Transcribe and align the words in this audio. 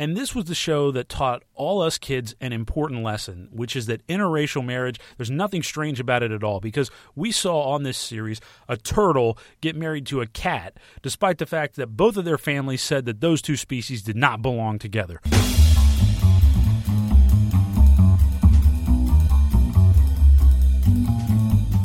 And 0.00 0.16
this 0.16 0.34
was 0.34 0.46
the 0.46 0.54
show 0.54 0.90
that 0.92 1.10
taught 1.10 1.42
all 1.54 1.82
us 1.82 1.98
kids 1.98 2.34
an 2.40 2.54
important 2.54 3.02
lesson, 3.02 3.50
which 3.52 3.76
is 3.76 3.84
that 3.84 4.04
interracial 4.06 4.64
marriage, 4.64 4.98
there's 5.18 5.30
nothing 5.30 5.62
strange 5.62 6.00
about 6.00 6.22
it 6.22 6.32
at 6.32 6.42
all 6.42 6.58
because 6.58 6.90
we 7.14 7.30
saw 7.30 7.64
on 7.74 7.82
this 7.82 7.98
series 7.98 8.40
a 8.66 8.78
turtle 8.78 9.36
get 9.60 9.76
married 9.76 10.06
to 10.06 10.22
a 10.22 10.26
cat, 10.26 10.78
despite 11.02 11.36
the 11.36 11.44
fact 11.44 11.76
that 11.76 11.98
both 11.98 12.16
of 12.16 12.24
their 12.24 12.38
families 12.38 12.80
said 12.80 13.04
that 13.04 13.20
those 13.20 13.42
two 13.42 13.56
species 13.56 14.02
did 14.02 14.16
not 14.16 14.40
belong 14.40 14.78
together. 14.78 15.20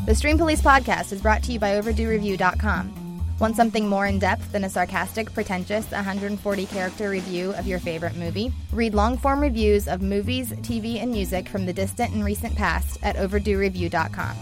The 0.06 0.16
Stream 0.16 0.38
Police 0.38 0.62
podcast 0.62 1.12
is 1.12 1.20
brought 1.20 1.44
to 1.44 1.52
you 1.52 1.60
by 1.60 1.72
OverdueReview.com. 1.72 3.05
Want 3.38 3.58
something 3.58 3.90
more 3.90 4.06
in 4.06 4.18
depth 4.18 4.54
than 4.54 4.64
a 4.64 4.70
sarcastic, 4.70 5.34
pretentious 5.34 5.92
140 5.92 6.66
character 6.68 7.10
review 7.10 7.52
of 7.56 7.68
your 7.68 7.80
favorite 7.80 8.16
movie? 8.16 8.54
Read 8.72 8.94
long 8.94 9.18
form 9.18 9.42
reviews 9.42 9.90
of 9.90 10.02
movies, 10.02 10.54
TV, 10.54 11.02
and 11.02 11.12
music 11.12 11.50
from 11.50 11.66
the 11.66 11.74
distant 11.74 12.14
and 12.14 12.24
recent 12.24 12.56
past 12.56 12.98
at 13.04 13.18
OverdueReview.com. 13.18 14.36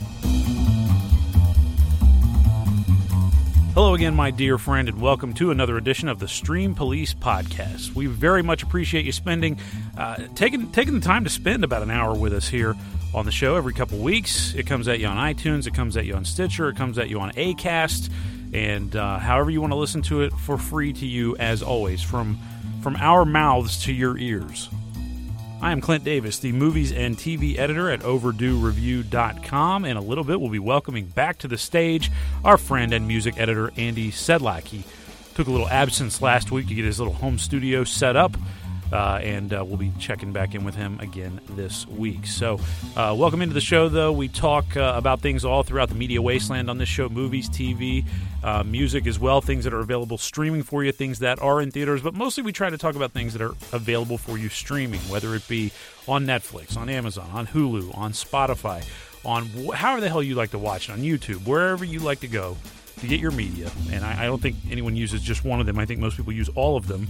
Hello 3.73 3.95
again, 3.95 4.13
my 4.13 4.29
dear 4.29 4.59
friend, 4.59 4.87
and 4.87 5.01
welcome 5.01 5.33
to 5.33 5.49
another 5.49 5.77
edition 5.77 6.07
of 6.07 6.19
the 6.19 6.27
Stream 6.27 6.75
Police 6.75 7.15
Podcast. 7.15 7.95
We 7.95 8.05
very 8.05 8.43
much 8.43 8.61
appreciate 8.61 9.05
you 9.05 9.11
spending, 9.11 9.57
uh, 9.97 10.27
taking 10.35 10.71
taking 10.71 10.93
the 10.93 10.99
time 10.99 11.23
to 11.23 11.31
spend 11.31 11.63
about 11.63 11.81
an 11.81 11.89
hour 11.89 12.15
with 12.15 12.33
us 12.33 12.47
here 12.47 12.75
on 13.15 13.25
the 13.25 13.31
show 13.31 13.55
every 13.55 13.73
couple 13.73 13.97
weeks. 13.97 14.53
It 14.53 14.67
comes 14.67 14.87
at 14.87 14.99
you 14.99 15.07
on 15.07 15.17
iTunes, 15.17 15.65
it 15.65 15.73
comes 15.73 15.97
at 15.97 16.05
you 16.05 16.13
on 16.13 16.25
Stitcher, 16.25 16.69
it 16.69 16.75
comes 16.75 16.99
at 16.99 17.09
you 17.09 17.19
on 17.19 17.31
Acast, 17.31 18.11
and 18.53 18.95
uh, 18.95 19.19
however 19.19 19.49
you 19.49 19.61
want 19.61 19.71
to 19.71 19.77
listen 19.77 20.01
to 20.03 20.21
it 20.21 20.33
for 20.33 20.57
free 20.57 20.93
to 20.93 21.05
you, 21.05 21.35
as 21.37 21.61
always, 21.61 22.01
from 22.01 22.37
from 22.81 22.95
our 22.97 23.23
mouths 23.25 23.83
to 23.85 23.93
your 23.93 24.17
ears. 24.17 24.69
I 25.61 25.71
am 25.71 25.79
Clint 25.79 26.03
Davis, 26.03 26.39
the 26.39 26.51
movies 26.51 26.91
and 26.91 27.17
TV 27.17 27.57
editor 27.57 27.89
at 27.89 28.01
OverdueReview.com. 28.01 29.85
In 29.85 29.95
a 29.95 30.01
little 30.01 30.25
bit, 30.25 30.41
we'll 30.41 30.49
be 30.49 30.59
welcoming 30.59 31.05
back 31.05 31.37
to 31.37 31.47
the 31.47 31.57
stage 31.57 32.11
our 32.43 32.57
friend 32.57 32.93
and 32.93 33.07
music 33.07 33.35
editor, 33.37 33.71
Andy 33.77 34.11
Sedlak. 34.11 34.65
He 34.65 34.83
took 35.35 35.47
a 35.47 35.51
little 35.51 35.69
absence 35.69 36.21
last 36.21 36.51
week 36.51 36.67
to 36.67 36.75
get 36.75 36.83
his 36.83 36.99
little 36.99 37.13
home 37.13 37.37
studio 37.37 37.85
set 37.85 38.17
up. 38.17 38.35
Uh, 38.93 39.19
and 39.23 39.55
uh, 39.55 39.65
we'll 39.65 39.77
be 39.77 39.91
checking 39.97 40.31
back 40.31 40.53
in 40.53 40.63
with 40.63 40.75
him 40.75 40.99
again 40.99 41.41
this 41.49 41.87
week. 41.87 42.27
So, 42.27 42.59
uh, 42.95 43.15
welcome 43.17 43.41
into 43.41 43.55
the 43.55 43.61
show, 43.61 43.89
though. 43.89 44.11
We 44.11 44.27
talk 44.27 44.77
uh, 44.77 44.93
about 44.95 45.19
things 45.19 45.43
all 45.43 45.63
throughout 45.63 45.89
the 45.89 45.95
media 45.95 46.21
wasteland 46.21 46.69
on 46.69 46.77
this 46.77 46.89
show 46.89 47.09
movies, 47.09 47.49
TV, 47.49 48.05
uh, 48.43 48.61
music 48.63 49.07
as 49.07 49.17
well, 49.17 49.41
things 49.41 49.63
that 49.63 49.73
are 49.73 49.79
available 49.79 50.19
streaming 50.19 50.61
for 50.61 50.83
you, 50.83 50.91
things 50.91 51.17
that 51.19 51.41
are 51.41 51.59
in 51.59 51.71
theaters, 51.71 52.03
but 52.03 52.13
mostly 52.13 52.43
we 52.43 52.51
try 52.51 52.69
to 52.69 52.77
talk 52.77 52.93
about 52.95 53.11
things 53.13 53.33
that 53.33 53.41
are 53.41 53.55
available 53.71 54.19
for 54.19 54.37
you 54.37 54.47
streaming, 54.47 54.99
whether 55.09 55.33
it 55.33 55.47
be 55.47 55.71
on 56.07 56.27
Netflix, 56.27 56.77
on 56.77 56.87
Amazon, 56.87 57.27
on 57.33 57.47
Hulu, 57.47 57.97
on 57.97 58.11
Spotify, 58.11 58.85
on 59.25 59.45
wh- 59.45 59.73
however 59.73 60.01
the 60.01 60.09
hell 60.09 60.21
you 60.21 60.35
like 60.35 60.51
to 60.51 60.59
watch 60.59 60.87
it, 60.87 60.91
on 60.91 60.99
YouTube, 60.99 61.47
wherever 61.47 61.83
you 61.83 61.99
like 61.99 62.19
to 62.19 62.27
go 62.27 62.55
to 62.99 63.07
get 63.07 63.19
your 63.19 63.31
media. 63.31 63.71
And 63.91 64.05
I, 64.05 64.23
I 64.23 64.25
don't 64.27 64.41
think 64.41 64.57
anyone 64.69 64.95
uses 64.95 65.21
just 65.23 65.43
one 65.43 65.59
of 65.59 65.65
them. 65.65 65.79
I 65.79 65.85
think 65.87 65.99
most 65.99 66.15
people 66.15 66.31
use 66.31 66.49
all 66.49 66.77
of 66.77 66.87
them. 66.87 67.07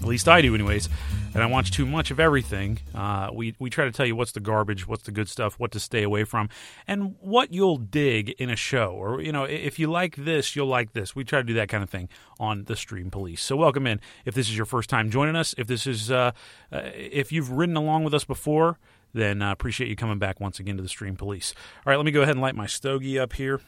At 0.00 0.04
least 0.04 0.28
I 0.28 0.40
do, 0.40 0.54
anyways. 0.54 0.88
And 1.34 1.42
I 1.42 1.46
watch 1.46 1.70
too 1.70 1.84
much 1.84 2.10
of 2.10 2.18
everything. 2.18 2.78
Uh, 2.94 3.30
we 3.32 3.54
we 3.58 3.68
try 3.68 3.84
to 3.84 3.92
tell 3.92 4.06
you 4.06 4.16
what's 4.16 4.32
the 4.32 4.40
garbage, 4.40 4.88
what's 4.88 5.02
the 5.02 5.10
good 5.10 5.28
stuff, 5.28 5.58
what 5.58 5.72
to 5.72 5.80
stay 5.80 6.02
away 6.02 6.24
from, 6.24 6.48
and 6.86 7.16
what 7.20 7.52
you'll 7.52 7.76
dig 7.76 8.30
in 8.30 8.48
a 8.48 8.56
show. 8.56 8.92
Or 8.92 9.20
you 9.20 9.32
know, 9.32 9.44
if 9.44 9.78
you 9.78 9.88
like 9.88 10.16
this, 10.16 10.56
you'll 10.56 10.66
like 10.66 10.92
this. 10.92 11.14
We 11.14 11.24
try 11.24 11.40
to 11.40 11.44
do 11.44 11.54
that 11.54 11.68
kind 11.68 11.82
of 11.82 11.90
thing 11.90 12.08
on 12.40 12.64
the 12.64 12.76
Stream 12.76 13.10
Police. 13.10 13.42
So 13.42 13.56
welcome 13.56 13.86
in. 13.86 14.00
If 14.24 14.34
this 14.34 14.48
is 14.48 14.56
your 14.56 14.66
first 14.66 14.88
time 14.88 15.10
joining 15.10 15.36
us, 15.36 15.54
if 15.58 15.66
this 15.66 15.86
is 15.86 16.10
uh, 16.10 16.32
uh, 16.72 16.80
if 16.94 17.30
you've 17.30 17.50
ridden 17.50 17.76
along 17.76 18.04
with 18.04 18.14
us 18.14 18.24
before, 18.24 18.78
then 19.12 19.42
uh, 19.42 19.52
appreciate 19.52 19.88
you 19.88 19.96
coming 19.96 20.18
back 20.18 20.40
once 20.40 20.58
again 20.58 20.76
to 20.76 20.82
the 20.82 20.88
Stream 20.88 21.16
Police. 21.16 21.54
All 21.86 21.90
right, 21.90 21.96
let 21.96 22.06
me 22.06 22.12
go 22.12 22.22
ahead 22.22 22.34
and 22.34 22.40
light 22.40 22.54
my 22.54 22.66
stogie 22.66 23.18
up 23.18 23.34
here. 23.34 23.60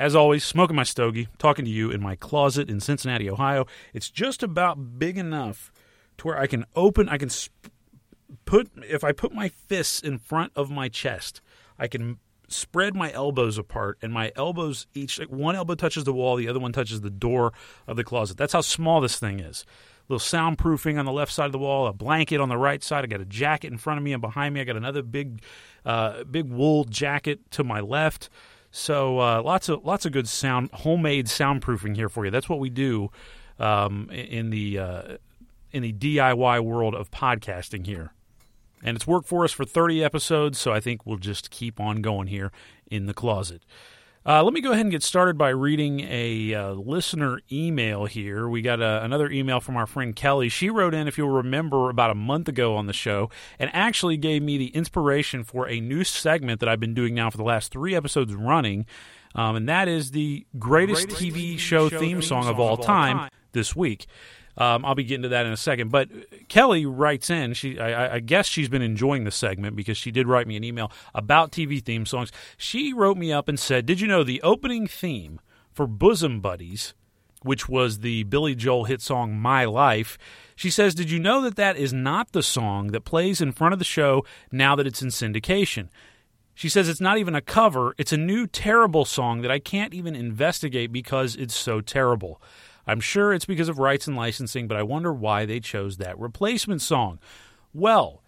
As 0.00 0.14
always, 0.14 0.44
smoking 0.44 0.76
my 0.76 0.82
stogie, 0.82 1.28
talking 1.36 1.66
to 1.66 1.70
you 1.70 1.90
in 1.90 2.00
my 2.00 2.16
closet 2.16 2.70
in 2.70 2.80
Cincinnati, 2.80 3.28
Ohio. 3.28 3.66
It's 3.92 4.08
just 4.08 4.42
about 4.42 4.98
big 4.98 5.18
enough 5.18 5.70
to 6.16 6.26
where 6.26 6.38
I 6.38 6.46
can 6.46 6.64
open, 6.74 7.06
I 7.10 7.18
can 7.18 7.28
sp- 7.28 7.68
put, 8.46 8.70
if 8.76 9.04
I 9.04 9.12
put 9.12 9.34
my 9.34 9.50
fists 9.50 10.00
in 10.00 10.16
front 10.16 10.52
of 10.56 10.70
my 10.70 10.88
chest, 10.88 11.42
I 11.78 11.86
can 11.86 12.16
spread 12.48 12.96
my 12.96 13.12
elbows 13.12 13.58
apart, 13.58 13.98
and 14.00 14.10
my 14.10 14.32
elbows 14.36 14.86
each, 14.94 15.18
like 15.18 15.30
one 15.30 15.54
elbow 15.54 15.74
touches 15.74 16.04
the 16.04 16.14
wall, 16.14 16.36
the 16.36 16.48
other 16.48 16.60
one 16.60 16.72
touches 16.72 17.02
the 17.02 17.10
door 17.10 17.52
of 17.86 17.98
the 17.98 18.04
closet. 18.04 18.38
That's 18.38 18.54
how 18.54 18.62
small 18.62 19.02
this 19.02 19.18
thing 19.18 19.38
is. 19.38 19.66
Little 20.08 20.18
soundproofing 20.18 20.98
on 20.98 21.04
the 21.04 21.12
left 21.12 21.30
side 21.30 21.44
of 21.44 21.52
the 21.52 21.58
wall, 21.58 21.86
a 21.86 21.92
blanket 21.92 22.40
on 22.40 22.48
the 22.48 22.56
right 22.56 22.82
side. 22.82 23.04
I 23.04 23.06
got 23.06 23.20
a 23.20 23.26
jacket 23.26 23.70
in 23.70 23.76
front 23.76 23.98
of 23.98 24.04
me, 24.04 24.14
and 24.14 24.22
behind 24.22 24.54
me, 24.54 24.62
I 24.62 24.64
got 24.64 24.76
another 24.76 25.02
big, 25.02 25.42
uh, 25.84 26.24
big 26.24 26.50
wool 26.50 26.84
jacket 26.84 27.50
to 27.50 27.64
my 27.64 27.80
left. 27.80 28.30
So 28.70 29.18
uh, 29.18 29.42
lots 29.42 29.68
of 29.68 29.84
lots 29.84 30.06
of 30.06 30.12
good 30.12 30.28
sound, 30.28 30.70
homemade 30.72 31.26
soundproofing 31.26 31.96
here 31.96 32.08
for 32.08 32.24
you. 32.24 32.30
That's 32.30 32.48
what 32.48 32.60
we 32.60 32.70
do 32.70 33.10
um, 33.58 34.08
in 34.10 34.50
the 34.50 34.78
uh, 34.78 35.02
in 35.72 35.82
the 35.82 35.92
DIY 35.92 36.60
world 36.64 36.94
of 36.94 37.10
podcasting 37.10 37.86
here, 37.86 38.12
and 38.82 38.96
it's 38.96 39.06
worked 39.06 39.28
for 39.28 39.44
us 39.44 39.52
for 39.52 39.64
30 39.64 40.04
episodes. 40.04 40.58
So 40.58 40.72
I 40.72 40.80
think 40.80 41.04
we'll 41.04 41.18
just 41.18 41.50
keep 41.50 41.80
on 41.80 42.00
going 42.00 42.28
here 42.28 42.52
in 42.90 43.06
the 43.06 43.14
closet. 43.14 43.62
Uh, 44.24 44.44
let 44.44 44.52
me 44.52 44.60
go 44.60 44.70
ahead 44.70 44.82
and 44.82 44.90
get 44.90 45.02
started 45.02 45.38
by 45.38 45.48
reading 45.48 46.00
a 46.00 46.52
uh, 46.52 46.72
listener 46.72 47.40
email 47.50 48.04
here. 48.04 48.46
We 48.48 48.60
got 48.60 48.80
a, 48.80 49.02
another 49.02 49.30
email 49.30 49.60
from 49.60 49.76
our 49.78 49.86
friend 49.86 50.14
Kelly. 50.14 50.50
She 50.50 50.68
wrote 50.68 50.92
in, 50.92 51.08
if 51.08 51.16
you'll 51.16 51.30
remember, 51.30 51.88
about 51.88 52.10
a 52.10 52.14
month 52.14 52.46
ago 52.46 52.76
on 52.76 52.86
the 52.86 52.92
show 52.92 53.30
and 53.58 53.70
actually 53.72 54.18
gave 54.18 54.42
me 54.42 54.58
the 54.58 54.68
inspiration 54.68 55.42
for 55.42 55.66
a 55.68 55.80
new 55.80 56.04
segment 56.04 56.60
that 56.60 56.68
I've 56.68 56.80
been 56.80 56.92
doing 56.92 57.14
now 57.14 57.30
for 57.30 57.38
the 57.38 57.44
last 57.44 57.72
three 57.72 57.94
episodes 57.94 58.34
running. 58.34 58.84
Um, 59.34 59.56
and 59.56 59.68
that 59.70 59.88
is 59.88 60.10
the 60.10 60.44
greatest, 60.58 61.08
greatest 61.08 61.24
TV, 61.24 61.54
TV, 61.54 61.58
show, 61.58 61.88
theme, 61.88 61.98
theme 61.98 62.22
song, 62.22 62.42
song 62.42 62.52
of 62.52 62.60
all 62.60 62.76
time, 62.76 63.16
time 63.16 63.30
this 63.52 63.74
week. 63.74 64.06
Um, 64.60 64.84
I'll 64.84 64.94
be 64.94 65.04
getting 65.04 65.22
to 65.22 65.30
that 65.30 65.46
in 65.46 65.52
a 65.52 65.56
second. 65.56 65.90
But 65.90 66.10
Kelly 66.48 66.84
writes 66.84 67.30
in. 67.30 67.54
She, 67.54 67.80
I, 67.80 68.16
I, 68.16 68.20
guess 68.20 68.46
she's 68.46 68.68
been 68.68 68.82
enjoying 68.82 69.24
the 69.24 69.30
segment 69.30 69.74
because 69.74 69.96
she 69.96 70.10
did 70.10 70.28
write 70.28 70.46
me 70.46 70.54
an 70.54 70.64
email 70.64 70.92
about 71.14 71.50
TV 71.50 71.82
theme 71.82 72.04
songs. 72.04 72.30
She 72.58 72.92
wrote 72.92 73.16
me 73.16 73.32
up 73.32 73.48
and 73.48 73.58
said, 73.58 73.86
"Did 73.86 74.02
you 74.02 74.06
know 74.06 74.22
the 74.22 74.42
opening 74.42 74.86
theme 74.86 75.40
for 75.72 75.86
Bosom 75.86 76.40
Buddies, 76.40 76.92
which 77.42 77.70
was 77.70 78.00
the 78.00 78.24
Billy 78.24 78.54
Joel 78.54 78.84
hit 78.84 79.00
song 79.00 79.34
My 79.34 79.64
Life?" 79.64 80.18
She 80.54 80.68
says, 80.68 80.94
"Did 80.94 81.10
you 81.10 81.18
know 81.18 81.40
that 81.40 81.56
that 81.56 81.78
is 81.78 81.94
not 81.94 82.32
the 82.32 82.42
song 82.42 82.88
that 82.88 83.06
plays 83.06 83.40
in 83.40 83.52
front 83.52 83.72
of 83.72 83.78
the 83.78 83.84
show 83.86 84.26
now 84.52 84.76
that 84.76 84.86
it's 84.86 85.00
in 85.00 85.08
syndication?" 85.08 85.88
She 86.52 86.68
says 86.68 86.90
it's 86.90 87.00
not 87.00 87.16
even 87.16 87.34
a 87.34 87.40
cover, 87.40 87.94
it's 87.96 88.12
a 88.12 88.18
new 88.18 88.46
terrible 88.46 89.06
song 89.06 89.40
that 89.40 89.50
I 89.50 89.58
can't 89.58 89.94
even 89.94 90.14
investigate 90.14 90.92
because 90.92 91.34
it's 91.34 91.56
so 91.56 91.80
terrible. 91.80 92.42
I'm 92.86 93.00
sure 93.00 93.32
it's 93.32 93.44
because 93.44 93.68
of 93.68 93.78
rights 93.78 94.06
and 94.06 94.16
licensing, 94.16 94.68
but 94.68 94.76
I 94.76 94.82
wonder 94.82 95.12
why 95.12 95.44
they 95.44 95.60
chose 95.60 95.96
that 95.98 96.18
replacement 96.18 96.82
song. 96.82 97.18
Well, 97.72 98.22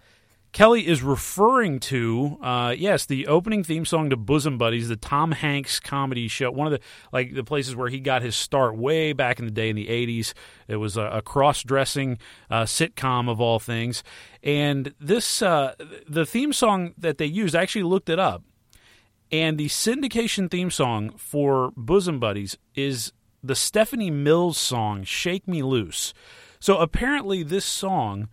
Kelly 0.52 0.86
is 0.86 1.02
referring 1.02 1.80
to, 1.80 2.36
uh, 2.42 2.74
yes, 2.76 3.06
the 3.06 3.26
opening 3.26 3.64
theme 3.64 3.86
song 3.86 4.10
to 4.10 4.16
Bosom 4.16 4.58
Buddies, 4.58 4.88
the 4.90 4.96
Tom 4.96 5.32
Hanks 5.32 5.80
comedy 5.80 6.28
show. 6.28 6.50
One 6.50 6.66
of 6.66 6.72
the 6.72 6.80
like 7.10 7.34
the 7.34 7.42
places 7.42 7.74
where 7.74 7.88
he 7.88 8.00
got 8.00 8.20
his 8.20 8.36
start 8.36 8.76
way 8.76 9.14
back 9.14 9.38
in 9.38 9.46
the 9.46 9.50
day 9.50 9.70
in 9.70 9.76
the 9.76 9.86
'80s. 9.86 10.34
It 10.68 10.76
was 10.76 10.98
a, 10.98 11.04
a 11.04 11.22
cross-dressing 11.22 12.18
uh, 12.50 12.64
sitcom 12.64 13.30
of 13.30 13.40
all 13.40 13.60
things, 13.60 14.04
and 14.42 14.94
this 15.00 15.40
uh, 15.40 15.74
the 16.06 16.26
theme 16.26 16.52
song 16.52 16.92
that 16.98 17.16
they 17.16 17.26
used. 17.26 17.56
I 17.56 17.62
actually 17.62 17.84
looked 17.84 18.10
it 18.10 18.18
up, 18.18 18.44
and 19.30 19.56
the 19.56 19.68
syndication 19.68 20.50
theme 20.50 20.70
song 20.70 21.14
for 21.16 21.72
Bosom 21.78 22.20
Buddies 22.20 22.58
is 22.74 23.14
the 23.42 23.54
Stephanie 23.54 24.10
Mills 24.10 24.58
song 24.58 25.04
"Shake 25.04 25.48
Me 25.48 25.62
Loose." 25.62 26.14
So 26.60 26.78
apparently, 26.78 27.42
this 27.42 27.64
song 27.64 28.28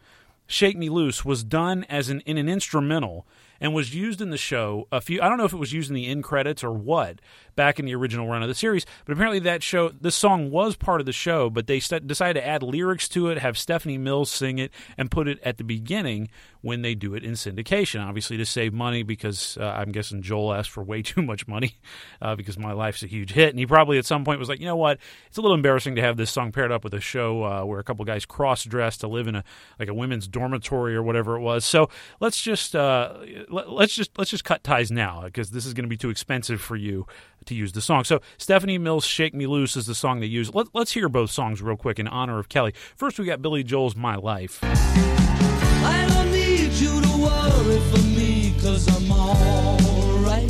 Shake 0.45 0.77
Me 0.77 0.89
Loose 0.89 1.23
was 1.23 1.43
done 1.43 1.85
as 1.89 2.09
an 2.09 2.21
in 2.21 2.37
an 2.37 2.49
instrumental 2.49 3.27
and 3.61 3.73
was 3.73 3.93
used 3.93 4.21
in 4.21 4.31
the 4.31 4.37
show 4.37 4.87
a 4.91 4.99
few 4.99 5.21
I 5.21 5.29
don't 5.29 5.37
know 5.37 5.45
if 5.45 5.53
it 5.53 5.57
was 5.57 5.73
used 5.73 5.89
in 5.89 5.95
the 5.95 6.07
end 6.07 6.23
credits 6.23 6.63
or 6.63 6.71
what 6.71 7.19
back 7.59 7.77
in 7.77 7.85
the 7.85 7.93
original 7.93 8.25
run 8.25 8.41
of 8.41 8.47
the 8.47 8.55
series. 8.55 8.85
But 9.03 9.11
apparently 9.11 9.39
that 9.39 9.61
show 9.63 9.89
this 9.89 10.15
song 10.15 10.49
was 10.49 10.77
part 10.77 11.01
of 11.01 11.05
the 11.05 11.11
show 11.11 11.49
but 11.49 11.67
they 11.67 11.81
st- 11.81 12.07
decided 12.07 12.39
to 12.39 12.47
add 12.47 12.63
lyrics 12.63 13.09
to 13.09 13.27
it 13.27 13.37
have 13.37 13.57
Stephanie 13.57 13.97
Mills 13.97 14.31
sing 14.31 14.59
it 14.59 14.71
and 14.97 15.11
put 15.11 15.27
it 15.27 15.39
at 15.43 15.57
the 15.57 15.65
beginning 15.65 16.29
when 16.61 16.83
they 16.83 16.95
do 16.95 17.15
it 17.15 17.23
in 17.25 17.33
syndication 17.33 18.01
obviously 18.05 18.37
to 18.37 18.45
save 18.45 18.73
money 18.73 19.03
because 19.03 19.57
uh, 19.57 19.65
I'm 19.65 19.91
guessing 19.91 20.21
Joel 20.21 20.53
asked 20.53 20.69
for 20.69 20.81
way 20.83 21.01
too 21.09 21.21
much 21.21 21.49
money 21.49 21.75
uh, 22.21 22.37
because 22.37 22.57
my 22.57 22.71
life's 22.71 23.03
a 23.03 23.07
huge 23.07 23.33
hit. 23.33 23.49
And 23.49 23.59
he 23.59 23.65
probably 23.65 23.97
at 23.97 24.05
some 24.05 24.23
point 24.23 24.39
was 24.39 24.47
like 24.47 24.61
you 24.61 24.65
know 24.65 24.77
what? 24.77 24.97
It's 25.27 25.37
a 25.37 25.41
little 25.41 25.55
embarrassing 25.55 25.97
to 25.97 26.01
have 26.01 26.15
this 26.15 26.31
song 26.31 26.53
paired 26.53 26.71
up 26.71 26.85
with 26.85 26.93
a 26.93 27.01
show 27.01 27.43
uh, 27.43 27.65
where 27.65 27.79
a 27.79 27.83
couple 27.83 28.05
guys 28.05 28.25
cross 28.25 28.63
dressed 28.63 29.01
to 29.01 29.09
live 29.09 29.27
in 29.27 29.35
a 29.35 29.43
like 29.77 29.89
a 29.89 29.93
women's 29.93 30.29
dormitory 30.29 30.95
or 30.95 31.03
whatever 31.03 31.35
it 31.35 31.41
was. 31.41 31.65
So 31.65 31.89
let's 32.21 32.41
just 32.41 32.73
uh, 32.73 33.17
let's 33.49 33.93
just 33.93 34.17
let's 34.17 34.31
just 34.31 34.45
cut 34.45 34.63
ties 34.63 34.91
now 34.91 35.23
because 35.25 35.51
this 35.51 35.65
is 35.65 35.73
going 35.73 35.83
to 35.83 35.89
be 35.89 35.97
too 35.97 36.09
expensive 36.09 36.61
for 36.61 36.77
you 36.77 37.05
to 37.49 37.55
use 37.55 37.73
the 37.73 37.81
song. 37.81 38.05
So 38.05 38.21
Stephanie 38.37 38.77
Mills' 38.77 39.05
"Shake 39.05 39.33
Me 39.33 39.45
Loose" 39.45 39.75
is 39.75 39.85
the 39.85 39.93
song 39.93 40.21
they 40.21 40.27
use. 40.27 40.53
Let, 40.53 40.67
us 40.73 40.91
hear 40.91 41.09
both 41.09 41.29
songs 41.31 41.61
real 41.61 41.75
quick 41.75 41.99
in 41.99 42.07
honor 42.07 42.39
of 42.39 42.47
Kelly. 42.47 42.73
First, 42.95 43.19
we 43.19 43.25
got 43.25 43.41
Billy 43.41 43.63
Joel's 43.63 43.95
"My 43.95 44.15
Life." 44.15 44.59
I 44.63 46.07
don't 46.09 46.31
need 46.31 46.71
you 46.73 47.01
to 47.01 47.17
worry 47.17 47.79
for 47.91 48.01
me 48.07 48.53
because 48.55 48.87
I'm 48.87 49.11
all 49.11 50.19
right. 50.19 50.49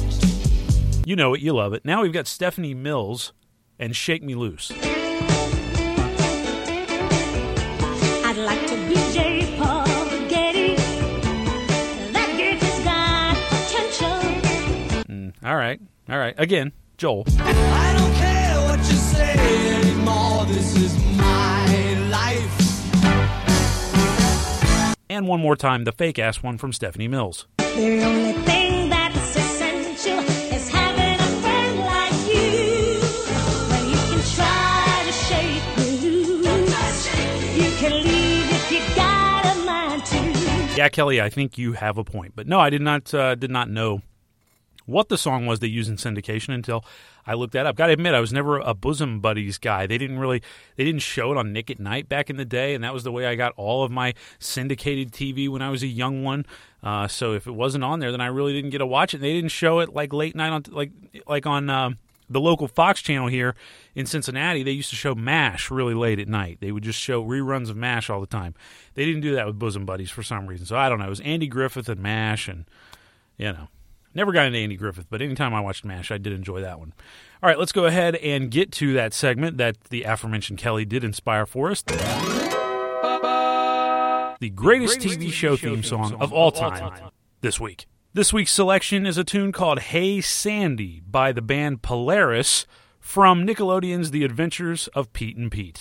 You 1.06 1.16
know 1.16 1.34
it, 1.34 1.42
you 1.42 1.54
love 1.54 1.74
it. 1.74 1.84
Now 1.84 2.04
we've 2.04 2.14
got 2.14 2.28
Stephanie 2.28 2.76
Mills 2.76 3.34
and 3.80 3.96
"Shake 3.96 4.22
Me 4.24 4.36
Loose." 4.36 4.72
I'd 8.22 8.38
like 8.38 8.68
to 8.68 8.76
be 8.88 8.96
J. 9.12 9.58
Paul. 9.58 9.90
Mm, 15.10 15.34
all 15.44 15.56
right. 15.56 15.82
All 16.08 16.18
right. 16.18 16.36
Again, 16.38 16.72
Joel. 17.00 17.24
I 17.40 17.96
don't 17.98 18.14
care 18.16 18.56
what 18.68 18.80
you 18.80 18.98
say 18.98 19.34
anymore. 19.78 20.46
This 20.48 20.76
is 20.76 20.94
my 21.18 21.94
life. 22.10 22.56
And 25.10 25.26
one 25.26 25.40
more 25.40 25.56
time, 25.56 25.86
the 25.86 25.94
fake 25.94 26.20
ass 26.20 26.44
one 26.44 26.58
from 26.58 26.74
Stephanie 26.74 27.08
Mills. 27.08 27.48
The 27.58 28.04
only 28.04 28.34
thing 28.34 28.90
that's 28.90 29.34
essential 29.34 30.20
is 30.54 30.68
having 30.70 31.16
a 31.16 31.42
friend 31.42 31.80
like 31.80 32.12
you. 32.28 33.00
When 33.70 33.90
you 33.90 33.96
can 33.96 34.22
try 34.36 35.04
to 35.06 35.14
shake 35.14 35.78
loose, 35.78 37.08
you 37.56 37.72
can 37.78 37.94
leave 38.04 38.52
if 38.52 38.72
you 38.74 38.80
got 38.98 39.46
a 39.46 39.56
mind 39.66 40.06
to. 40.06 40.76
Yeah, 40.76 40.90
Kelly, 40.90 41.22
I 41.22 41.30
think 41.30 41.58
you 41.58 41.72
have 41.74 41.98
a 41.98 42.04
point. 42.04 42.34
But 42.36 42.46
no, 42.46 42.60
I 42.60 42.70
did 42.70 42.82
not 42.82 43.14
uh, 43.14 43.36
did 43.36 43.52
not 43.52 43.70
know 43.70 44.02
what 44.90 45.10
the 45.10 45.18
song 45.18 45.46
was 45.46 45.60
they 45.60 45.68
used 45.68 45.90
in 45.90 45.98
syndication 45.98 46.54
until 46.54 46.84
I 47.26 47.34
looked 47.34 47.54
that 47.54 47.66
up. 47.66 47.76
Got 47.76 47.88
to 47.88 47.94
admit, 47.94 48.14
I 48.14 48.20
was 48.20 48.34
never 48.34 48.60
a 48.60 48.74
Bosom 48.74 49.20
Buddies 49.20 49.58
guy. 49.58 49.88
They 49.88 49.98
didn't 49.98 50.20
really, 50.20 50.42
they 50.76 50.84
didn't 50.84 51.02
show 51.02 51.32
it 51.32 51.38
on 51.38 51.54
Nick 51.54 51.70
at 51.70 51.80
Night 51.80 52.10
back 52.10 52.30
in 52.30 52.38
the 52.38 52.46
day, 52.46 52.74
and 52.74 52.84
that 52.84 52.94
was 52.94 53.04
the 53.04 53.12
way 53.12 53.28
I 53.28 53.36
got 53.36 53.54
all 53.56 53.84
of 53.84 53.92
my 53.92 54.14
syndicated 54.40 55.12
TV 55.12 55.48
when 55.48 55.62
I 55.62 55.70
was 55.70 55.84
a 55.84 55.88
young 55.88 56.24
one. 56.24 56.46
Uh, 56.82 57.08
so 57.08 57.34
if 57.34 57.46
it 57.48 57.52
wasn't 57.52 57.84
on 57.84 58.00
there, 58.00 58.12
then 58.12 58.22
I 58.22 58.28
really 58.28 58.54
didn't 58.54 58.72
get 58.72 58.80
to 58.80 58.86
watch 58.86 59.14
it. 59.14 59.18
And 59.18 59.24
They 59.24 59.34
didn't 59.34 59.52
show 59.52 59.80
it 59.80 59.94
like 59.94 60.14
late 60.14 60.36
night 60.36 60.52
on, 60.52 60.64
like 60.70 60.92
like 61.28 61.46
on. 61.46 61.70
Uh, 61.70 61.92
the 62.30 62.40
local 62.40 62.68
Fox 62.68 63.02
channel 63.02 63.28
here 63.28 63.56
in 63.96 64.06
Cincinnati, 64.06 64.64
they 64.64 64.72
used 64.72 64.92
to 64.92 64.96
show 64.96 65.16
MASH 65.16 65.72
really 65.72 65.96
late 65.96 66.20
at 66.20 66.28
night. 66.28 66.60
They 66.62 66.72
would 66.72 66.84
just 66.84 67.00
show 67.00 67.24
reruns 67.24 67.70
of 67.70 67.76
MASH 67.76 68.10
all 68.10 68.22
the 68.22 68.28
time. 68.28 68.54
They 68.94 69.06
didn't 69.06 69.22
do 69.22 69.34
that 69.36 69.48
with 69.48 69.58
Bosom 69.58 69.86
Buddies 69.86 70.12
for 70.12 70.24
some 70.24 70.48
reason. 70.48 70.66
So 70.66 70.78
I 70.78 70.90
don't 70.90 71.00
know. 71.00 71.08
It 71.08 71.10
was 71.10 71.22
Andy 71.22 71.48
Griffith 71.48 71.90
and 71.90 72.02
MASH, 72.02 72.48
and, 72.48 72.66
you 73.38 73.52
know, 73.52 73.68
Never 74.16 74.32
got 74.32 74.48
into 74.48 74.58
Andy 74.58 74.76
Griffith, 74.76 75.06
but 75.10 75.22
anytime 75.22 75.54
I 75.54 75.62
watched 75.62 75.86
MASH, 75.86 76.12
I 76.12 76.18
did 76.18 76.34
enjoy 76.34 76.62
that 76.62 76.80
one. 76.80 76.94
All 77.44 77.50
right, 77.50 77.60
let's 77.60 77.72
go 77.72 77.86
ahead 77.86 78.16
and 78.16 78.50
get 78.50 78.72
to 78.74 78.94
that 78.94 79.14
segment 79.14 79.58
that 79.58 79.80
the 79.86 80.04
aforementioned 80.04 80.60
Kelly 80.60 80.84
did 80.84 81.04
inspire 81.04 81.46
for 81.46 81.70
us. 81.70 81.84
The 81.84 81.94
greatest, 84.56 85.00
TV, 85.00 85.32
show, 85.32 85.56
theme 85.56 85.84
song, 85.84 86.16
of 86.20 86.34
all 86.34 86.52
time 86.52 87.12
this 87.42 87.60
week. 87.60 87.86
This 88.14 88.34
week's 88.34 88.52
selection 88.52 89.06
is 89.06 89.20
a 89.20 89.24
tune 89.24 89.52
called 89.52 89.80
Hey 89.80 90.22
Sandy 90.22 91.02
by 91.08 91.32
the 91.32 91.44
band 91.44 91.84
Polaris 91.84 92.66
from 93.00 93.46
Nickelodeon's 93.46 94.10
The 94.12 94.24
Adventures 94.24 94.88
of 94.90 95.14
Pete 95.14 95.38
and 95.38 95.52
Pete. 95.52 95.80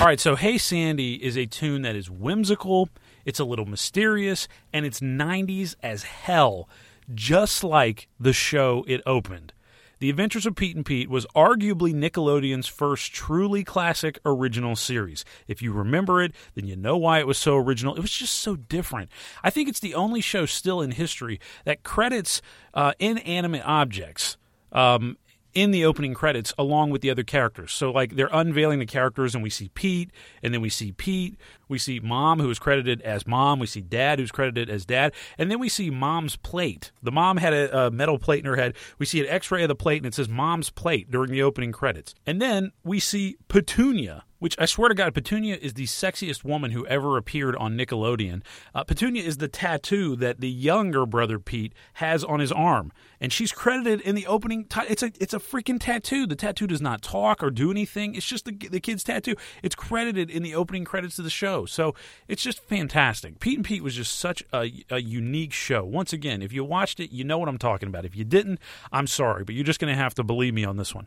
All 0.00 0.06
right, 0.06 0.20
so 0.20 0.36
Hey 0.36 0.58
Sandy 0.58 1.24
is 1.24 1.38
a 1.38 1.46
tune 1.46 1.82
that 1.82 1.96
is 1.96 2.10
whimsical, 2.10 2.90
it's 3.24 3.40
a 3.40 3.44
little 3.44 3.64
mysterious, 3.64 4.48
and 4.72 4.84
it's 4.84 5.00
90s 5.00 5.76
as 5.82 6.02
hell, 6.02 6.68
just 7.14 7.64
like 7.64 8.08
the 8.20 8.32
show 8.32 8.84
it 8.86 9.00
opened. 9.06 9.54
The 10.00 10.10
Adventures 10.10 10.44
of 10.44 10.56
Pete 10.56 10.76
and 10.76 10.84
Pete 10.84 11.08
was 11.08 11.26
arguably 11.34 11.94
Nickelodeon's 11.94 12.66
first 12.66 13.14
truly 13.14 13.64
classic 13.64 14.18
original 14.26 14.76
series. 14.76 15.24
If 15.48 15.62
you 15.62 15.72
remember 15.72 16.20
it, 16.20 16.34
then 16.54 16.66
you 16.66 16.76
know 16.76 16.98
why 16.98 17.20
it 17.20 17.26
was 17.26 17.38
so 17.38 17.56
original. 17.56 17.94
It 17.94 18.02
was 18.02 18.12
just 18.12 18.34
so 18.34 18.56
different. 18.56 19.10
I 19.42 19.48
think 19.48 19.70
it's 19.70 19.80
the 19.80 19.94
only 19.94 20.20
show 20.20 20.44
still 20.44 20.82
in 20.82 20.90
history 20.90 21.40
that 21.64 21.84
credits 21.84 22.42
uh, 22.74 22.92
inanimate 22.98 23.64
objects 23.64 24.36
um, 24.74 25.16
in 25.54 25.70
the 25.70 25.84
opening 25.84 26.14
credits 26.14 26.52
along 26.58 26.90
with 26.90 27.00
the 27.00 27.10
other 27.10 27.22
characters. 27.22 27.72
So 27.72 27.90
like 27.90 28.16
they're 28.16 28.28
unveiling 28.32 28.78
the 28.78 28.86
characters 28.86 29.34
and 29.34 29.42
we 29.42 29.50
see 29.50 29.68
Pete 29.68 30.10
and 30.42 30.52
then 30.52 30.60
we 30.60 30.68
see 30.68 30.92
Pete, 30.92 31.36
we 31.68 31.78
see 31.78 32.00
mom 32.00 32.40
who 32.40 32.50
is 32.50 32.58
credited 32.58 33.00
as 33.02 33.26
mom, 33.26 33.58
we 33.58 33.66
see 33.66 33.80
dad 33.80 34.18
who's 34.18 34.32
credited 34.32 34.68
as 34.68 34.84
dad, 34.84 35.12
and 35.38 35.50
then 35.50 35.58
we 35.58 35.68
see 35.68 35.90
mom's 35.90 36.36
plate. 36.36 36.92
The 37.02 37.12
mom 37.12 37.36
had 37.36 37.52
a, 37.52 37.86
a 37.86 37.90
metal 37.90 38.18
plate 38.18 38.40
in 38.40 38.46
her 38.46 38.56
head. 38.56 38.74
We 38.98 39.06
see 39.06 39.20
an 39.20 39.26
x-ray 39.28 39.62
of 39.62 39.68
the 39.68 39.74
plate 39.74 39.98
and 39.98 40.06
it 40.06 40.14
says 40.14 40.28
mom's 40.28 40.70
plate 40.70 41.10
during 41.10 41.30
the 41.30 41.42
opening 41.42 41.72
credits. 41.72 42.14
And 42.26 42.40
then 42.40 42.72
we 42.82 43.00
see 43.00 43.36
Petunia 43.48 44.24
which 44.44 44.54
I 44.58 44.66
swear 44.66 44.90
to 44.90 44.94
God, 44.94 45.14
Petunia 45.14 45.56
is 45.56 45.72
the 45.72 45.86
sexiest 45.86 46.44
woman 46.44 46.72
who 46.72 46.86
ever 46.86 47.16
appeared 47.16 47.56
on 47.56 47.78
Nickelodeon. 47.78 48.42
Uh, 48.74 48.84
Petunia 48.84 49.22
is 49.22 49.38
the 49.38 49.48
tattoo 49.48 50.16
that 50.16 50.42
the 50.42 50.50
younger 50.50 51.06
brother 51.06 51.38
Pete 51.38 51.72
has 51.94 52.22
on 52.22 52.40
his 52.40 52.52
arm, 52.52 52.92
and 53.22 53.32
she's 53.32 53.52
credited 53.52 54.02
in 54.02 54.14
the 54.14 54.26
opening. 54.26 54.66
T- 54.66 54.82
it's 54.86 55.02
a 55.02 55.10
it's 55.18 55.32
a 55.32 55.38
freaking 55.38 55.78
tattoo. 55.80 56.26
The 56.26 56.36
tattoo 56.36 56.66
does 56.66 56.82
not 56.82 57.00
talk 57.00 57.42
or 57.42 57.50
do 57.50 57.70
anything. 57.70 58.14
It's 58.14 58.26
just 58.26 58.44
the 58.44 58.52
the 58.52 58.80
kid's 58.80 59.02
tattoo. 59.02 59.34
It's 59.62 59.74
credited 59.74 60.28
in 60.28 60.42
the 60.42 60.54
opening 60.54 60.84
credits 60.84 61.18
of 61.18 61.24
the 61.24 61.30
show, 61.30 61.64
so 61.64 61.94
it's 62.28 62.42
just 62.42 62.60
fantastic. 62.60 63.40
Pete 63.40 63.56
and 63.56 63.64
Pete 63.64 63.82
was 63.82 63.94
just 63.94 64.18
such 64.18 64.42
a, 64.52 64.70
a 64.90 65.00
unique 65.00 65.54
show. 65.54 65.86
Once 65.86 66.12
again, 66.12 66.42
if 66.42 66.52
you 66.52 66.64
watched 66.64 67.00
it, 67.00 67.10
you 67.10 67.24
know 67.24 67.38
what 67.38 67.48
I'm 67.48 67.56
talking 67.56 67.88
about. 67.88 68.04
If 68.04 68.14
you 68.14 68.24
didn't, 68.24 68.60
I'm 68.92 69.06
sorry, 69.06 69.42
but 69.42 69.54
you're 69.54 69.64
just 69.64 69.80
going 69.80 69.90
to 69.90 69.98
have 69.98 70.12
to 70.16 70.22
believe 70.22 70.52
me 70.52 70.66
on 70.66 70.76
this 70.76 70.94
one. 70.94 71.06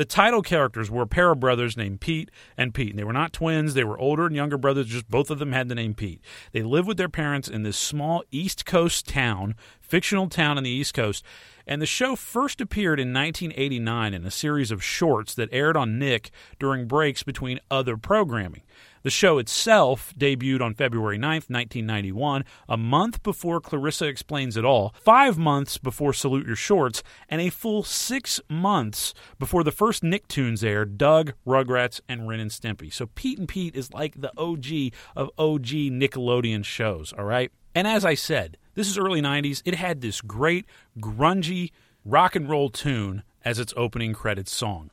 The 0.00 0.06
title 0.06 0.40
characters 0.40 0.90
were 0.90 1.02
a 1.02 1.06
pair 1.06 1.30
of 1.30 1.40
brothers 1.40 1.76
named 1.76 2.00
Pete 2.00 2.30
and 2.56 2.72
Pete. 2.72 2.88
And 2.88 2.98
they 2.98 3.04
were 3.04 3.12
not 3.12 3.34
twins. 3.34 3.74
They 3.74 3.84
were 3.84 3.98
older 3.98 4.24
and 4.24 4.34
younger 4.34 4.56
brothers. 4.56 4.86
Just 4.86 5.10
both 5.10 5.28
of 5.28 5.38
them 5.38 5.52
had 5.52 5.68
the 5.68 5.74
name 5.74 5.92
Pete. 5.92 6.22
They 6.52 6.62
lived 6.62 6.88
with 6.88 6.96
their 6.96 7.10
parents 7.10 7.48
in 7.48 7.64
this 7.64 7.76
small 7.76 8.24
East 8.30 8.64
Coast 8.64 9.06
town, 9.06 9.56
fictional 9.78 10.30
town 10.30 10.56
in 10.56 10.64
the 10.64 10.70
East 10.70 10.94
Coast. 10.94 11.22
And 11.66 11.82
the 11.82 11.86
show 11.86 12.16
first 12.16 12.62
appeared 12.62 12.98
in 12.98 13.12
1989 13.12 14.14
in 14.14 14.24
a 14.24 14.30
series 14.30 14.70
of 14.70 14.82
shorts 14.82 15.34
that 15.34 15.50
aired 15.52 15.76
on 15.76 15.98
Nick 15.98 16.30
during 16.58 16.88
breaks 16.88 17.22
between 17.22 17.60
other 17.70 17.98
programming. 17.98 18.62
The 19.02 19.10
show 19.10 19.38
itself 19.38 20.12
debuted 20.18 20.60
on 20.60 20.74
February 20.74 21.16
9th, 21.16 21.48
1991, 21.48 22.44
a 22.68 22.76
month 22.76 23.22
before 23.22 23.58
Clarissa 23.58 24.06
Explains 24.06 24.58
It 24.58 24.64
All, 24.64 24.94
five 25.00 25.38
months 25.38 25.78
before 25.78 26.12
Salute 26.12 26.46
Your 26.46 26.56
Shorts, 26.56 27.02
and 27.28 27.40
a 27.40 27.48
full 27.48 27.82
six 27.82 28.40
months 28.50 29.14
before 29.38 29.64
the 29.64 29.72
first 29.72 30.02
Nicktoons 30.02 30.62
aired 30.62 30.98
Doug, 30.98 31.32
Rugrats, 31.46 32.02
and 32.10 32.28
Ren 32.28 32.40
and 32.40 32.50
Stimpy. 32.50 32.92
So 32.92 33.06
Pete 33.14 33.38
and 33.38 33.48
Pete 33.48 33.74
is 33.74 33.90
like 33.94 34.20
the 34.20 34.32
OG 34.36 34.92
of 35.16 35.30
OG 35.38 35.66
Nickelodeon 35.66 36.62
shows, 36.62 37.14
all 37.16 37.24
right? 37.24 37.50
And 37.74 37.86
as 37.86 38.04
I 38.04 38.14
said, 38.14 38.58
this 38.74 38.88
is 38.88 38.98
early 38.98 39.22
90s. 39.22 39.62
It 39.64 39.76
had 39.76 40.02
this 40.02 40.20
great, 40.20 40.66
grungy 40.98 41.70
rock 42.04 42.36
and 42.36 42.50
roll 42.50 42.68
tune 42.68 43.22
as 43.44 43.58
its 43.58 43.72
opening 43.76 44.12
credits 44.12 44.52
song. 44.52 44.90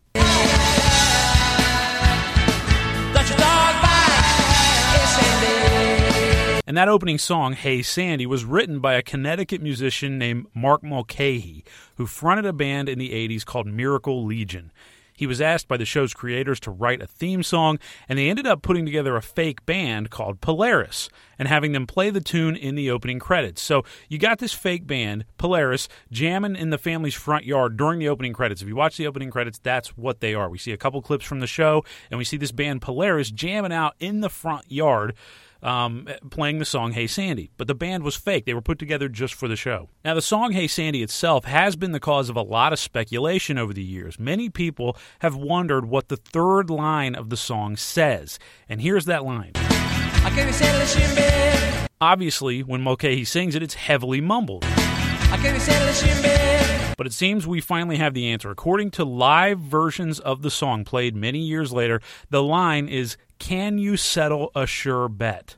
And 6.68 6.76
that 6.76 6.90
opening 6.90 7.18
song, 7.18 7.54
Hey 7.54 7.82
Sandy, 7.82 8.26
was 8.26 8.44
written 8.44 8.80
by 8.80 8.96
a 8.96 9.02
Connecticut 9.02 9.62
musician 9.62 10.18
named 10.18 10.48
Mark 10.54 10.84
Mulcahy, 10.84 11.64
who 11.96 12.06
fronted 12.06 12.46
a 12.46 12.52
band 12.52 12.90
in 12.90 13.00
the 13.00 13.12
80s 13.12 13.46
called 13.46 13.68
Miracle 13.68 14.26
Legion. 14.26 14.72
He 15.18 15.28
was 15.28 15.42
asked 15.42 15.68
by 15.68 15.78
the 15.78 15.84
show's 15.84 16.14
creators 16.14 16.60
to 16.62 16.72
write 16.72 17.02
a 17.02 17.08
theme 17.08 17.42
song, 17.42 17.80
and 18.08 18.20
they 18.20 18.30
ended 18.30 18.46
up 18.46 18.62
putting 18.62 18.86
together 18.86 19.16
a 19.16 19.22
fake 19.22 19.66
band 19.66 20.12
called 20.12 20.42
Polaris 20.42 21.10
and 21.40 21.48
having 21.48 21.72
them 21.72 21.88
play 21.88 22.12
the 22.12 22.22
tune 22.22 22.56
in 22.56 22.76
the 22.76 22.92
opening 22.92 23.18
credits. 23.18 23.62
So 23.62 23.84
you 24.10 24.20
got 24.20 24.38
this 24.38 24.54
fake 24.54 24.86
band, 24.86 25.26
Polaris, 25.40 25.90
jamming 26.12 26.56
in 26.56 26.70
the 26.70 26.78
family's 26.78 27.16
front 27.16 27.46
yard 27.46 27.78
during 27.78 27.98
the 27.98 28.10
opening 28.10 28.34
credits. 28.34 28.62
If 28.62 28.68
you 28.68 28.76
watch 28.76 28.96
the 28.96 29.08
opening 29.08 29.32
credits, 29.32 29.58
that's 29.58 29.98
what 29.98 30.20
they 30.20 30.36
are. 30.36 30.50
We 30.50 30.60
see 30.60 30.72
a 30.72 30.78
couple 30.78 31.02
clips 31.02 31.26
from 31.26 31.40
the 31.40 31.48
show, 31.48 31.84
and 32.12 32.20
we 32.20 32.24
see 32.24 32.38
this 32.38 32.52
band 32.52 32.84
Polaris 32.84 33.32
jamming 33.32 33.74
out 33.74 33.96
in 34.00 34.22
the 34.22 34.30
front 34.30 34.72
yard 34.72 35.16
um, 35.62 36.08
playing 36.30 36.60
the 36.60 36.66
song 36.66 36.92
Hey 36.92 37.08
Sandy. 37.08 37.50
But 37.58 37.68
the 37.68 37.76
band 37.76 38.04
was 38.04 38.16
fake. 38.16 38.46
They 38.46 38.54
were 38.54 38.62
put 38.62 38.80
together 38.80 39.10
just 39.10 39.34
for 39.34 39.48
the 39.48 39.56
show. 39.56 39.90
Now, 40.04 40.14
the 40.14 40.22
song 40.22 40.52
Hey 40.52 40.68
Sandy 40.68 41.04
itself 41.04 41.46
has 41.46 41.76
been 41.76 41.92
the 41.92 42.00
cause 42.00 42.30
of 42.30 42.36
a 42.36 42.42
lot 42.42 42.74
of 42.74 42.80
speculation 42.80 43.58
over 43.58 43.74
the 43.74 43.84
years. 43.84 44.20
Many 44.20 44.50
people 44.50 44.98
have 45.20 45.36
wondered 45.36 45.86
what 45.86 46.10
the 46.10 46.18
third 46.18 46.70
line 46.70 47.16
of 47.16 47.30
the 47.30 47.38
song 47.38 47.76
says. 47.78 48.40
And 48.70 48.82
here's 48.82 49.06
that 49.06 49.24
line. 49.24 49.54
Obviously, 52.00 52.62
when 52.62 52.82
Mulcahy 52.82 53.26
sings 53.26 53.56
it, 53.56 53.64
it's 53.64 53.74
heavily 53.74 54.22
mumbled. 54.22 54.66
But 56.98 57.06
it 57.06 57.14
seems 57.14 57.46
we 57.46 57.60
finally 57.60 57.98
have 57.98 58.14
the 58.14 58.28
answer. 58.28 58.50
According 58.50 58.92
to 58.92 59.04
live 59.04 59.60
versions 59.60 60.20
of 60.20 60.42
the 60.42 60.50
song 60.50 60.86
played 60.86 61.16
many 61.16 61.40
years 61.40 61.74
later, 61.74 62.02
the 62.30 62.42
line 62.42 62.88
is 62.88 63.18
Can 63.40 63.78
you 63.78 63.98
settle 63.98 64.52
a 64.56 64.66
sure 64.66 65.08
bet? 65.08 65.56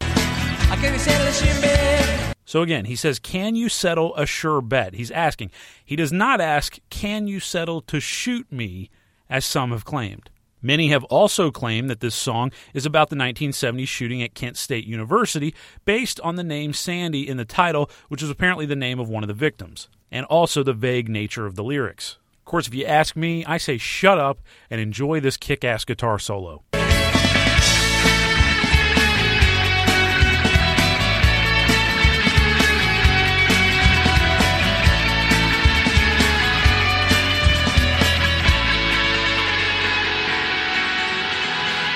So 2.46 2.62
again, 2.62 2.86
he 2.86 2.96
says, 2.96 3.20
Can 3.20 3.56
you 3.56 3.70
settle 3.70 4.16
a 4.16 4.26
sure 4.26 4.62
bet? 4.62 4.94
He's 4.94 5.12
asking. 5.12 5.52
He 5.86 5.96
does 5.96 6.12
not 6.12 6.42
ask, 6.42 6.80
Can 6.90 7.28
you 7.28 7.40
settle 7.40 7.82
to 7.82 8.00
shoot 8.00 8.52
me, 8.52 8.90
as 9.30 9.46
some 9.46 9.72
have 9.72 9.86
claimed. 9.86 10.30
Many 10.62 10.90
have 10.90 11.06
also 11.06 11.52
claimed 11.52 11.90
that 11.90 12.02
this 12.02 12.16
song 12.16 12.52
is 12.74 12.86
about 12.86 13.10
the 13.10 13.16
1970 13.16 13.86
shooting 13.86 14.22
at 14.22 14.34
Kent 14.34 14.58
State 14.58 14.86
University, 14.86 15.56
based 15.86 16.20
on 16.22 16.36
the 16.36 16.44
name 16.44 16.74
Sandy 16.74 17.28
in 17.28 17.38
the 17.38 17.46
title, 17.46 17.90
which 18.10 18.22
is 18.22 18.30
apparently 18.30 18.66
the 18.66 18.76
name 18.76 19.00
of 19.00 19.08
one 19.08 19.24
of 19.24 19.28
the 19.28 19.34
victims, 19.34 19.88
and 20.12 20.26
also 20.26 20.62
the 20.62 20.74
vague 20.74 21.08
nature 21.08 21.46
of 21.46 21.56
the 21.56 21.64
lyrics. 21.64 22.18
Of 22.40 22.46
course, 22.46 22.68
if 22.68 22.74
you 22.74 22.86
ask 22.86 23.16
me, 23.16 23.46
I 23.46 23.58
say 23.58 23.78
shut 23.78 24.18
up 24.18 24.40
and 24.70 24.82
enjoy 24.82 25.20
this 25.20 25.38
kick 25.38 25.64
ass 25.64 25.86
guitar 25.86 26.20
solo. 26.20 26.64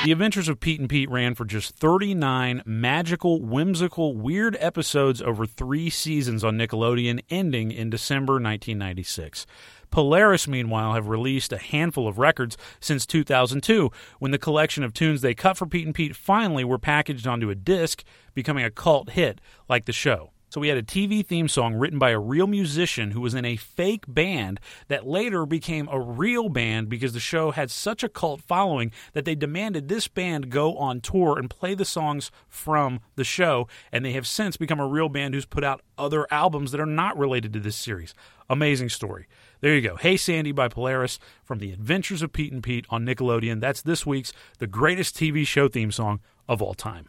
The 0.03 0.11
Adventures 0.11 0.49
of 0.49 0.59
Pete 0.59 0.81
and 0.81 0.89
Pete 0.89 1.09
ran 1.09 1.33
for 1.33 1.45
just 1.45 1.77
39 1.77 2.63
magical, 2.65 3.41
whimsical, 3.41 4.17
weird 4.17 4.57
episodes 4.59 5.21
over 5.21 5.45
three 5.45 5.89
seasons 5.89 6.43
on 6.43 6.57
Nickelodeon, 6.57 7.21
ending 7.29 7.71
in 7.71 7.89
December 7.89 8.33
1996. 8.33 9.45
Polaris, 9.91 10.45
meanwhile, 10.45 10.91
have 10.91 11.07
released 11.07 11.53
a 11.53 11.57
handful 11.57 12.05
of 12.05 12.17
records 12.17 12.57
since 12.81 13.05
2002, 13.05 13.91
when 14.19 14.31
the 14.31 14.37
collection 14.37 14.83
of 14.83 14.93
tunes 14.93 15.21
they 15.21 15.33
cut 15.33 15.55
for 15.55 15.67
Pete 15.67 15.85
and 15.85 15.95
Pete 15.95 16.17
finally 16.17 16.65
were 16.65 16.77
packaged 16.77 17.25
onto 17.25 17.49
a 17.49 17.55
disc, 17.55 18.03
becoming 18.33 18.65
a 18.65 18.71
cult 18.71 19.11
hit 19.11 19.39
like 19.69 19.85
the 19.85 19.93
show. 19.93 20.32
So 20.53 20.61
we 20.61 20.67
had 20.67 20.77
a 20.77 20.83
TV 20.83 21.25
theme 21.25 21.47
song 21.47 21.73
written 21.73 21.97
by 21.97 22.11
a 22.11 22.19
real 22.19 22.45
musician 22.45 23.09
who 23.09 23.21
was 23.21 23.33
in 23.33 23.43
a 23.43 23.55
fake 23.55 24.03
band 24.07 24.59
that 24.87 25.07
later 25.07 25.47
became 25.47 25.89
a 25.91 25.99
real 25.99 26.47
band 26.47 26.89
because 26.89 27.13
the 27.13 27.19
show 27.19 27.49
had 27.49 27.71
such 27.71 28.03
a 28.03 28.07
cult 28.07 28.39
following 28.39 28.91
that 29.13 29.25
they 29.25 29.33
demanded 29.33 29.87
this 29.87 30.07
band 30.07 30.51
go 30.51 30.77
on 30.77 31.01
tour 31.01 31.39
and 31.39 31.49
play 31.49 31.73
the 31.73 31.83
songs 31.83 32.29
from 32.47 32.99
the 33.15 33.23
show. 33.23 33.67
And 33.91 34.05
they 34.05 34.11
have 34.11 34.27
since 34.27 34.55
become 34.55 34.79
a 34.79 34.85
real 34.85 35.09
band 35.09 35.33
who's 35.33 35.47
put 35.47 35.63
out 35.63 35.81
other 35.97 36.27
albums 36.29 36.71
that 36.71 36.79
are 36.79 36.85
not 36.85 37.17
related 37.17 37.51
to 37.53 37.59
this 37.59 37.75
series. 37.75 38.13
Amazing 38.47 38.89
story. 38.89 39.25
There 39.61 39.73
you 39.73 39.81
go. 39.81 39.95
Hey 39.95 40.17
Sandy 40.17 40.51
by 40.51 40.67
Polaris 40.67 41.17
from 41.43 41.57
The 41.57 41.71
Adventures 41.71 42.21
of 42.21 42.31
Pete 42.31 42.53
and 42.53 42.61
Pete 42.61 42.85
on 42.91 43.07
Nickelodeon. 43.07 43.59
That's 43.59 43.81
this 43.81 44.05
week's 44.05 44.33
the 44.59 44.67
greatest 44.67 45.17
TV 45.17 45.47
show 45.47 45.67
theme 45.67 45.91
song 45.91 46.19
of 46.47 46.61
all 46.61 46.75
time. 46.75 47.07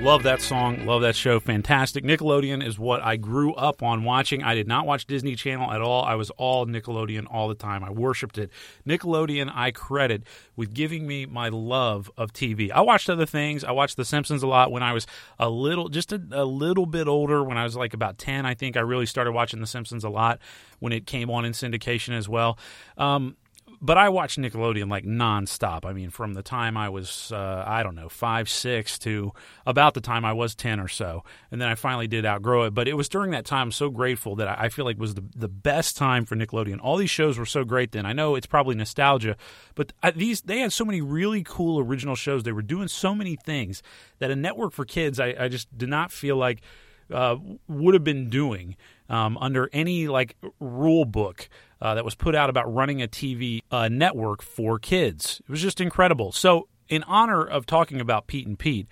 Love 0.00 0.22
that 0.22 0.40
song. 0.40 0.86
Love 0.86 1.02
that 1.02 1.14
show. 1.14 1.38
Fantastic. 1.38 2.04
Nickelodeon 2.04 2.66
is 2.66 2.78
what 2.78 3.02
I 3.02 3.16
grew 3.16 3.52
up 3.52 3.82
on 3.82 4.02
watching. 4.02 4.42
I 4.42 4.54
did 4.54 4.66
not 4.66 4.86
watch 4.86 5.06
Disney 5.06 5.34
Channel 5.34 5.70
at 5.70 5.82
all. 5.82 6.02
I 6.04 6.14
was 6.14 6.30
all 6.30 6.64
Nickelodeon 6.64 7.26
all 7.30 7.48
the 7.48 7.54
time. 7.54 7.84
I 7.84 7.90
worshiped 7.90 8.38
it. 8.38 8.50
Nickelodeon, 8.88 9.52
I 9.54 9.72
credit 9.72 10.22
with 10.56 10.72
giving 10.72 11.06
me 11.06 11.26
my 11.26 11.50
love 11.50 12.10
of 12.16 12.32
TV. 12.32 12.70
I 12.70 12.80
watched 12.80 13.10
other 13.10 13.26
things. 13.26 13.62
I 13.62 13.72
watched 13.72 13.98
The 13.98 14.06
Simpsons 14.06 14.42
a 14.42 14.46
lot 14.46 14.72
when 14.72 14.82
I 14.82 14.94
was 14.94 15.06
a 15.38 15.50
little, 15.50 15.90
just 15.90 16.12
a, 16.12 16.22
a 16.32 16.46
little 16.46 16.86
bit 16.86 17.06
older. 17.06 17.44
When 17.44 17.58
I 17.58 17.64
was 17.64 17.76
like 17.76 17.92
about 17.92 18.16
10, 18.16 18.46
I 18.46 18.54
think 18.54 18.78
I 18.78 18.80
really 18.80 19.06
started 19.06 19.32
watching 19.32 19.60
The 19.60 19.66
Simpsons 19.66 20.02
a 20.02 20.08
lot 20.08 20.38
when 20.78 20.94
it 20.94 21.06
came 21.06 21.28
on 21.28 21.44
in 21.44 21.52
syndication 21.52 22.16
as 22.16 22.26
well. 22.26 22.58
Um, 22.96 23.36
but 23.82 23.96
I 23.96 24.10
watched 24.10 24.38
Nickelodeon 24.38 24.90
like 24.90 25.04
nonstop. 25.04 25.86
I 25.86 25.92
mean, 25.92 26.10
from 26.10 26.34
the 26.34 26.42
time 26.42 26.76
I 26.76 26.90
was, 26.90 27.32
uh, 27.32 27.64
I 27.66 27.82
don't 27.82 27.94
know, 27.94 28.08
five, 28.08 28.48
six 28.48 28.98
to 29.00 29.32
about 29.64 29.94
the 29.94 30.02
time 30.02 30.24
I 30.24 30.34
was 30.34 30.54
10 30.54 30.80
or 30.80 30.88
so. 30.88 31.24
And 31.50 31.60
then 31.60 31.68
I 31.68 31.74
finally 31.74 32.06
did 32.06 32.26
outgrow 32.26 32.64
it. 32.64 32.74
But 32.74 32.88
it 32.88 32.94
was 32.94 33.08
during 33.08 33.30
that 33.30 33.46
time 33.46 33.68
I'm 33.68 33.72
so 33.72 33.88
grateful 33.88 34.36
that 34.36 34.48
I 34.58 34.68
feel 34.68 34.84
like 34.84 34.98
was 34.98 35.14
the, 35.14 35.24
the 35.34 35.48
best 35.48 35.96
time 35.96 36.26
for 36.26 36.36
Nickelodeon. 36.36 36.78
All 36.82 36.96
these 36.96 37.10
shows 37.10 37.38
were 37.38 37.46
so 37.46 37.64
great 37.64 37.92
then. 37.92 38.04
I 38.04 38.12
know 38.12 38.34
it's 38.34 38.46
probably 38.46 38.74
nostalgia, 38.74 39.36
but 39.74 39.92
these 40.14 40.42
they 40.42 40.60
had 40.60 40.72
so 40.72 40.84
many 40.84 41.00
really 41.00 41.42
cool 41.42 41.80
original 41.80 42.16
shows. 42.16 42.42
They 42.42 42.52
were 42.52 42.62
doing 42.62 42.88
so 42.88 43.14
many 43.14 43.36
things 43.36 43.82
that 44.18 44.30
a 44.30 44.36
network 44.36 44.72
for 44.72 44.84
kids, 44.84 45.18
I, 45.18 45.34
I 45.38 45.48
just 45.48 45.76
did 45.76 45.88
not 45.88 46.12
feel 46.12 46.36
like 46.36 46.60
uh, 47.12 47.36
would 47.66 47.94
have 47.94 48.04
been 48.04 48.28
doing 48.28 48.76
um, 49.08 49.36
under 49.38 49.68
any 49.72 50.06
like 50.08 50.36
rule 50.60 51.04
book 51.04 51.48
uh, 51.80 51.94
that 51.94 52.04
was 52.04 52.14
put 52.14 52.34
out 52.34 52.50
about 52.50 52.72
running 52.72 53.02
a 53.02 53.08
TV 53.08 53.60
uh, 53.70 53.88
network 53.88 54.42
for 54.42 54.78
kids. 54.78 55.40
It 55.40 55.50
was 55.50 55.62
just 55.62 55.80
incredible. 55.80 56.32
So, 56.32 56.68
in 56.88 57.02
honor 57.04 57.44
of 57.44 57.66
talking 57.66 58.00
about 58.00 58.26
Pete 58.26 58.46
and 58.46 58.58
Pete, 58.58 58.88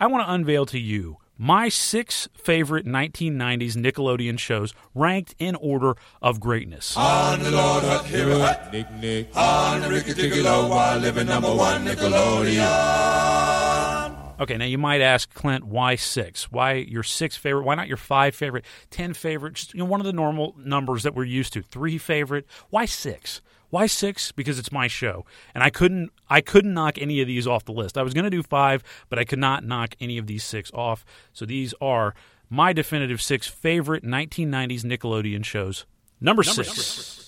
I 0.00 0.06
want 0.06 0.26
to 0.26 0.32
unveil 0.32 0.66
to 0.66 0.78
you 0.78 1.18
my 1.38 1.68
six 1.68 2.28
favorite 2.34 2.86
1990s 2.86 3.74
Nickelodeon 3.76 4.38
shows 4.38 4.72
ranked 4.94 5.34
in 5.38 5.56
order 5.56 5.96
of 6.20 6.38
greatness. 6.38 6.96
On 6.96 7.42
the 7.42 7.50
Lord, 7.50 7.82
Nick, 8.72 8.90
Nick. 8.92 9.36
On 9.36 9.80
the 9.80 9.88
Ricky 9.88 10.42
while 10.42 10.98
living 10.98 11.26
number 11.26 11.52
one 11.54 11.84
Nickelodeon. 11.84 13.71
Okay, 14.40 14.56
now 14.56 14.64
you 14.64 14.78
might 14.78 15.00
ask 15.00 15.32
Clint, 15.34 15.64
why 15.64 15.94
six? 15.94 16.50
Why 16.50 16.74
your 16.74 17.02
six 17.02 17.36
favorite? 17.36 17.64
Why 17.64 17.74
not 17.74 17.88
your 17.88 17.96
five 17.96 18.34
favorite, 18.34 18.64
ten 18.90 19.14
favorite? 19.14 19.54
Just 19.54 19.74
you 19.74 19.78
know, 19.80 19.84
one 19.84 20.00
of 20.00 20.06
the 20.06 20.12
normal 20.12 20.54
numbers 20.58 21.02
that 21.04 21.14
we're 21.14 21.24
used 21.24 21.52
to. 21.52 21.62
Three 21.62 21.98
favorite. 21.98 22.46
Why 22.70 22.86
six? 22.86 23.40
Why 23.70 23.86
six? 23.86 24.32
Because 24.32 24.58
it's 24.58 24.72
my 24.72 24.86
show, 24.86 25.24
and 25.54 25.62
I 25.62 25.70
couldn't 25.70 26.10
I 26.28 26.40
couldn't 26.40 26.74
knock 26.74 26.98
any 26.98 27.20
of 27.20 27.26
these 27.26 27.46
off 27.46 27.64
the 27.64 27.72
list. 27.72 27.96
I 27.96 28.02
was 28.02 28.14
going 28.14 28.24
to 28.24 28.30
do 28.30 28.42
five, 28.42 28.82
but 29.08 29.18
I 29.18 29.24
could 29.24 29.38
not 29.38 29.64
knock 29.64 29.94
any 30.00 30.18
of 30.18 30.26
these 30.26 30.44
six 30.44 30.70
off. 30.74 31.04
So 31.32 31.46
these 31.46 31.72
are 31.80 32.14
my 32.50 32.72
definitive 32.72 33.22
six 33.22 33.46
favorite 33.46 34.04
1990s 34.04 34.82
Nickelodeon 34.84 35.44
shows. 35.44 35.86
Number, 36.20 36.42
Number 36.42 36.64
six. 36.64 36.72
six. 36.72 37.21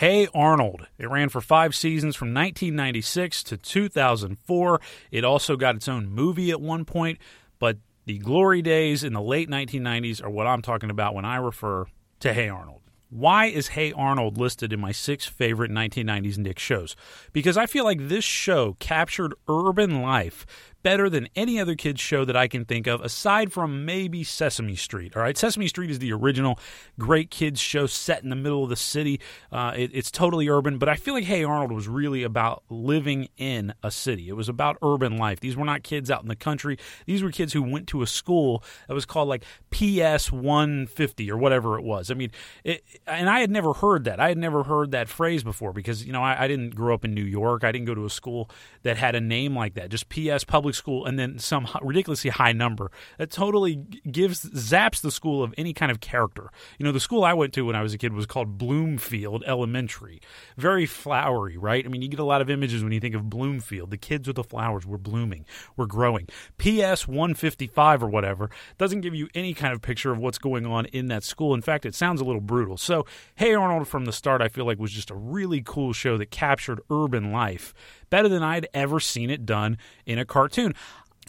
Hey 0.00 0.28
Arnold. 0.32 0.86
It 0.96 1.10
ran 1.10 1.28
for 1.28 1.42
five 1.42 1.74
seasons 1.74 2.16
from 2.16 2.28
1996 2.28 3.42
to 3.42 3.58
2004. 3.58 4.80
It 5.10 5.24
also 5.24 5.58
got 5.58 5.76
its 5.76 5.88
own 5.88 6.08
movie 6.08 6.50
at 6.50 6.58
one 6.58 6.86
point, 6.86 7.18
but 7.58 7.76
the 8.06 8.16
glory 8.16 8.62
days 8.62 9.04
in 9.04 9.12
the 9.12 9.20
late 9.20 9.50
1990s 9.50 10.24
are 10.24 10.30
what 10.30 10.46
I'm 10.46 10.62
talking 10.62 10.88
about 10.88 11.14
when 11.14 11.26
I 11.26 11.36
refer 11.36 11.84
to 12.20 12.32
Hey 12.32 12.48
Arnold. 12.48 12.80
Why 13.10 13.46
is 13.46 13.68
Hey 13.68 13.92
Arnold 13.92 14.38
listed 14.38 14.72
in 14.72 14.80
my 14.80 14.92
six 14.92 15.26
favorite 15.26 15.70
1990s 15.70 16.38
Nick 16.38 16.58
shows? 16.58 16.96
Because 17.34 17.58
I 17.58 17.66
feel 17.66 17.84
like 17.84 18.08
this 18.08 18.24
show 18.24 18.78
captured 18.78 19.34
urban 19.48 20.00
life 20.00 20.46
better 20.82 21.10
than 21.10 21.28
any 21.36 21.60
other 21.60 21.74
kids 21.74 22.00
show 22.00 22.24
that 22.24 22.36
I 22.36 22.48
can 22.48 22.64
think 22.64 22.86
of, 22.86 23.00
aside 23.00 23.52
from 23.52 23.84
maybe 23.84 24.24
Sesame 24.24 24.76
Street. 24.76 25.16
All 25.16 25.22
right, 25.22 25.36
Sesame 25.36 25.68
Street 25.68 25.90
is 25.90 25.98
the 25.98 26.12
original 26.12 26.58
great 26.98 27.30
kids 27.30 27.60
show 27.60 27.86
set 27.86 28.22
in 28.22 28.30
the 28.30 28.36
middle 28.36 28.64
of 28.64 28.70
the 28.70 28.76
city. 28.76 29.20
Uh, 29.52 29.72
it, 29.76 29.90
it's 29.92 30.10
totally 30.10 30.48
urban, 30.48 30.78
but 30.78 30.88
I 30.88 30.96
feel 30.96 31.14
like 31.14 31.24
Hey 31.24 31.44
Arnold 31.44 31.72
was 31.72 31.88
really 31.88 32.22
about 32.22 32.62
living 32.68 33.28
in 33.36 33.74
a 33.82 33.90
city. 33.90 34.28
It 34.28 34.34
was 34.34 34.48
about 34.48 34.78
urban 34.82 35.16
life. 35.16 35.40
These 35.40 35.56
were 35.56 35.64
not 35.64 35.82
kids 35.82 36.10
out 36.10 36.22
in 36.22 36.28
the 36.28 36.36
country. 36.36 36.78
These 37.06 37.22
were 37.22 37.30
kids 37.30 37.52
who 37.52 37.62
went 37.62 37.86
to 37.88 38.02
a 38.02 38.06
school 38.06 38.62
that 38.88 38.94
was 38.94 39.04
called 39.04 39.28
like 39.28 39.44
PS 39.70 40.32
150 40.32 41.30
or 41.30 41.36
whatever 41.36 41.78
it 41.78 41.82
was. 41.82 42.10
I 42.10 42.14
mean, 42.14 42.30
it, 42.64 42.82
and 43.06 43.28
I 43.28 43.40
had 43.40 43.50
never 43.50 43.72
heard 43.72 44.04
that. 44.04 44.20
I 44.20 44.28
had 44.28 44.38
never 44.38 44.64
heard 44.64 44.92
that 44.92 45.08
phrase 45.08 45.42
before 45.42 45.72
because 45.72 46.04
you 46.04 46.12
know 46.12 46.22
I, 46.22 46.44
I 46.44 46.48
didn't 46.48 46.74
grow 46.74 46.94
up 46.94 47.04
in 47.04 47.14
New 47.14 47.24
York. 47.24 47.64
I 47.64 47.72
didn't 47.72 47.86
go 47.86 47.94
to 47.94 48.04
a 48.04 48.10
school 48.10 48.50
that 48.82 48.96
had 48.96 49.14
a 49.14 49.20
name 49.20 49.56
like 49.56 49.74
that. 49.74 49.90
Just 49.90 50.08
PS 50.08 50.44
Public 50.44 50.69
School 50.74 51.04
and 51.04 51.18
then 51.18 51.38
some 51.38 51.66
ridiculously 51.82 52.30
high 52.30 52.52
number. 52.52 52.90
That 53.18 53.30
totally 53.30 53.76
gives 54.10 54.44
zaps 54.44 55.00
the 55.00 55.10
school 55.10 55.42
of 55.42 55.54
any 55.56 55.72
kind 55.72 55.90
of 55.90 56.00
character. 56.00 56.50
You 56.78 56.84
know, 56.84 56.92
the 56.92 57.00
school 57.00 57.24
I 57.24 57.32
went 57.32 57.52
to 57.54 57.66
when 57.66 57.76
I 57.76 57.82
was 57.82 57.94
a 57.94 57.98
kid 57.98 58.12
was 58.12 58.26
called 58.26 58.58
Bloomfield 58.58 59.44
Elementary. 59.46 60.20
Very 60.56 60.86
flowery, 60.86 61.56
right? 61.56 61.84
I 61.84 61.88
mean, 61.88 62.02
you 62.02 62.08
get 62.08 62.20
a 62.20 62.24
lot 62.24 62.40
of 62.40 62.50
images 62.50 62.82
when 62.82 62.92
you 62.92 63.00
think 63.00 63.14
of 63.14 63.30
Bloomfield. 63.30 63.90
The 63.90 63.96
kids 63.96 64.26
with 64.26 64.36
the 64.36 64.44
flowers 64.44 64.86
were 64.86 64.98
blooming, 64.98 65.44
were 65.76 65.86
growing. 65.86 66.26
PS 66.58 67.06
155 67.08 68.02
or 68.02 68.08
whatever 68.08 68.50
doesn't 68.78 69.00
give 69.00 69.14
you 69.14 69.28
any 69.34 69.54
kind 69.54 69.72
of 69.72 69.82
picture 69.82 70.10
of 70.10 70.18
what's 70.18 70.38
going 70.38 70.66
on 70.66 70.86
in 70.86 71.08
that 71.08 71.24
school. 71.24 71.54
In 71.54 71.62
fact, 71.62 71.86
it 71.86 71.94
sounds 71.94 72.20
a 72.20 72.24
little 72.24 72.40
brutal. 72.40 72.76
So, 72.76 73.06
Hey 73.34 73.54
Arnold 73.54 73.88
from 73.88 74.04
the 74.04 74.12
start, 74.12 74.42
I 74.42 74.48
feel 74.48 74.64
like 74.64 74.78
was 74.78 74.92
just 74.92 75.10
a 75.10 75.14
really 75.14 75.62
cool 75.64 75.92
show 75.92 76.18
that 76.18 76.30
captured 76.30 76.80
urban 76.90 77.32
life 77.32 77.74
better 78.10 78.28
than 78.28 78.42
I'd 78.42 78.68
ever 78.74 79.00
seen 79.00 79.30
it 79.30 79.46
done 79.46 79.78
in 80.04 80.18
a 80.18 80.24
cartoon. 80.24 80.74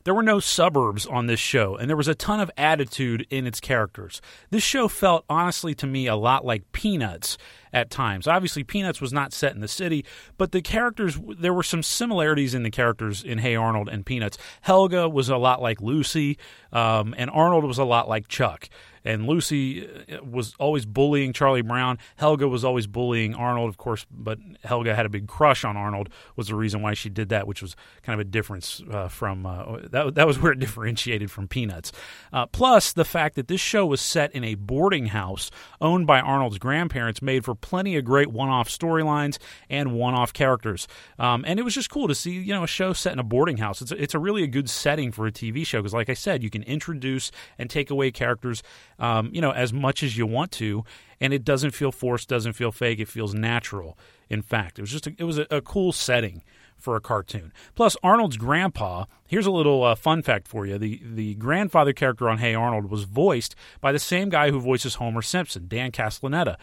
There 0.04 0.16
were 0.16 0.24
no 0.24 0.40
suburbs 0.40 1.06
on 1.06 1.28
this 1.28 1.40
show, 1.40 1.76
and 1.76 1.88
there 1.88 1.98
was 1.98 2.08
a 2.08 2.16
ton 2.16 2.40
of 2.40 2.50
attitude 2.58 3.28
in 3.30 3.46
its 3.46 3.60
characters. 3.60 4.20
This 4.50 4.64
show 4.64 4.88
felt, 4.88 5.26
honestly, 5.30 5.76
to 5.76 5.86
me, 5.86 6.08
a 6.08 6.16
lot 6.16 6.44
like 6.44 6.72
Peanuts 6.72 7.38
at 7.72 7.92
times. 7.92 8.28
Obviously, 8.28 8.64
Peanuts 8.64 9.00
was 9.00 9.14
not 9.14 9.32
set 9.32 9.54
in 9.54 9.62
the 9.62 9.68
city, 9.68 10.04
but 10.38 10.52
the 10.54 10.62
characters, 10.62 11.20
there 11.38 11.54
were 11.54 11.62
some 11.62 11.84
similarities 11.84 12.56
in 12.56 12.64
the 12.64 12.72
characters 12.72 13.24
in 13.24 13.38
Hey 13.38 13.56
Arnold 13.56 13.90
and 13.90 14.04
Peanuts. 14.04 14.40
Helga 14.62 15.08
was 15.08 15.30
a 15.30 15.38
lot 15.38 15.62
like 15.62 15.82
Lucy, 15.82 16.40
um, 16.74 17.14
and 17.16 17.30
Arnold 17.30 17.64
was 17.64 17.78
a 17.78 17.86
lot 17.86 18.10
like 18.10 18.28
Chuck 18.28 18.70
and 19.04 19.28
Lucy 19.28 19.88
uh, 19.88 20.24
was 20.24 20.54
always 20.60 20.86
bullying 20.86 21.34
Charlie 21.34 21.62
Brown. 21.62 21.98
Helga 22.16 22.48
was 22.48 22.64
always 22.64 22.88
bullying 22.88 23.36
Arnold, 23.36 23.70
of 23.70 23.78
course, 23.78 24.06
but 24.12 24.40
Helga 24.64 24.96
had 24.96 25.06
a 25.06 25.10
big 25.10 25.28
crush 25.28 25.64
on 25.64 25.78
Arnold. 25.78 26.10
Was 26.36 26.48
the 26.48 26.56
reason 26.56 26.82
why 26.82 26.94
she 26.94 27.10
did 27.10 27.30
that, 27.30 27.48
which 27.48 27.62
was 27.62 27.76
kind 28.04 28.20
of 28.20 28.26
a 28.26 28.30
difference 28.30 28.82
uh, 28.92 29.08
from 29.08 29.46
uh, 29.46 29.80
that. 29.90 30.16
That 30.16 30.28
was 30.28 30.40
where 30.42 30.52
it 30.52 30.60
differentiated 30.60 31.32
from 31.32 31.48
Peanuts. 31.48 31.92
Uh, 32.32 32.46
plus, 32.46 32.94
the 32.94 33.06
fact 33.06 33.36
that 33.36 33.48
this 33.48 33.62
show 33.62 33.86
was 33.86 34.02
set 34.02 34.34
in 34.34 34.44
a 34.44 34.56
boarding 34.56 35.08
house 35.08 35.52
owned 35.80 36.08
by 36.08 36.20
Arnold's 36.20 36.58
grandparents 36.58 37.22
made 37.22 37.46
for 37.46 37.56
plenty 37.56 37.96
of 37.96 38.06
great 38.06 38.32
one-off 38.32 38.70
storylines 38.70 39.38
and 39.70 39.94
one-off 39.94 40.34
characters. 40.34 40.88
Um, 41.20 41.44
and 41.48 41.60
it 41.60 41.64
was 41.64 41.74
just 41.74 41.90
cool 41.90 42.08
to 42.08 42.16
see, 42.16 42.32
you 42.32 42.54
know, 42.54 42.64
a 42.64 42.68
show 42.68 42.94
set 42.94 43.14
in 43.14 43.20
a 43.20 43.24
boarding 43.24 43.58
house. 43.58 43.82
It's 43.82 43.92
a, 43.92 44.02
it's 44.02 44.14
a 44.14 44.20
really 44.20 44.44
a 44.44 44.48
good 44.48 44.70
setting 44.70 45.12
for 45.12 45.28
a 45.28 45.32
TV 45.32 45.66
show 45.66 45.80
because, 45.80 45.94
like 45.94 46.10
I 46.10 46.14
said, 46.14 46.44
you 46.44 46.50
can 46.50 46.64
introduce 46.64 47.32
and 47.58 47.70
take 47.70 47.90
away 47.90 48.12
characters 48.12 48.64
um, 49.02 49.32
you 49.34 49.42
know, 49.42 49.52
as 49.52 49.74
much 49.74 50.04
as 50.04 50.16
you 50.16 50.26
want 50.26 50.52
to, 50.54 50.86
and 51.20 51.34
it 51.34 51.44
doesn't 51.44 51.72
feel 51.72 51.92
forced, 51.92 52.30
doesn't 52.30 52.54
feel 52.54 52.72
fake. 52.72 53.00
It 53.00 53.08
feels 53.08 53.34
natural. 53.34 53.98
In 54.30 54.42
fact, 54.42 54.80
it 54.80 54.84
was 54.84 54.92
just 54.92 55.08
a, 55.08 55.14
it 55.18 55.24
was 55.24 55.40
a, 55.40 55.48
a 55.50 55.60
cool 55.60 55.92
setting 55.92 56.44
for 56.78 56.96
a 56.96 57.02
cartoon. 57.02 57.52
Plus, 57.76 57.98
Arnold's 58.04 58.38
grandpa. 58.38 59.06
Here's 59.28 59.46
a 59.46 59.52
little 59.52 59.84
uh, 59.84 59.96
fun 59.96 60.22
fact 60.22 60.48
for 60.48 60.66
you: 60.66 60.78
the 60.78 61.02
the 61.04 61.34
grandfather 61.36 61.94
character 61.94 62.30
on 62.30 62.38
Hey 62.38 62.54
Arnold 62.54 62.90
was 62.90 63.04
voiced 63.04 63.56
by 63.82 63.92
the 63.92 64.00
same 64.00 64.30
guy 64.30 64.52
who 64.52 64.60
voices 64.60 64.96
Homer 64.96 65.24
Simpson, 65.24 65.68
Dan 65.68 65.92
Castellaneta. 65.92 66.58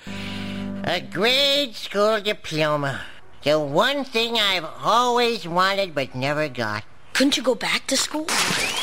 A 0.85 1.01
grade 1.01 1.75
school 1.75 2.21
diploma. 2.21 3.03
The 3.43 3.59
one 3.59 4.05
thing 4.05 4.37
I've 4.37 4.67
always 4.83 5.47
wanted 5.47 5.95
but 5.95 6.15
never 6.15 6.49
got. 6.49 6.85
Couldn't 7.15 7.37
you 7.37 7.43
go 7.43 7.55
back 7.55 7.87
to 7.89 7.97
school? 7.97 8.27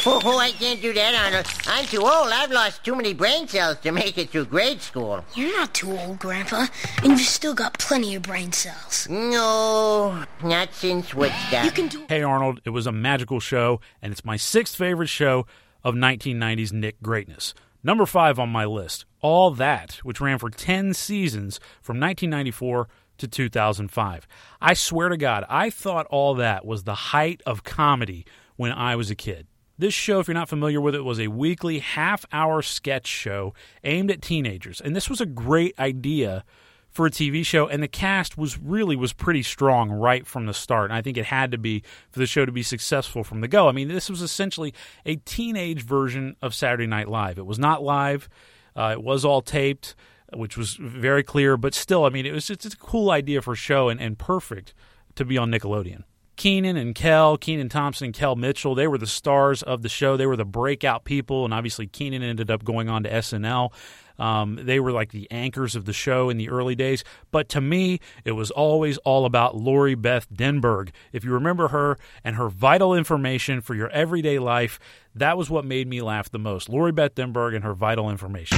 Oh, 0.08 0.22
oh, 0.24 0.38
I 0.38 0.52
can't 0.52 0.80
do 0.84 0.94
that, 0.94 1.16
Arnold. 1.16 1.48
I'm 1.66 1.84
too 1.86 2.02
old. 2.02 2.30
I've 2.32 2.52
lost 2.52 2.84
too 2.84 2.96
many 2.96 3.16
brain 3.16 3.48
cells 3.48 3.78
to 3.80 3.92
make 3.92 4.20
it 4.20 4.30
through 4.30 4.46
grade 4.46 4.80
school. 4.80 5.26
You're 5.34 5.58
not 5.58 5.74
too 5.74 5.98
old, 5.98 6.20
Grandpa, 6.20 6.68
and 7.02 7.14
you've 7.14 7.22
still 7.22 7.56
got 7.56 7.80
plenty 7.80 8.14
of 8.14 8.22
brain 8.22 8.52
cells. 8.52 9.08
No, 9.10 10.24
not 10.44 10.76
since 10.76 11.16
Woodstock. 11.16 11.66
You 11.66 11.72
can 11.72 11.88
do. 11.88 12.06
Hey 12.08 12.22
Arnold, 12.22 12.62
it 12.66 12.70
was 12.70 12.86
a 12.86 12.92
magical 12.92 13.40
show, 13.40 13.82
and 14.00 14.12
it's 14.12 14.24
my 14.24 14.38
sixth 14.38 14.76
favorite 14.76 15.10
show 15.10 15.48
of 15.84 15.96
1990s 15.96 16.72
Nick 16.72 17.02
greatness. 17.02 17.56
Number 17.84 18.06
five 18.06 18.38
on 18.38 18.50
my 18.50 18.66
list, 18.66 19.06
All 19.22 19.50
That, 19.50 19.96
which 20.04 20.22
ran 20.22 20.38
for 20.38 20.52
10 20.52 20.94
seasons 20.94 21.60
from 21.82 22.00
1994 22.00 22.88
to 23.18 23.28
2005. 23.28 24.28
I 24.62 24.74
swear 24.76 25.10
to 25.10 25.18
God, 25.18 25.46
I 25.50 25.72
thought 25.72 26.06
all 26.12 26.36
that 26.36 26.64
was 26.64 26.84
the 26.84 26.94
height 26.94 27.42
of 27.48 27.64
comedy 27.64 28.24
when 28.56 28.72
I 28.72 28.96
was 28.96 29.10
a 29.10 29.16
kid. 29.16 29.48
This 29.78 29.94
show, 29.94 30.20
if 30.20 30.28
you're 30.28 30.36
not 30.36 30.50
familiar 30.50 30.80
with 30.80 30.96
it, 30.96 31.04
was 31.04 31.20
a 31.20 31.28
weekly 31.28 31.80
half 31.80 32.26
hour 32.32 32.62
sketch 32.62 33.08
show 33.08 33.54
aimed 33.84 34.10
at 34.10 34.22
teenagers. 34.22 34.80
And 34.80 34.96
this 34.96 35.10
was 35.10 35.20
a 35.20 35.26
great 35.26 35.78
idea 35.78 36.46
for 36.90 37.06
a 37.06 37.12
TV 37.12 37.46
show 37.46 37.68
and 37.68 37.84
the 37.84 37.90
cast 37.90 38.38
was 38.38 38.58
really 38.58 38.96
was 38.96 39.12
pretty 39.12 39.44
strong 39.44 39.92
right 39.92 40.26
from 40.26 40.46
the 40.46 40.54
start. 40.54 40.92
And 40.92 40.98
I 40.98 41.02
think 41.02 41.18
it 41.18 41.26
had 41.26 41.52
to 41.52 41.58
be 41.58 41.84
for 42.10 42.20
the 42.20 42.26
show 42.26 42.46
to 42.46 42.54
be 42.54 42.64
successful 42.64 43.22
from 43.26 43.42
the 43.42 43.50
go. 43.50 43.68
I 43.68 43.74
mean, 43.74 43.90
this 43.90 44.10
was 44.10 44.22
essentially 44.22 44.74
a 45.06 45.18
teenage 45.18 45.82
version 45.82 46.38
of 46.42 46.56
Saturday 46.56 46.88
Night 46.88 47.10
Live. 47.10 47.38
It 47.38 47.46
was 47.46 47.60
not 47.60 47.84
live. 47.84 48.30
Uh, 48.78 48.92
it 48.94 49.04
was 49.04 49.26
all 49.26 49.42
taped 49.42 49.96
which 50.34 50.58
was 50.58 50.76
very 50.76 51.24
clear, 51.24 51.58
but 51.58 51.74
still, 51.74 52.06
I 52.06 52.10
mean, 52.10 52.26
it 52.26 52.34
was 52.34 52.48
just 52.48 52.66
a 52.66 52.78
cool 52.78 53.12
idea 53.12 53.42
for 53.42 53.54
a 53.54 53.58
show 53.58 53.90
and, 53.90 54.00
and 54.02 54.18
perfect 54.18 54.74
to 55.16 55.26
be 55.26 55.38
on 55.38 55.52
Nickelodeon. 55.52 56.04
Kenan 56.36 56.78
and 56.78 56.94
Kel, 56.94 57.38
Kenan 57.38 57.70
Thompson 57.70 58.06
and 58.06 58.14
Kel 58.14 58.36
Mitchell, 58.36 58.76
they 58.76 58.88
were 58.88 58.98
the 58.98 59.08
stars 59.08 59.64
of 59.64 59.82
the 59.82 59.90
show. 59.90 60.18
They 60.18 60.26
were 60.26 60.36
the 60.36 60.46
breakout 60.46 61.04
people, 61.04 61.46
and 61.46 61.54
obviously 61.54 61.88
Kenan 61.88 62.24
ended 62.24 62.52
up 62.52 62.64
going 62.64 62.90
on 62.90 63.04
to 63.04 63.10
SNL. 63.10 63.72
Um, 64.18 64.60
they 64.62 64.80
were 64.80 64.92
like 64.92 65.12
the 65.12 65.30
anchors 65.32 65.76
of 65.76 65.86
the 65.86 65.94
show 65.94 66.30
in 66.30 66.38
the 66.38 66.50
early 66.50 66.76
days. 66.76 67.04
But 67.32 67.50
to 67.50 67.62
me, 67.62 68.00
it 68.24 68.32
was 68.32 68.52
always 68.52 68.98
all 69.00 69.26
about 69.26 69.56
Lori 69.56 69.96
Beth 69.96 70.28
Denberg. 70.34 70.92
If 71.12 71.24
you 71.24 71.32
remember 71.32 71.70
her 71.70 71.98
and 72.24 72.36
her 72.36 72.50
vital 72.50 72.94
information 72.94 73.62
for 73.62 73.76
your 73.76 73.90
everyday 73.90 74.40
life, 74.40 74.80
that 75.16 75.38
was 75.38 75.50
what 75.50 75.66
made 75.66 75.88
me 75.88 76.02
laugh 76.02 76.30
the 76.30 76.40
most. 76.40 76.70
Lori 76.70 76.92
Beth 76.92 77.16
Denberg 77.16 77.56
and 77.56 77.64
her 77.64 77.74
vital 77.74 78.10
information. 78.10 78.58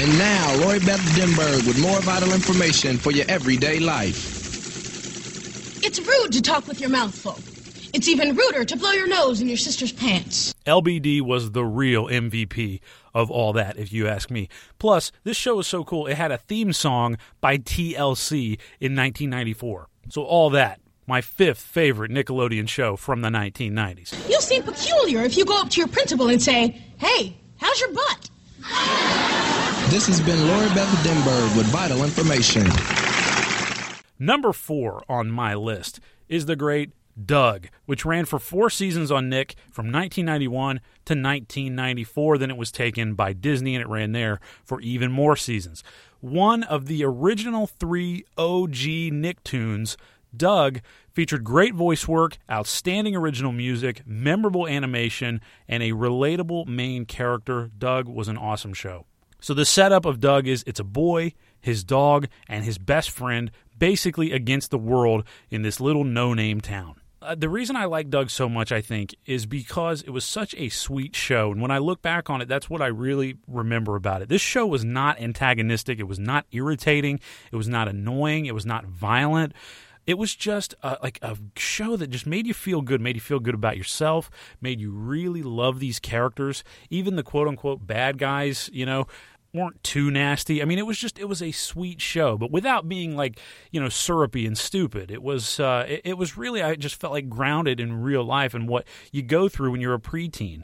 And 0.00 0.18
now, 0.18 0.54
Lori 0.56 0.78
Beth 0.80 1.00
Denberg 1.16 1.66
with 1.66 1.80
more 1.80 2.00
vital 2.00 2.32
information 2.32 2.96
for 2.96 3.10
your 3.10 3.26
everyday 3.28 3.78
life. 3.78 4.49
It's 5.82 5.98
rude 6.06 6.32
to 6.32 6.42
talk 6.42 6.66
with 6.66 6.80
your 6.80 6.90
mouth 6.90 7.14
full. 7.14 7.38
It's 7.92 8.06
even 8.06 8.36
ruder 8.36 8.64
to 8.64 8.76
blow 8.76 8.92
your 8.92 9.08
nose 9.08 9.40
in 9.40 9.48
your 9.48 9.56
sister's 9.56 9.92
pants. 9.92 10.54
LBD 10.66 11.22
was 11.22 11.52
the 11.52 11.64
real 11.64 12.06
MVP 12.06 12.80
of 13.14 13.30
all 13.30 13.52
that, 13.54 13.78
if 13.78 13.92
you 13.92 14.06
ask 14.06 14.30
me. 14.30 14.48
Plus, 14.78 15.10
this 15.24 15.36
show 15.36 15.58
is 15.58 15.66
so 15.66 15.82
cool, 15.82 16.06
it 16.06 16.16
had 16.16 16.30
a 16.30 16.38
theme 16.38 16.72
song 16.72 17.16
by 17.40 17.56
TLC 17.56 18.58
in 18.78 18.94
1994. 18.94 19.88
So, 20.10 20.22
all 20.22 20.50
that, 20.50 20.80
my 21.06 21.20
fifth 21.20 21.60
favorite 21.60 22.12
Nickelodeon 22.12 22.68
show 22.68 22.96
from 22.96 23.22
the 23.22 23.30
1990s. 23.30 24.28
You'll 24.28 24.40
seem 24.40 24.62
peculiar 24.62 25.22
if 25.22 25.36
you 25.36 25.44
go 25.44 25.60
up 25.60 25.70
to 25.70 25.80
your 25.80 25.88
principal 25.88 26.28
and 26.28 26.40
say, 26.40 26.80
Hey, 26.98 27.36
how's 27.56 27.80
your 27.80 27.92
butt? 27.92 28.30
This 29.90 30.06
has 30.06 30.20
been 30.20 30.46
Lori 30.46 30.68
Beth 30.68 30.88
Denberg 31.04 31.56
with 31.56 31.66
vital 31.66 32.04
information. 32.04 32.66
Number 34.22 34.52
four 34.52 35.02
on 35.08 35.30
my 35.30 35.54
list 35.54 35.98
is 36.28 36.44
the 36.44 36.54
great 36.54 36.90
Doug, 37.24 37.68
which 37.86 38.04
ran 38.04 38.26
for 38.26 38.38
four 38.38 38.68
seasons 38.68 39.10
on 39.10 39.30
Nick 39.30 39.54
from 39.70 39.86
1991 39.86 40.76
to 41.06 41.14
1994. 41.14 42.36
Then 42.36 42.50
it 42.50 42.56
was 42.58 42.70
taken 42.70 43.14
by 43.14 43.32
Disney 43.32 43.74
and 43.74 43.82
it 43.82 43.88
ran 43.88 44.12
there 44.12 44.38
for 44.62 44.78
even 44.82 45.10
more 45.10 45.36
seasons. 45.36 45.82
One 46.20 46.62
of 46.64 46.84
the 46.84 47.02
original 47.02 47.66
three 47.66 48.24
OG 48.36 48.74
Nicktoons, 49.10 49.96
Doug 50.36 50.80
featured 51.14 51.42
great 51.42 51.74
voice 51.74 52.06
work, 52.06 52.36
outstanding 52.50 53.16
original 53.16 53.52
music, 53.52 54.02
memorable 54.06 54.68
animation, 54.68 55.40
and 55.66 55.82
a 55.82 55.92
relatable 55.92 56.66
main 56.66 57.06
character. 57.06 57.70
Doug 57.78 58.06
was 58.06 58.28
an 58.28 58.36
awesome 58.36 58.74
show. 58.74 59.06
So 59.40 59.54
the 59.54 59.64
setup 59.64 60.04
of 60.04 60.20
Doug 60.20 60.46
is 60.46 60.62
it's 60.66 60.80
a 60.80 60.84
boy, 60.84 61.32
his 61.60 61.82
dog, 61.82 62.28
and 62.48 62.64
his 62.64 62.76
best 62.76 63.10
friend 63.10 63.50
basically 63.80 64.30
against 64.30 64.70
the 64.70 64.78
world 64.78 65.24
in 65.50 65.62
this 65.62 65.80
little 65.80 66.04
no 66.04 66.32
name 66.32 66.60
town. 66.60 66.94
Uh, 67.22 67.34
the 67.34 67.48
reason 67.50 67.76
I 67.76 67.84
like 67.84 68.08
Doug 68.08 68.30
so 68.30 68.48
much, 68.48 68.72
I 68.72 68.80
think, 68.80 69.14
is 69.26 69.44
because 69.44 70.00
it 70.02 70.10
was 70.10 70.24
such 70.24 70.54
a 70.56 70.70
sweet 70.70 71.14
show. 71.14 71.50
And 71.52 71.60
when 71.60 71.70
I 71.70 71.76
look 71.76 72.00
back 72.00 72.30
on 72.30 72.40
it, 72.40 72.48
that's 72.48 72.70
what 72.70 72.80
I 72.80 72.86
really 72.86 73.36
remember 73.46 73.94
about 73.96 74.22
it. 74.22 74.30
This 74.30 74.40
show 74.40 74.66
was 74.66 74.84
not 74.84 75.20
antagonistic, 75.20 75.98
it 75.98 76.08
was 76.08 76.18
not 76.18 76.46
irritating, 76.50 77.20
it 77.52 77.56
was 77.56 77.68
not 77.68 77.88
annoying, 77.88 78.46
it 78.46 78.54
was 78.54 78.64
not 78.64 78.86
violent. 78.86 79.52
It 80.06 80.16
was 80.16 80.34
just 80.34 80.74
a, 80.82 80.96
like 81.02 81.18
a 81.20 81.36
show 81.56 81.96
that 81.96 82.08
just 82.08 82.26
made 82.26 82.46
you 82.46 82.54
feel 82.54 82.80
good, 82.80 83.02
made 83.02 83.16
you 83.16 83.20
feel 83.20 83.38
good 83.38 83.54
about 83.54 83.76
yourself, 83.76 84.30
made 84.60 84.80
you 84.80 84.90
really 84.90 85.42
love 85.42 85.78
these 85.78 86.00
characters. 86.00 86.64
Even 86.88 87.16
the 87.16 87.22
quote 87.22 87.46
unquote 87.46 87.86
bad 87.86 88.16
guys, 88.16 88.70
you 88.72 88.86
know, 88.86 89.06
weren't 89.52 89.82
too 89.82 90.10
nasty. 90.10 90.62
I 90.62 90.64
mean, 90.64 90.78
it 90.78 90.86
was 90.86 90.98
just 90.98 91.18
it 91.18 91.28
was 91.28 91.42
a 91.42 91.52
sweet 91.52 92.00
show, 92.00 92.36
but 92.36 92.50
without 92.50 92.88
being 92.88 93.16
like 93.16 93.38
you 93.70 93.80
know 93.80 93.88
syrupy 93.88 94.46
and 94.46 94.56
stupid. 94.56 95.10
It 95.10 95.22
was 95.22 95.60
uh, 95.60 95.86
it, 95.88 96.02
it 96.04 96.18
was 96.18 96.36
really 96.36 96.62
I 96.62 96.74
just 96.76 96.96
felt 96.96 97.12
like 97.12 97.28
grounded 97.28 97.80
in 97.80 98.02
real 98.02 98.24
life 98.24 98.54
and 98.54 98.68
what 98.68 98.86
you 99.12 99.22
go 99.22 99.48
through 99.48 99.72
when 99.72 99.80
you're 99.80 99.94
a 99.94 100.00
preteen. 100.00 100.62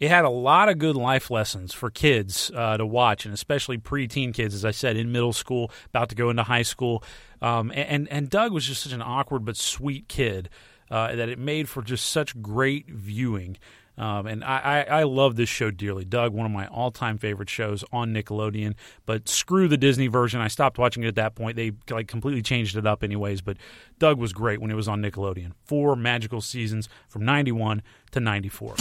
It 0.00 0.08
had 0.08 0.24
a 0.24 0.30
lot 0.30 0.68
of 0.68 0.78
good 0.78 0.96
life 0.96 1.30
lessons 1.30 1.72
for 1.72 1.88
kids 1.88 2.50
uh, 2.56 2.76
to 2.76 2.84
watch, 2.84 3.24
and 3.24 3.32
especially 3.32 3.78
preteen 3.78 4.34
kids, 4.34 4.52
as 4.52 4.64
I 4.64 4.72
said, 4.72 4.96
in 4.96 5.12
middle 5.12 5.32
school, 5.32 5.70
about 5.86 6.08
to 6.08 6.16
go 6.16 6.28
into 6.28 6.42
high 6.42 6.62
school. 6.62 7.04
Um, 7.40 7.70
and 7.72 8.08
and 8.08 8.28
Doug 8.28 8.52
was 8.52 8.66
just 8.66 8.82
such 8.82 8.92
an 8.92 9.02
awkward 9.02 9.44
but 9.44 9.56
sweet 9.56 10.08
kid 10.08 10.48
uh, 10.90 11.14
that 11.14 11.28
it 11.28 11.38
made 11.38 11.68
for 11.68 11.82
just 11.82 12.06
such 12.06 12.40
great 12.42 12.90
viewing. 12.90 13.56
Um, 13.98 14.26
and 14.26 14.42
I, 14.42 14.58
I, 14.58 15.00
I, 15.00 15.02
love 15.02 15.36
this 15.36 15.50
show 15.50 15.70
dearly. 15.70 16.06
Doug, 16.06 16.32
one 16.32 16.46
of 16.46 16.52
my 16.52 16.66
all 16.68 16.90
time 16.90 17.18
favorite 17.18 17.50
shows 17.50 17.84
on 17.92 18.14
Nickelodeon. 18.14 18.74
But 19.04 19.28
screw 19.28 19.68
the 19.68 19.76
Disney 19.76 20.06
version. 20.06 20.40
I 20.40 20.48
stopped 20.48 20.78
watching 20.78 21.02
it 21.02 21.08
at 21.08 21.14
that 21.16 21.34
point. 21.34 21.56
They 21.56 21.72
like 21.90 22.08
completely 22.08 22.40
changed 22.40 22.74
it 22.76 22.86
up, 22.86 23.04
anyways. 23.04 23.42
But 23.42 23.58
Doug 23.98 24.18
was 24.18 24.32
great 24.32 24.60
when 24.60 24.70
it 24.70 24.74
was 24.74 24.88
on 24.88 25.02
Nickelodeon. 25.02 25.52
Four 25.64 25.94
magical 25.94 26.40
seasons 26.40 26.88
from 27.08 27.24
91 27.24 27.82
to 28.12 28.20
94. 28.20 28.76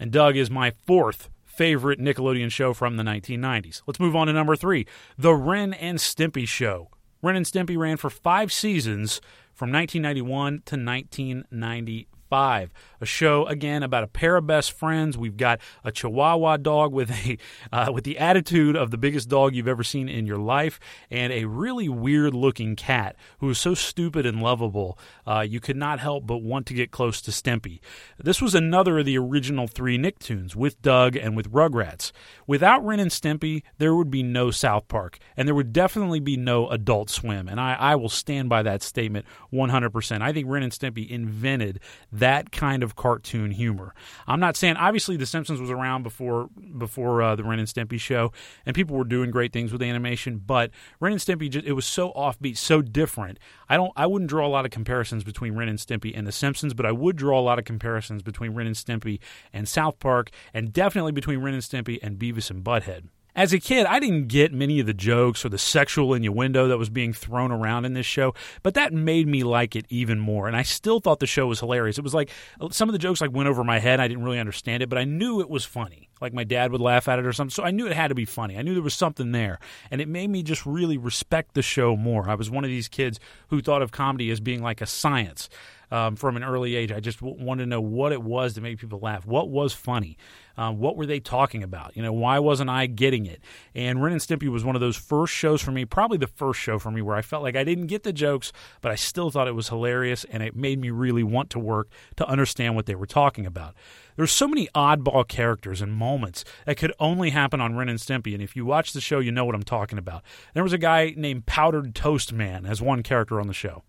And 0.00 0.12
Doug 0.12 0.36
is 0.36 0.50
my 0.50 0.72
fourth 0.84 1.28
favorite 1.44 2.00
Nickelodeon 2.00 2.50
show 2.50 2.72
from 2.72 2.96
the 2.96 3.02
1990s. 3.02 3.82
Let's 3.86 4.00
move 4.00 4.16
on 4.16 4.26
to 4.26 4.32
number 4.32 4.56
three 4.56 4.86
The 5.16 5.34
Ren 5.34 5.72
and 5.72 5.98
Stimpy 5.98 6.46
Show. 6.46 6.88
Ren 7.22 7.36
and 7.36 7.46
Stimpy 7.46 7.76
ran 7.76 7.96
for 7.96 8.10
five 8.10 8.52
seasons 8.52 9.20
from 9.54 9.72
1991 9.72 10.62
to 10.66 10.76
1995 10.76 12.17
five. 12.28 12.70
A 13.00 13.06
show 13.06 13.46
again 13.46 13.82
about 13.82 14.04
a 14.04 14.08
pair 14.08 14.36
of 14.36 14.46
best 14.46 14.72
friends. 14.72 15.16
We've 15.16 15.36
got 15.36 15.60
a 15.84 15.92
Chihuahua 15.92 16.58
dog 16.58 16.92
with 16.92 17.10
a 17.10 17.38
uh, 17.72 17.90
with 17.92 18.04
the 18.04 18.18
attitude 18.18 18.76
of 18.76 18.90
the 18.90 18.98
biggest 18.98 19.28
dog 19.28 19.54
you've 19.54 19.68
ever 19.68 19.84
seen 19.84 20.08
in 20.08 20.26
your 20.26 20.38
life, 20.38 20.80
and 21.10 21.32
a 21.32 21.44
really 21.44 21.88
weird 21.88 22.34
looking 22.34 22.76
cat 22.76 23.16
who 23.38 23.50
is 23.50 23.58
so 23.58 23.74
stupid 23.74 24.26
and 24.26 24.42
lovable. 24.42 24.98
Uh, 25.26 25.40
you 25.40 25.60
could 25.60 25.76
not 25.76 26.00
help 26.00 26.26
but 26.26 26.38
want 26.38 26.66
to 26.66 26.74
get 26.74 26.90
close 26.90 27.20
to 27.22 27.30
Stimpy. 27.30 27.80
This 28.18 28.42
was 28.42 28.54
another 28.54 28.98
of 28.98 29.06
the 29.06 29.18
original 29.18 29.66
three 29.66 29.98
Nicktoons 29.98 30.54
with 30.54 30.80
Doug 30.82 31.16
and 31.16 31.36
with 31.36 31.52
Rugrats. 31.52 32.12
Without 32.46 32.84
Ren 32.84 33.00
and 33.00 33.10
Stimpy, 33.10 33.62
there 33.78 33.94
would 33.94 34.10
be 34.10 34.22
no 34.22 34.50
South 34.50 34.88
Park, 34.88 35.18
and 35.36 35.46
there 35.46 35.54
would 35.54 35.72
definitely 35.72 36.20
be 36.20 36.36
no 36.36 36.68
Adult 36.68 37.10
Swim. 37.10 37.48
And 37.48 37.60
I, 37.60 37.74
I 37.74 37.96
will 37.96 38.08
stand 38.08 38.48
by 38.48 38.62
that 38.62 38.82
statement 38.82 39.26
100%. 39.52 40.22
I 40.22 40.32
think 40.32 40.48
Ren 40.48 40.62
and 40.62 40.72
Stimpy 40.72 41.08
invented 41.08 41.80
that 42.18 42.52
kind 42.52 42.82
of 42.82 42.96
cartoon 42.96 43.50
humor. 43.50 43.94
I'm 44.26 44.40
not 44.40 44.56
saying 44.56 44.76
obviously 44.76 45.16
The 45.16 45.26
Simpsons 45.26 45.60
was 45.60 45.70
around 45.70 46.02
before 46.02 46.48
before 46.76 47.22
uh, 47.22 47.36
the 47.36 47.44
Ren 47.44 47.58
and 47.58 47.68
Stimpy 47.68 47.98
show, 47.98 48.32
and 48.66 48.74
people 48.74 48.96
were 48.96 49.04
doing 49.04 49.30
great 49.30 49.52
things 49.52 49.72
with 49.72 49.82
animation, 49.82 50.40
but 50.44 50.70
Ren 51.00 51.12
and 51.12 51.20
Stimpy 51.20 51.50
just, 51.50 51.66
it 51.66 51.72
was 51.72 51.86
so 51.86 52.12
offbeat, 52.12 52.56
so 52.56 52.82
different. 52.82 53.38
I 53.68 53.76
don't 53.76 53.92
I 53.96 54.06
wouldn't 54.06 54.30
draw 54.30 54.46
a 54.46 54.48
lot 54.48 54.64
of 54.64 54.70
comparisons 54.70 55.24
between 55.24 55.54
Ren 55.54 55.68
and 55.68 55.78
Stimpy 55.78 56.16
and 56.16 56.26
The 56.26 56.32
Simpsons, 56.32 56.74
but 56.74 56.86
I 56.86 56.92
would 56.92 57.16
draw 57.16 57.38
a 57.38 57.42
lot 57.42 57.58
of 57.58 57.64
comparisons 57.64 58.22
between 58.22 58.54
Ren 58.54 58.66
and 58.66 58.76
Stimpy 58.76 59.18
and 59.52 59.68
South 59.68 59.98
Park, 59.98 60.30
and 60.54 60.72
definitely 60.72 61.12
between 61.12 61.40
Ren 61.40 61.54
and 61.54 61.62
Stimpy 61.62 61.98
and 62.02 62.18
Beavis 62.18 62.50
and 62.50 62.64
Butthead. 62.64 63.08
As 63.36 63.52
a 63.52 63.60
kid, 63.60 63.86
I 63.86 64.00
didn't 64.00 64.26
get 64.26 64.52
many 64.52 64.80
of 64.80 64.86
the 64.86 64.94
jokes 64.94 65.44
or 65.44 65.48
the 65.48 65.58
sexual 65.58 66.12
innuendo 66.12 66.66
that 66.66 66.78
was 66.78 66.90
being 66.90 67.12
thrown 67.12 67.52
around 67.52 67.84
in 67.84 67.94
this 67.94 68.06
show, 68.06 68.34
but 68.64 68.74
that 68.74 68.92
made 68.92 69.28
me 69.28 69.44
like 69.44 69.76
it 69.76 69.86
even 69.90 70.18
more. 70.18 70.48
And 70.48 70.56
I 70.56 70.62
still 70.62 70.98
thought 70.98 71.20
the 71.20 71.26
show 71.26 71.46
was 71.46 71.60
hilarious. 71.60 71.98
It 71.98 72.04
was 72.04 72.14
like 72.14 72.30
some 72.72 72.88
of 72.88 72.94
the 72.94 72.98
jokes 72.98 73.20
like 73.20 73.32
went 73.32 73.48
over 73.48 73.62
my 73.62 73.78
head. 73.78 74.00
I 74.00 74.08
didn't 74.08 74.24
really 74.24 74.40
understand 74.40 74.82
it, 74.82 74.88
but 74.88 74.98
I 74.98 75.04
knew 75.04 75.40
it 75.40 75.48
was 75.48 75.64
funny. 75.64 76.08
Like 76.20 76.32
my 76.32 76.42
dad 76.42 76.72
would 76.72 76.80
laugh 76.80 77.06
at 77.06 77.20
it 77.20 77.26
or 77.26 77.32
something. 77.32 77.54
So 77.54 77.62
I 77.62 77.70
knew 77.70 77.86
it 77.86 77.92
had 77.92 78.08
to 78.08 78.14
be 78.16 78.24
funny. 78.24 78.58
I 78.58 78.62
knew 78.62 78.74
there 78.74 78.82
was 78.82 78.94
something 78.94 79.30
there. 79.30 79.60
And 79.90 80.00
it 80.00 80.08
made 80.08 80.30
me 80.30 80.42
just 80.42 80.66
really 80.66 80.98
respect 80.98 81.54
the 81.54 81.62
show 81.62 81.96
more. 81.96 82.28
I 82.28 82.34
was 82.34 82.50
one 82.50 82.64
of 82.64 82.70
these 82.70 82.88
kids 82.88 83.20
who 83.48 83.60
thought 83.60 83.82
of 83.82 83.92
comedy 83.92 84.30
as 84.32 84.40
being 84.40 84.62
like 84.62 84.80
a 84.80 84.86
science 84.86 85.48
um, 85.90 86.16
from 86.16 86.36
an 86.36 86.44
early 86.44 86.76
age. 86.76 86.92
I 86.92 87.00
just 87.00 87.20
w- 87.20 87.42
wanted 87.42 87.64
to 87.64 87.68
know 87.68 87.80
what 87.80 88.12
it 88.12 88.22
was 88.22 88.54
to 88.54 88.60
make 88.60 88.78
people 88.78 88.98
laugh. 89.00 89.26
What 89.26 89.48
was 89.48 89.72
funny? 89.72 90.16
Um, 90.56 90.78
what 90.78 90.96
were 90.96 91.06
they 91.06 91.20
talking 91.20 91.62
about? 91.62 91.96
You 91.96 92.02
know, 92.02 92.12
why 92.12 92.40
wasn't 92.40 92.68
I 92.68 92.86
getting 92.86 93.26
it? 93.26 93.40
And 93.76 94.02
Ren 94.02 94.12
and 94.12 94.20
Stimpy 94.20 94.48
was 94.48 94.64
one 94.64 94.74
of 94.74 94.80
those 94.80 94.96
first 94.96 95.32
shows 95.32 95.62
for 95.62 95.70
me, 95.70 95.84
probably 95.84 96.18
the 96.18 96.26
first 96.26 96.58
show 96.58 96.80
for 96.80 96.90
me 96.90 97.00
where 97.00 97.14
I 97.14 97.22
felt 97.22 97.44
like 97.44 97.54
I 97.54 97.62
didn't 97.62 97.86
get 97.86 98.02
the 98.02 98.12
jokes, 98.12 98.52
but 98.80 98.90
I 98.90 98.96
still 98.96 99.30
thought 99.30 99.46
it 99.46 99.54
was 99.54 99.68
hilarious, 99.68 100.24
and 100.24 100.42
it 100.42 100.56
made 100.56 100.80
me 100.80 100.90
really 100.90 101.22
want 101.22 101.50
to 101.50 101.60
work 101.60 101.88
to 102.16 102.26
understand 102.28 102.74
what 102.74 102.86
they 102.86 102.96
were 102.96 103.06
talking 103.06 103.46
about. 103.46 103.74
There's 104.16 104.32
so 104.32 104.48
many 104.48 104.66
oddball 104.74 105.28
characters 105.28 105.80
and 105.80 105.92
moments 105.92 106.44
that 106.66 106.76
could 106.76 106.92
only 106.98 107.30
happen 107.30 107.60
on 107.60 107.76
Ren 107.76 107.88
and 107.88 108.00
Stimpy, 108.00 108.34
and 108.34 108.42
if 108.42 108.56
you 108.56 108.64
watch 108.64 108.92
the 108.92 109.00
show, 109.00 109.20
you 109.20 109.30
know 109.30 109.44
what 109.44 109.54
I'm 109.54 109.62
talking 109.62 109.96
about. 109.96 110.24
There 110.54 110.64
was 110.64 110.72
a 110.72 110.78
guy 110.78 111.14
named 111.16 111.46
Powdered 111.46 111.94
Toast 111.94 112.32
Man 112.32 112.66
as 112.66 112.82
one 112.82 113.04
character 113.04 113.40
on 113.40 113.46
the 113.46 113.54
show. 113.54 113.84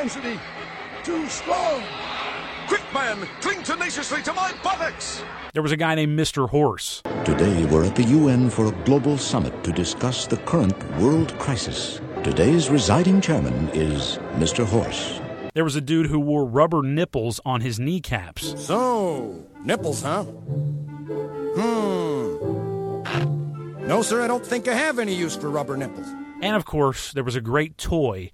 Intensity. 0.00 0.40
Too 1.04 1.28
strong. 1.28 1.82
Quick, 2.66 2.82
man, 2.94 3.28
cling 3.42 3.62
tenaciously 3.62 4.22
to 4.22 4.32
my 4.32 4.50
buttocks. 4.62 5.22
There 5.52 5.62
was 5.62 5.72
a 5.72 5.76
guy 5.76 5.94
named 5.94 6.18
Mr. 6.18 6.48
Horse. 6.48 7.02
Today, 7.24 7.66
we're 7.66 7.84
at 7.84 7.96
the 7.96 8.04
UN 8.04 8.48
for 8.48 8.66
a 8.66 8.72
global 8.84 9.18
summit 9.18 9.62
to 9.64 9.72
discuss 9.72 10.26
the 10.26 10.38
current 10.38 10.74
world 10.98 11.38
crisis. 11.38 12.00
Today's 12.22 12.70
residing 12.70 13.20
chairman 13.20 13.68
is 13.74 14.16
Mr. 14.36 14.64
Horse. 14.64 15.20
There 15.52 15.64
was 15.64 15.76
a 15.76 15.82
dude 15.82 16.06
who 16.06 16.18
wore 16.18 16.46
rubber 16.46 16.82
nipples 16.82 17.38
on 17.44 17.60
his 17.60 17.78
kneecaps. 17.78 18.58
So, 18.64 19.44
nipples, 19.64 20.00
huh? 20.02 20.24
Hmm. 21.56 21.90
No, 23.86 24.00
sir, 24.00 24.22
I 24.22 24.28
don't 24.28 24.46
think 24.46 24.66
I 24.66 24.74
have 24.74 24.98
any 24.98 25.14
use 25.14 25.36
for 25.36 25.50
rubber 25.50 25.76
nipples. 25.76 26.06
And 26.40 26.56
of 26.56 26.64
course, 26.64 27.12
there 27.12 27.24
was 27.24 27.36
a 27.36 27.40
great 27.42 27.76
toy 27.76 28.30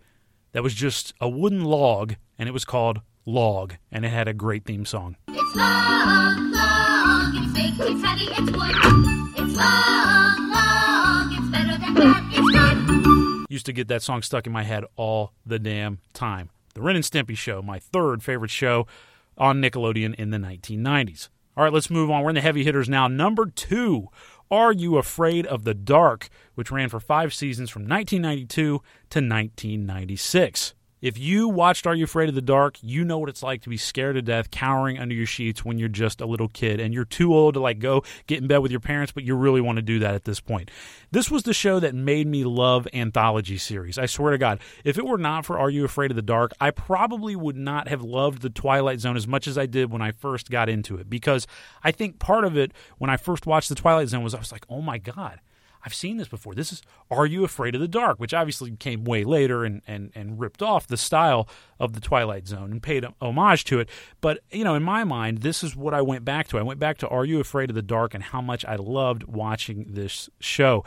that 0.53 0.63
was 0.63 0.75
just 0.75 1.15
a 1.21 1.29
wooden 1.29 1.65
log, 1.65 2.15
and 2.39 2.49
it 2.49 2.53
was 2.53 2.65
called 2.65 3.01
Log, 3.25 3.75
and 3.91 4.05
it 4.05 4.11
had 4.11 4.29
a 4.29 4.33
great 4.35 4.65
theme 4.65 4.85
song. 4.85 5.17
It's 5.29 5.57
long, 5.57 6.53
long, 6.53 7.33
it's 7.35 7.53
big, 7.53 7.75
it's 7.79 8.05
heavy, 8.05 8.25
it's 8.25 8.51
wood. 8.53 8.75
It's 9.37 9.57
long, 9.57 10.51
long, 10.51 11.33
it's 11.33 11.49
better 11.51 11.79
than 11.79 11.95
that, 11.95 12.23
it's 12.33 13.05
good. 13.05 13.47
Used 13.51 13.67
to 13.67 13.73
get 13.73 13.89
that 13.89 14.03
song 14.03 14.23
stuck 14.23 14.47
in 14.47 14.53
my 14.53 14.63
head 14.63 14.85
all 14.97 15.33
the 15.45 15.59
damn 15.59 15.99
time. 16.13 16.51
The 16.75 16.83
Ren 16.83 16.97
and 16.97 17.05
Stimpy 17.05 17.37
Show, 17.37 17.63
my 17.63 17.79
third 17.79 18.23
favorite 18.23 18.51
show 18.51 18.87
on 19.39 19.61
Nickelodeon 19.61 20.15
in 20.15 20.31
the 20.31 20.39
1990s. 20.39 21.29
All 21.57 21.65
right, 21.65 21.73
let's 21.73 21.89
move 21.89 22.11
on. 22.11 22.23
We're 22.23 22.31
in 22.31 22.35
the 22.35 22.43
heavy 22.43 22.65
hitters 22.65 22.89
now. 22.89 23.09
Number 23.09 23.47
two 23.47 24.09
are 24.51 24.73
You 24.73 24.97
Afraid 24.97 25.47
of 25.47 25.65
the 25.65 25.75
Dark, 25.75 26.29
which 26.55 26.71
ran 26.71 26.89
for 26.89 27.01
five 27.01 27.35
seasons 27.35 27.71
from 27.71 27.83
1992 27.83 28.55
to 28.55 28.81
1996. 29.19 30.75
If 31.03 31.19
you 31.19 31.47
watched 31.49 31.87
Are 31.87 31.95
You 31.95 32.05
Afraid 32.05 32.31
of 32.31 32.35
the 32.35 32.41
Dark, 32.41 32.79
you 32.81 33.05
know 33.05 33.19
what 33.19 33.29
it's 33.29 33.43
like 33.43 33.61
to 33.63 33.69
be 33.69 33.77
scared 33.77 34.15
to 34.15 34.23
death, 34.23 34.51
cowering 34.51 34.99
under 34.99 35.15
your 35.15 35.27
sheets 35.27 35.63
when 35.63 35.79
you're 35.79 35.91
just 35.91 36.23
a 36.23 36.27
little 36.27 36.49
kid 36.49 36.81
and 36.81 36.95
you're 36.95 37.05
too 37.05 37.35
old 37.35 37.53
to 37.53 37.61
like 37.61 37.81
go 37.81 38.03
get 38.27 38.41
in 38.41 38.47
bed 38.47 38.59
with 38.59 38.71
your 38.71 38.81
parents, 38.81 39.13
but 39.13 39.23
you 39.23 39.35
really 39.35 39.61
want 39.61 39.77
to 39.77 39.83
do 39.83 39.99
that 39.99 40.15
at 40.15 40.25
this 40.25 40.41
point. 40.41 40.71
This 41.11 41.31
was 41.31 41.43
the 41.43 41.53
show 41.53 41.79
that 41.81 41.95
made 41.95 42.27
me 42.27 42.45
love 42.45 42.89
anthology 42.95 43.59
series. 43.59 43.99
I 43.99 44.07
swear 44.07 44.33
to 44.33 44.39
God, 44.39 44.59
if 44.85 44.97
it 44.97 45.05
were 45.05 45.19
not 45.19 45.45
for 45.45 45.59
Are 45.59 45.69
You 45.69 45.85
Afraid 45.85 46.11
of 46.11 46.17
the 46.17 46.23
Dark, 46.23 46.53
I 46.63 46.71
probably 46.71 47.37
would 47.37 47.57
not 47.57 47.89
have 47.89 48.01
loved 48.01 48.41
The 48.41 48.49
Twilight 48.49 49.01
Zone 49.01 49.19
as 49.19 49.29
much 49.29 49.47
as 49.47 49.59
I 49.59 49.67
did 49.67 49.93
when 49.93 50.01
I 50.01 50.13
first 50.13 50.51
got 50.51 50.71
into 50.71 50.97
it 50.97 51.11
because 51.11 51.47
I 51.85 51.91
think 51.91 52.19
part 52.19 52.45
of 52.45 52.57
it 52.57 52.73
when 52.97 53.11
I 53.11 53.19
first 53.19 53.47
watched 53.47 53.69
The 53.69 53.75
Twilight 53.75 54.09
Zone 54.09 54.25
was 54.25 54.35
I 54.35 54.39
was 54.39 54.51
like, 54.51 54.65
oh 54.71 54.81
my 54.81 54.97
God 54.97 55.41
I've 55.87 55.95
seen 55.95 56.17
this 56.17 56.27
before. 56.27 56.53
This 56.53 56.73
is 56.73 56.83
Are 57.13 57.27
You 57.27 57.45
Afraid 57.45 57.77
of 57.77 57.81
the 57.81 57.87
Dark, 57.87 58.19
which 58.19 58.35
obviously 58.35 58.73
came 58.73 59.05
way 59.05 59.23
later 59.23 59.65
and, 59.65 59.83
and, 59.87 60.11
and 60.17 60.41
ripped 60.41 60.61
off 60.61 60.89
the 60.89 60.97
style 60.97 61.49
of 61.79 61.93
the 61.93 62.01
Twilight 62.01 62.49
Zone 62.49 62.73
and 62.73 62.83
paid 62.83 63.07
homage 63.21 63.63
to 63.67 63.79
it. 63.79 63.89
But, 64.21 64.41
you 64.51 64.65
know, 64.65 64.75
in 64.75 64.83
my 64.83 65.05
mind, 65.05 65.39
this 65.39 65.63
is 65.63 65.77
what 65.77 65.95
I 65.95 66.03
went 66.03 66.25
back 66.25 66.49
to. 66.49 66.59
I 66.59 66.63
went 66.63 66.81
back 66.81 66.99
to 66.99 67.09
Are 67.09 67.25
You 67.25 67.39
Afraid 67.39 67.71
of 67.71 67.77
the 67.77 67.83
Dark 67.83 68.15
and 68.15 68.25
how 68.25 68.41
much 68.41 68.65
I 68.65 68.75
loved 68.75 69.23
watching 69.25 69.87
this 69.89 70.29
show. 70.41 70.83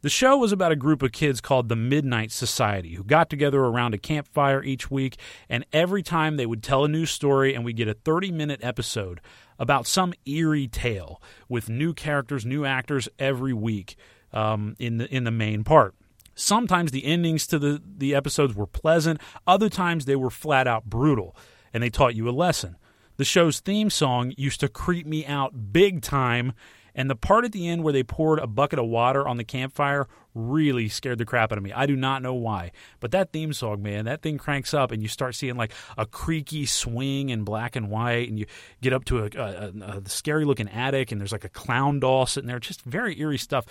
The 0.00 0.08
show 0.08 0.38
was 0.38 0.52
about 0.52 0.72
a 0.72 0.76
group 0.76 1.02
of 1.02 1.12
kids 1.12 1.42
called 1.42 1.68
the 1.68 1.76
Midnight 1.76 2.32
Society 2.32 2.94
who 2.94 3.04
got 3.04 3.28
together 3.28 3.60
around 3.60 3.92
a 3.92 3.98
campfire 3.98 4.62
each 4.62 4.90
week, 4.90 5.18
and 5.50 5.66
every 5.74 6.02
time 6.02 6.36
they 6.36 6.46
would 6.46 6.62
tell 6.62 6.86
a 6.86 6.88
new 6.88 7.04
story, 7.04 7.52
and 7.52 7.66
we'd 7.66 7.76
get 7.76 7.88
a 7.88 7.94
30 7.94 8.30
minute 8.30 8.60
episode 8.62 9.20
about 9.58 9.86
some 9.86 10.14
eerie 10.24 10.68
tale 10.68 11.20
with 11.50 11.68
new 11.68 11.92
characters, 11.92 12.46
new 12.46 12.64
actors 12.64 13.10
every 13.18 13.52
week 13.52 13.96
um, 14.32 14.76
in 14.78 14.98
the 14.98 15.14
in 15.14 15.24
the 15.24 15.30
main 15.30 15.64
part. 15.64 15.94
Sometimes 16.34 16.92
the 16.92 17.04
endings 17.04 17.48
to 17.48 17.58
the, 17.58 17.82
the 17.84 18.14
episodes 18.14 18.54
were 18.54 18.66
pleasant, 18.66 19.20
other 19.44 19.68
times 19.68 20.04
they 20.04 20.14
were 20.14 20.30
flat 20.30 20.68
out 20.68 20.84
brutal, 20.84 21.34
and 21.74 21.82
they 21.82 21.90
taught 21.90 22.14
you 22.14 22.28
a 22.28 22.30
lesson. 22.30 22.76
The 23.16 23.24
show's 23.24 23.58
theme 23.58 23.90
song 23.90 24.32
used 24.36 24.60
to 24.60 24.68
creep 24.68 25.04
me 25.04 25.26
out 25.26 25.72
big 25.72 26.00
time, 26.00 26.52
and 26.94 27.10
the 27.10 27.16
part 27.16 27.44
at 27.44 27.50
the 27.50 27.66
end 27.66 27.82
where 27.82 27.92
they 27.92 28.04
poured 28.04 28.38
a 28.38 28.46
bucket 28.46 28.78
of 28.78 28.86
water 28.86 29.26
on 29.26 29.36
the 29.36 29.42
campfire 29.42 30.06
really 30.32 30.88
scared 30.88 31.18
the 31.18 31.24
crap 31.24 31.50
out 31.50 31.58
of 31.58 31.64
me. 31.64 31.72
I 31.72 31.86
do 31.86 31.96
not 31.96 32.22
know 32.22 32.34
why, 32.34 32.70
but 33.00 33.10
that 33.10 33.32
theme 33.32 33.52
song, 33.52 33.82
man, 33.82 34.04
that 34.04 34.22
thing 34.22 34.38
cranks 34.38 34.72
up, 34.72 34.92
and 34.92 35.02
you 35.02 35.08
start 35.08 35.34
seeing 35.34 35.56
like 35.56 35.72
a 35.96 36.06
creaky 36.06 36.66
swing 36.66 37.30
in 37.30 37.42
black 37.42 37.74
and 37.74 37.90
white, 37.90 38.28
and 38.28 38.38
you 38.38 38.46
get 38.80 38.92
up 38.92 39.04
to 39.06 39.24
a, 39.24 39.30
a, 39.36 39.98
a 39.98 40.08
scary 40.08 40.44
looking 40.44 40.68
attic, 40.68 41.10
and 41.10 41.20
there's 41.20 41.32
like 41.32 41.44
a 41.44 41.48
clown 41.48 41.98
doll 41.98 42.26
sitting 42.26 42.46
there. 42.46 42.60
Just 42.60 42.82
very 42.82 43.18
eerie 43.18 43.38
stuff. 43.38 43.66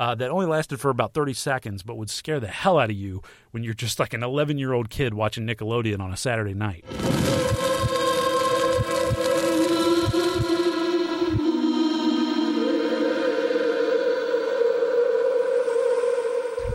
Uh, 0.00 0.14
that 0.14 0.30
only 0.30 0.46
lasted 0.46 0.80
for 0.80 0.88
about 0.88 1.12
30 1.12 1.34
seconds, 1.34 1.82
but 1.82 1.94
would 1.98 2.08
scare 2.08 2.40
the 2.40 2.46
hell 2.46 2.78
out 2.78 2.88
of 2.88 2.96
you 2.96 3.20
when 3.50 3.62
you're 3.62 3.74
just 3.74 4.00
like 4.00 4.14
an 4.14 4.22
11 4.22 4.56
year 4.56 4.72
old 4.72 4.88
kid 4.88 5.12
watching 5.12 5.46
Nickelodeon 5.46 6.00
on 6.00 6.10
a 6.10 6.16
Saturday 6.16 6.54
night. 6.54 6.86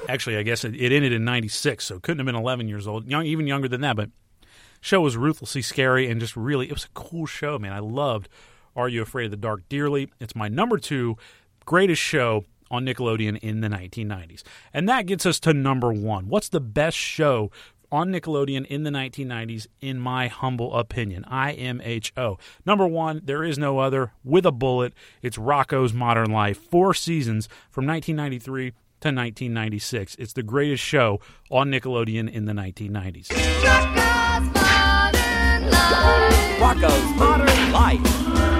Actually, 0.07 0.37
I 0.37 0.43
guess 0.43 0.63
it, 0.63 0.75
it 0.75 0.91
ended 0.91 1.11
in 1.11 1.25
96, 1.25 1.83
so 1.83 1.99
couldn't 1.99 2.19
have 2.19 2.27
been 2.27 2.35
11 2.35 2.67
years 2.67 2.87
old, 2.87 3.09
young, 3.09 3.25
even 3.25 3.47
younger 3.47 3.67
than 3.67 3.81
that, 3.81 3.95
but 3.95 4.11
show 4.81 5.01
was 5.01 5.17
ruthlessly 5.17 5.63
scary 5.63 6.07
and 6.11 6.21
just 6.21 6.35
really, 6.35 6.67
it 6.67 6.73
was 6.73 6.85
a 6.85 6.89
cool 6.93 7.25
show, 7.25 7.57
man. 7.57 7.73
I 7.73 7.79
loved 7.79 8.29
Are 8.75 8.87
You 8.87 9.01
Afraid 9.01 9.25
of 9.25 9.31
the 9.31 9.37
Dark 9.37 9.67
dearly. 9.67 10.11
It's 10.19 10.35
my 10.35 10.47
number 10.47 10.77
two 10.77 11.17
greatest 11.65 11.99
show 11.99 12.45
on 12.75 12.85
Nickelodeon 12.85 13.37
in 13.37 13.61
the 13.61 13.69
1990s. 13.69 14.43
And 14.73 14.87
that 14.89 15.05
gets 15.05 15.25
us 15.25 15.39
to 15.41 15.53
number 15.53 15.93
one. 15.93 16.27
What's 16.27 16.49
the 16.49 16.59
best 16.59 16.97
show 16.97 17.51
on 17.91 18.11
Nickelodeon 18.11 18.65
in 18.65 18.83
the 18.83 18.89
1990s, 18.89 19.67
in 19.79 19.97
my 19.99 20.27
humble 20.27 20.75
opinion? 20.75 21.23
IMHO. 21.31 22.37
Number 22.65 22.85
one, 22.85 23.21
there 23.23 23.43
is 23.43 23.57
no 23.57 23.79
other. 23.79 24.11
With 24.23 24.45
a 24.45 24.51
bullet, 24.51 24.93
it's 25.21 25.37
Rocko's 25.37 25.93
Modern 25.93 26.31
Life. 26.31 26.57
Four 26.57 26.93
seasons 26.93 27.47
from 27.71 27.87
1993 27.87 28.71
to 28.71 29.07
1996. 29.09 30.15
It's 30.15 30.33
the 30.33 30.43
greatest 30.43 30.83
show 30.83 31.21
on 31.49 31.71
Nickelodeon 31.71 32.29
in 32.29 32.45
the 32.45 32.53
1990s. 32.53 33.29
Rocko's 36.59 37.19
Modern 37.19 37.71
Life. 37.71 38.54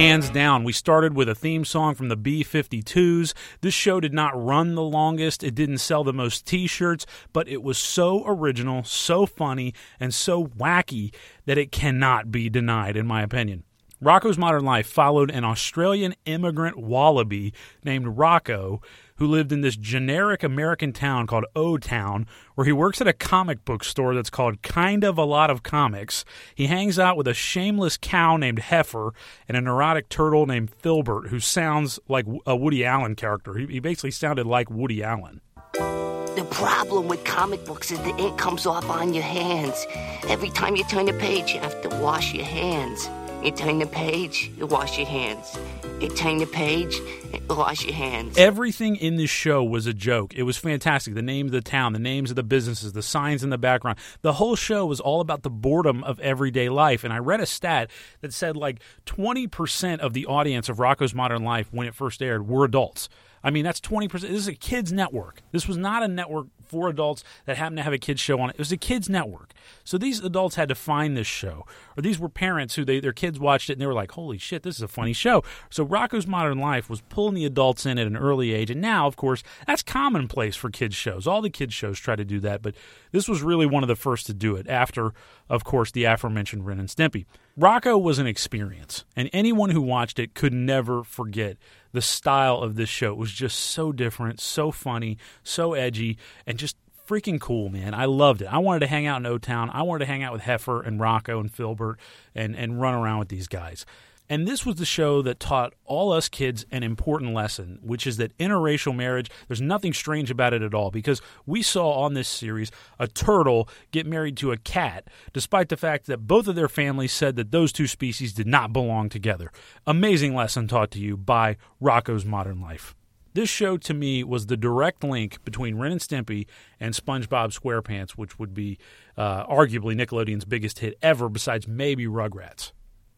Hands 0.00 0.30
down, 0.30 0.64
we 0.64 0.72
started 0.72 1.14
with 1.14 1.28
a 1.28 1.34
theme 1.34 1.62
song 1.62 1.94
from 1.94 2.08
the 2.08 2.16
B 2.16 2.42
52s. 2.42 3.34
This 3.60 3.74
show 3.74 4.00
did 4.00 4.14
not 4.14 4.32
run 4.34 4.74
the 4.74 4.82
longest, 4.82 5.44
it 5.44 5.54
didn't 5.54 5.76
sell 5.76 6.04
the 6.04 6.12
most 6.14 6.46
t 6.46 6.66
shirts, 6.66 7.04
but 7.34 7.46
it 7.48 7.62
was 7.62 7.76
so 7.76 8.24
original, 8.26 8.82
so 8.82 9.26
funny, 9.26 9.74
and 10.00 10.14
so 10.14 10.46
wacky 10.46 11.12
that 11.44 11.58
it 11.58 11.70
cannot 11.70 12.32
be 12.32 12.48
denied, 12.48 12.96
in 12.96 13.06
my 13.06 13.20
opinion. 13.20 13.62
Rocko's 14.02 14.38
Modern 14.38 14.64
Life 14.64 14.86
followed 14.86 15.30
an 15.30 15.44
Australian 15.44 16.14
immigrant 16.24 16.78
wallaby 16.78 17.52
named 17.84 18.06
Rocko 18.06 18.82
who 19.20 19.26
lived 19.26 19.52
in 19.52 19.60
this 19.60 19.76
generic 19.76 20.42
American 20.42 20.94
town 20.94 21.26
called 21.26 21.44
O 21.54 21.76
Town, 21.76 22.26
where 22.54 22.64
he 22.64 22.72
works 22.72 23.02
at 23.02 23.06
a 23.06 23.12
comic 23.12 23.66
book 23.66 23.84
store 23.84 24.14
that's 24.14 24.30
called 24.30 24.62
Kind 24.62 25.04
of 25.04 25.18
a 25.18 25.24
Lot 25.24 25.50
of 25.50 25.62
Comics. 25.62 26.24
He 26.54 26.66
hangs 26.66 26.98
out 26.98 27.18
with 27.18 27.28
a 27.28 27.34
shameless 27.34 27.98
cow 27.98 28.38
named 28.38 28.58
Heifer 28.60 29.12
and 29.46 29.58
a 29.58 29.60
neurotic 29.60 30.08
turtle 30.08 30.46
named 30.46 30.70
Filbert, 30.70 31.28
who 31.28 31.38
sounds 31.38 32.00
like 32.08 32.24
a 32.46 32.56
Woody 32.56 32.82
Allen 32.82 33.14
character. 33.14 33.58
He, 33.58 33.66
he 33.66 33.78
basically 33.78 34.10
sounded 34.10 34.46
like 34.46 34.70
Woody 34.70 35.02
Allen. 35.04 35.42
The 35.74 36.46
problem 36.50 37.06
with 37.06 37.22
comic 37.24 37.66
books 37.66 37.90
is 37.90 37.98
the 37.98 38.16
ink 38.16 38.38
comes 38.38 38.64
off 38.64 38.88
on 38.88 39.12
your 39.12 39.22
hands. 39.22 39.86
Every 40.28 40.48
time 40.48 40.76
you 40.76 40.84
turn 40.84 41.10
a 41.10 41.12
page, 41.12 41.52
you 41.52 41.60
have 41.60 41.82
to 41.82 41.90
wash 41.96 42.32
your 42.32 42.46
hands. 42.46 43.06
You 43.42 43.52
turn 43.52 43.78
the 43.78 43.86
page, 43.86 44.50
you 44.58 44.66
wash 44.66 44.98
your 44.98 45.06
hands. 45.06 45.58
You 45.98 46.10
turn 46.10 46.38
the 46.38 46.46
page, 46.46 46.94
you 47.32 47.40
wash 47.48 47.82
your 47.84 47.94
hands. 47.94 48.36
Everything 48.36 48.96
in 48.96 49.16
this 49.16 49.30
show 49.30 49.64
was 49.64 49.86
a 49.86 49.94
joke. 49.94 50.34
It 50.34 50.42
was 50.42 50.58
fantastic. 50.58 51.14
The 51.14 51.22
name 51.22 51.46
of 51.46 51.52
the 51.52 51.62
town, 51.62 51.94
the 51.94 51.98
names 51.98 52.28
of 52.28 52.36
the 52.36 52.42
businesses, 52.42 52.92
the 52.92 53.02
signs 53.02 53.42
in 53.42 53.48
the 53.48 53.56
background. 53.56 53.98
The 54.20 54.34
whole 54.34 54.56
show 54.56 54.84
was 54.84 55.00
all 55.00 55.22
about 55.22 55.42
the 55.42 55.48
boredom 55.48 56.04
of 56.04 56.20
everyday 56.20 56.68
life. 56.68 57.02
And 57.02 57.14
I 57.14 57.18
read 57.18 57.40
a 57.40 57.46
stat 57.46 57.90
that 58.20 58.34
said 58.34 58.58
like 58.58 58.80
20% 59.06 60.00
of 60.00 60.12
the 60.12 60.26
audience 60.26 60.68
of 60.68 60.76
Rocko's 60.76 61.14
Modern 61.14 61.42
Life 61.42 61.72
when 61.72 61.86
it 61.86 61.94
first 61.94 62.20
aired 62.20 62.46
were 62.46 62.66
adults. 62.66 63.08
I 63.42 63.48
mean, 63.48 63.64
that's 63.64 63.80
20%. 63.80 64.10
This 64.12 64.32
is 64.32 64.48
a 64.48 64.54
kids' 64.54 64.92
network. 64.92 65.40
This 65.50 65.66
was 65.66 65.78
not 65.78 66.02
a 66.02 66.08
network 66.08 66.48
for 66.70 66.88
adults 66.88 67.24
that 67.46 67.56
happened 67.56 67.78
to 67.78 67.82
have 67.82 67.92
a 67.92 67.98
kids' 67.98 68.20
show 68.20 68.40
on 68.40 68.50
it. 68.50 68.54
It 68.54 68.58
was 68.58 68.72
a 68.72 68.76
kids' 68.76 69.08
network. 69.08 69.52
So 69.84 69.98
these 69.98 70.20
adults 70.20 70.54
had 70.54 70.68
to 70.68 70.74
find 70.74 71.16
this 71.16 71.26
show. 71.26 71.66
Or 71.96 72.02
these 72.02 72.18
were 72.18 72.28
parents 72.28 72.76
who 72.76 72.84
they, 72.84 73.00
their 73.00 73.12
kids 73.12 73.40
watched 73.40 73.68
it 73.68 73.74
and 73.74 73.82
they 73.82 73.86
were 73.86 73.94
like, 73.94 74.12
holy 74.12 74.38
shit, 74.38 74.62
this 74.62 74.76
is 74.76 74.82
a 74.82 74.88
funny 74.88 75.12
show. 75.12 75.42
So 75.68 75.84
Rocko's 75.84 76.26
Modern 76.26 76.58
Life 76.58 76.88
was 76.88 77.00
pulling 77.02 77.34
the 77.34 77.44
adults 77.44 77.84
in 77.84 77.98
at 77.98 78.06
an 78.06 78.16
early 78.16 78.52
age. 78.52 78.70
And 78.70 78.80
now, 78.80 79.06
of 79.06 79.16
course, 79.16 79.42
that's 79.66 79.82
commonplace 79.82 80.56
for 80.56 80.70
kids' 80.70 80.94
shows. 80.94 81.26
All 81.26 81.42
the 81.42 81.50
kids' 81.50 81.74
shows 81.74 81.98
try 81.98 82.14
to 82.16 82.24
do 82.24 82.38
that. 82.40 82.62
But 82.62 82.74
this 83.10 83.28
was 83.28 83.42
really 83.42 83.66
one 83.66 83.82
of 83.82 83.88
the 83.88 83.96
first 83.96 84.26
to 84.26 84.34
do 84.34 84.54
it 84.54 84.68
after, 84.68 85.12
of 85.48 85.64
course, 85.64 85.90
the 85.90 86.04
aforementioned 86.04 86.66
Ren 86.66 86.78
and 86.78 86.88
Stimpy. 86.88 87.26
Rocko 87.60 88.00
was 88.00 88.18
an 88.18 88.26
experience. 88.26 89.04
And 89.14 89.28
anyone 89.34 89.68
who 89.68 89.82
watched 89.82 90.18
it 90.18 90.32
could 90.32 90.54
never 90.54 91.04
forget 91.04 91.58
the 91.92 92.00
style 92.00 92.56
of 92.56 92.74
this 92.74 92.88
show. 92.88 93.12
It 93.12 93.18
was 93.18 93.32
just 93.32 93.58
so 93.58 93.92
different, 93.92 94.40
so 94.40 94.70
funny, 94.70 95.18
so 95.42 95.74
edgy, 95.74 96.16
and 96.46 96.58
just 96.58 96.76
freaking 97.06 97.38
cool, 97.38 97.68
man. 97.68 97.92
I 97.92 98.06
loved 98.06 98.40
it. 98.40 98.46
I 98.46 98.58
wanted 98.58 98.80
to 98.80 98.86
hang 98.86 99.06
out 99.06 99.20
in 99.20 99.26
O 99.26 99.36
Town. 99.36 99.68
I 99.74 99.82
wanted 99.82 100.06
to 100.06 100.06
hang 100.06 100.22
out 100.22 100.32
with 100.32 100.40
Heifer 100.40 100.80
and 100.80 100.98
Rocko 100.98 101.38
and 101.38 101.52
Filbert 101.52 101.98
and, 102.34 102.56
and 102.56 102.80
run 102.80 102.94
around 102.94 103.18
with 103.18 103.28
these 103.28 103.46
guys. 103.46 103.84
And 104.30 104.46
this 104.46 104.64
was 104.64 104.76
the 104.76 104.84
show 104.84 105.22
that 105.22 105.40
taught 105.40 105.74
all 105.84 106.12
us 106.12 106.28
kids 106.28 106.64
an 106.70 106.84
important 106.84 107.34
lesson, 107.34 107.80
which 107.82 108.06
is 108.06 108.16
that 108.18 108.36
interracial 108.38 108.94
marriage, 108.94 109.28
there's 109.48 109.60
nothing 109.60 109.92
strange 109.92 110.30
about 110.30 110.54
it 110.54 110.62
at 110.62 110.72
all 110.72 110.92
because 110.92 111.20
we 111.46 111.62
saw 111.62 111.90
on 112.04 112.14
this 112.14 112.28
series 112.28 112.70
a 113.00 113.08
turtle 113.08 113.68
get 113.90 114.06
married 114.06 114.36
to 114.36 114.52
a 114.52 114.56
cat, 114.56 115.08
despite 115.32 115.68
the 115.68 115.76
fact 115.76 116.06
that 116.06 116.28
both 116.28 116.46
of 116.46 116.54
their 116.54 116.68
families 116.68 117.10
said 117.10 117.34
that 117.34 117.50
those 117.50 117.72
two 117.72 117.88
species 117.88 118.32
did 118.32 118.46
not 118.46 118.72
belong 118.72 119.08
together. 119.08 119.50
Amazing 119.84 120.36
lesson 120.36 120.68
taught 120.68 120.92
to 120.92 121.00
you 121.00 121.16
by 121.16 121.56
Rocko's 121.82 122.24
Modern 122.24 122.60
Life. 122.60 122.94
This 123.34 123.48
show 123.48 123.78
to 123.78 123.94
me 123.94 124.22
was 124.22 124.46
the 124.46 124.56
direct 124.56 125.02
link 125.02 125.42
between 125.44 125.76
Ren 125.76 125.90
and 125.90 126.00
Stimpy 126.00 126.46
and 126.78 126.94
SpongeBob 126.94 127.58
SquarePants, 127.58 128.12
which 128.12 128.38
would 128.38 128.54
be 128.54 128.78
uh, 129.16 129.44
arguably 129.46 129.96
Nickelodeon's 129.96 130.44
biggest 130.44 130.78
hit 130.78 130.96
ever, 131.02 131.28
besides 131.28 131.66
maybe 131.66 132.06
Rugrats. 132.06 132.70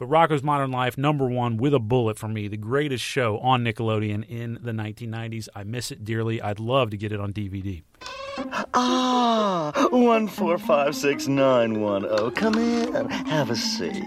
But 0.02 0.08
Rocko's 0.08 0.42
Modern 0.42 0.72
Life, 0.72 0.98
number 0.98 1.28
one 1.28 1.58
with 1.58 1.72
a 1.72 1.78
bullet 1.78 2.18
for 2.18 2.26
me, 2.26 2.48
the 2.48 2.56
greatest 2.56 3.04
show 3.04 3.38
on 3.38 3.62
Nickelodeon 3.62 4.28
in 4.28 4.58
the 4.60 4.72
1990s. 4.72 5.46
I 5.54 5.62
miss 5.62 5.92
it 5.92 6.04
dearly. 6.04 6.42
I'd 6.42 6.58
love 6.58 6.90
to 6.90 6.96
get 6.96 7.12
it 7.12 7.20
on 7.20 7.32
DVD. 7.32 7.84
Ah, 8.74 9.70
one 9.92 10.26
four 10.26 10.58
five 10.58 10.96
six 10.96 11.28
nine 11.28 11.80
one 11.80 12.02
zero. 12.02 12.32
Come 12.32 12.56
in, 12.56 13.10
have 13.10 13.50
a 13.50 13.54
seat. 13.54 14.02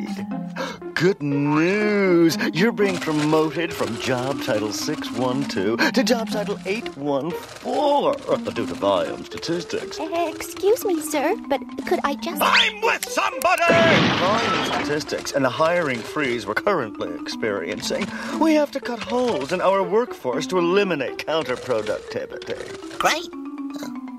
Good 0.96 1.22
news! 1.22 2.38
You're 2.54 2.72
being 2.72 2.96
promoted 2.98 3.74
from 3.74 4.00
job 4.00 4.42
title 4.44 4.72
six 4.72 5.12
one 5.12 5.44
two 5.44 5.76
to 5.76 6.04
job 6.06 6.30
title 6.30 6.58
eight 6.66 6.96
one 6.96 7.32
four 7.32 8.16
due 8.16 8.66
to 8.66 8.74
volume 8.76 9.26
statistics. 9.26 10.00
Uh, 10.00 10.32
excuse 10.34 10.86
me, 10.86 11.02
sir, 11.02 11.36
but 11.50 11.60
could 11.86 12.00
I 12.06 12.16
just. 12.16 12.42
I'm 12.42 12.80
with 12.80 13.10
somebody! 13.10 13.76
Volume 14.20 14.66
statistics 14.68 15.34
and 15.34 15.44
the 15.44 15.50
hiring 15.50 16.00
freeze 16.00 16.48
we're 16.48 16.54
currently 16.54 17.14
experiencing. 17.20 18.08
We 18.40 18.54
have 18.54 18.72
to 18.72 18.80
cut 18.80 19.00
holes 19.00 19.52
in 19.52 19.60
our 19.60 19.84
workforce 19.84 20.48
to 20.48 20.58
eliminate 20.58 21.18
counterproductivity. 21.18 22.98
Great. 23.00 23.28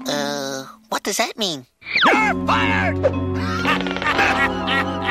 Uh, 0.07 0.67
what 0.91 1.03
does 1.05 1.17
that 1.17 1.39
mean? 1.39 1.65
You're 2.05 2.47
fired! 2.47 2.97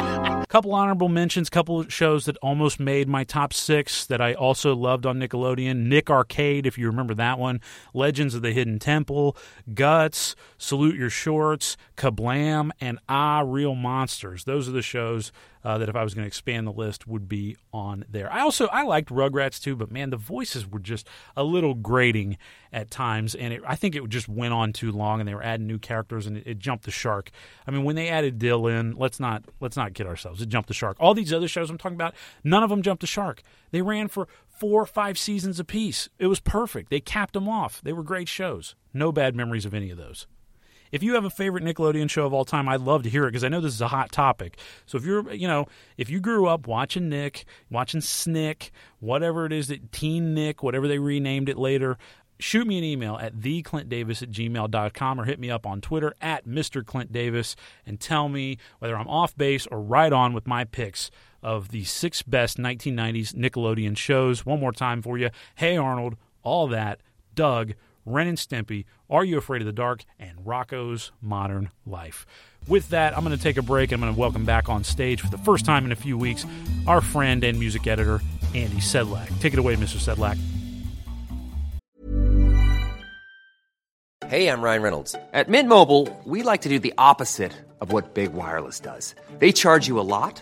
couple 0.56 0.74
honorable 0.74 1.10
mentions, 1.10 1.50
couple 1.50 1.86
shows 1.90 2.24
that 2.24 2.38
almost 2.38 2.80
made 2.80 3.10
my 3.10 3.26
top 3.26 3.52
six 3.52 4.06
that 4.06 4.22
I 4.22 4.34
also 4.34 4.74
loved 4.74 5.06
on 5.06 5.20
Nickelodeon. 5.20 5.88
Nick 5.88 6.10
Arcade, 6.10 6.66
if 6.66 6.78
you 6.78 6.88
remember 6.88 7.14
that 7.16 7.38
one. 7.38 7.60
Legends 7.94 8.36
of 8.36 8.42
the 8.42 8.54
Hidden 8.54 8.80
Temple, 8.80 9.36
Guts, 9.74 10.34
Salute 10.58 10.96
Your 10.96 11.10
Shorts, 11.10 11.76
Kablam, 11.98 12.72
and 12.80 13.00
Ah 13.10 13.44
Real 13.46 13.76
Monsters. 13.76 14.46
Those 14.46 14.70
are 14.70 14.72
the 14.72 14.82
shows 14.82 15.34
uh, 15.66 15.80
that 15.80 15.90
if 15.90 15.96
I 15.96 16.04
was 16.04 16.14
going 16.14 16.24
to 16.24 16.28
expand 16.28 16.68
the 16.68 16.72
list 16.72 17.08
would 17.08 17.28
be 17.28 17.58
on 17.74 18.06
there. 18.08 18.32
I 18.32 18.42
also 18.42 18.68
I 18.68 18.84
liked 18.84 19.10
Rugrats 19.10 19.60
too, 19.60 19.76
but 19.76 19.92
man, 19.92 20.12
the 20.12 20.18
voices 20.18 20.70
were 20.70 20.80
just 20.80 21.08
a 21.36 21.44
little 21.44 21.74
grating 21.74 22.38
at 22.72 22.92
times, 22.92 23.34
and 23.34 23.52
it, 23.52 23.64
I 23.66 23.76
think 23.76 23.96
it 23.96 24.08
just 24.10 24.30
went 24.30 24.54
on 24.54 24.74
too 24.74 24.92
long, 24.92 25.20
and 25.20 25.28
they 25.28 25.34
were 25.34 25.44
adding 25.44 25.66
new 25.66 25.80
characters, 25.80 26.28
and 26.28 26.38
it, 26.38 26.44
it 26.46 26.60
jumped 26.60 26.86
the 26.86 26.92
shark. 26.92 27.32
I 27.66 27.72
mean, 27.72 27.84
when 27.84 27.96
they 27.96 28.10
added 28.10 28.38
Dill 28.38 28.68
in, 28.68 28.96
let's 28.96 29.20
not 29.20 29.44
let's 29.60 29.76
not 29.76 29.96
kid 29.96 30.06
ourselves. 30.06 30.40
It 30.40 30.50
jumped 30.50 30.68
the 30.68 30.76
shark. 30.76 30.98
All 31.00 31.16
these 31.16 31.34
other 31.34 31.48
shows 31.48 31.72
I'm 31.72 31.80
talking 31.80 31.96
about, 31.96 32.14
none 32.44 32.62
of 32.62 32.70
them 32.70 32.84
jumped 32.84 33.02
the 33.02 33.08
shark. 33.08 33.42
They 33.72 33.82
ran 33.82 34.08
for 34.08 34.28
four 34.48 34.84
or 34.84 34.86
five 34.86 35.18
seasons 35.18 35.60
apiece. 35.60 36.10
It 36.20 36.28
was 36.28 36.40
perfect. 36.40 36.92
They 36.92 37.00
capped 37.00 37.34
them 37.34 37.50
off. 37.50 37.82
They 37.84 37.92
were 37.92 38.04
great 38.04 38.30
shows. 38.30 38.76
No 38.94 39.12
bad 39.12 39.36
memories 39.36 39.66
of 39.66 39.74
any 39.74 39.90
of 39.90 39.98
those. 39.98 40.28
If 40.92 41.04
you 41.04 41.16
have 41.16 41.26
a 41.26 41.30
favorite 41.30 41.64
Nickelodeon 41.64 42.10
show 42.10 42.26
of 42.26 42.34
all 42.34 42.46
time, 42.46 42.70
I'd 42.70 42.82
love 42.82 43.04
to 43.04 43.10
hear 43.10 43.26
it 43.26 43.32
because 43.32 43.44
I 43.44 43.50
know 43.50 43.62
this 43.62 43.74
is 43.74 43.82
a 43.82 43.88
hot 43.88 44.12
topic. 44.12 44.58
So 44.86 44.98
if 44.98 45.06
you're, 45.06 45.32
you 45.34 45.48
know, 45.48 45.68
if 45.98 46.10
you 46.10 46.20
grew 46.20 46.48
up 46.48 46.68
watching 46.68 47.10
Nick, 47.10 47.46
watching 47.70 48.02
Snick, 48.02 48.72
whatever 49.00 49.46
it 49.46 49.54
is 49.54 49.68
that 49.68 49.92
Teen 49.92 50.34
Nick, 50.34 50.64
whatever 50.64 50.88
they 50.88 51.00
renamed 51.00 51.50
it 51.50 51.58
later, 51.58 51.98
shoot 52.40 52.68
me 52.68 52.78
an 52.78 52.84
email 52.84 53.18
at 53.18 53.36
theclintdavis 53.36 54.22
at 54.22 54.32
gmail.com 54.32 55.20
or 55.20 55.26
hit 55.26 55.40
me 55.40 55.50
up 55.50 55.66
on 55.66 55.82
Twitter 55.82 56.14
at 56.22 56.46
Mr. 56.46 56.86
Clint 56.86 57.12
Davis 57.12 57.56
and 57.86 58.00
tell 58.00 58.30
me 58.30 58.58
whether 58.80 58.98
I'm 58.98 59.08
off 59.08 59.36
base 59.38 59.68
or 59.68 59.82
right 59.82 60.12
on 60.12 60.34
with 60.34 60.48
my 60.48 60.64
picks 60.66 61.12
of 61.42 61.70
the 61.70 61.84
six 61.84 62.22
best 62.24 62.58
1990s 62.58 63.34
Nickelodeon 63.34 63.96
shows. 63.96 64.46
One 64.46 64.60
more 64.60 64.72
time 64.72 65.02
for 65.02 65.18
you. 65.18 65.30
Hey 65.56 65.78
Arnold, 65.78 66.18
all 66.44 66.68
that, 66.68 67.02
Doug, 67.36 67.74
Ren 68.06 68.28
and 68.28 68.38
Stimpy, 68.38 68.86
Are 69.10 69.26
You 69.26 69.38
Afraid 69.38 69.62
of 69.62 69.66
the 69.66 69.74
Dark, 69.74 70.04
and 70.20 70.38
Rocko's 70.46 71.12
Modern 71.22 71.72
Life. 71.86 72.26
With 72.68 72.90
that, 72.90 73.18
I'm 73.18 73.24
going 73.24 73.36
to 73.36 73.44
take 73.44 73.58
a 73.58 73.62
break. 73.62 73.92
I'm 73.92 74.00
going 74.00 74.14
to 74.14 74.20
welcome 74.20 74.46
back 74.46 74.70
on 74.70 74.84
stage 74.84 75.22
for 75.22 75.30
the 75.30 75.38
first 75.38 75.66
time 75.66 75.86
in 75.86 75.92
a 75.92 75.96
few 75.96 76.18
weeks 76.18 76.46
our 76.88 77.02
friend 77.02 77.44
and 77.44 77.60
music 77.60 77.88
editor, 77.88 78.22
Andy 78.54 78.78
Sedlak. 78.78 79.28
Take 79.40 79.54
it 79.54 79.60
away, 79.60 79.76
Mr. 79.76 79.98
Sedlak. 79.98 80.40
Hey, 84.28 84.48
I'm 84.48 84.62
Ryan 84.62 84.82
Reynolds. 84.82 85.16
At 85.34 85.50
Mint 85.50 85.70
Mobile, 85.70 86.10
we 86.26 86.42
like 86.42 86.62
to 86.62 86.70
do 86.70 86.80
the 86.80 86.94
opposite 86.98 87.54
of 87.80 87.92
what 87.92 88.16
Big 88.16 88.34
Wireless 88.34 88.80
does. 88.80 89.14
They 89.38 89.52
charge 89.52 89.88
you 89.88 90.00
a 90.00 90.02
lot, 90.02 90.42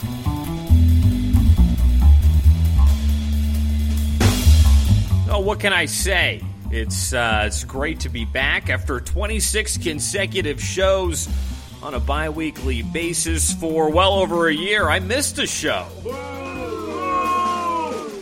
What 5.41 5.59
can 5.59 5.73
I 5.73 5.87
say? 5.87 6.43
It's 6.69 7.13
uh, 7.13 7.45
it's 7.47 7.63
great 7.63 8.01
to 8.01 8.09
be 8.09 8.25
back 8.25 8.69
after 8.69 8.99
26 8.99 9.79
consecutive 9.79 10.61
shows 10.61 11.27
on 11.81 11.95
a 11.95 11.99
bi-weekly 11.99 12.83
basis 12.83 13.51
for 13.51 13.89
well 13.89 14.13
over 14.13 14.47
a 14.47 14.53
year. 14.53 14.87
I 14.87 14.99
missed 14.99 15.39
a 15.39 15.47
show. 15.47 15.87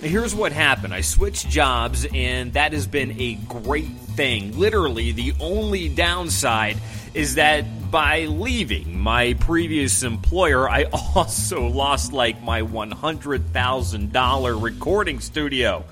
Here's 0.02 0.34
what 0.34 0.54
happened. 0.54 0.94
I 0.94 1.02
switched 1.02 1.50
jobs 1.50 2.08
and 2.14 2.54
that 2.54 2.72
has 2.72 2.88
been 2.88 3.20
a 3.20 3.34
great 3.50 3.92
thing. 4.16 4.58
Literally, 4.58 5.12
the 5.12 5.34
only 5.42 5.90
downside 5.90 6.78
is 7.14 7.36
that 7.36 7.92
by 7.92 8.28
leaving 8.28 8.98
my 8.98 9.34
previous 9.34 10.04
employer, 10.04 10.70
I 10.70 10.84
also 11.16 11.68
lost 11.68 12.14
like 12.14 12.42
my 12.42 12.62
$100,000 12.62 14.64
recording 14.64 15.20
studio. 15.20 15.84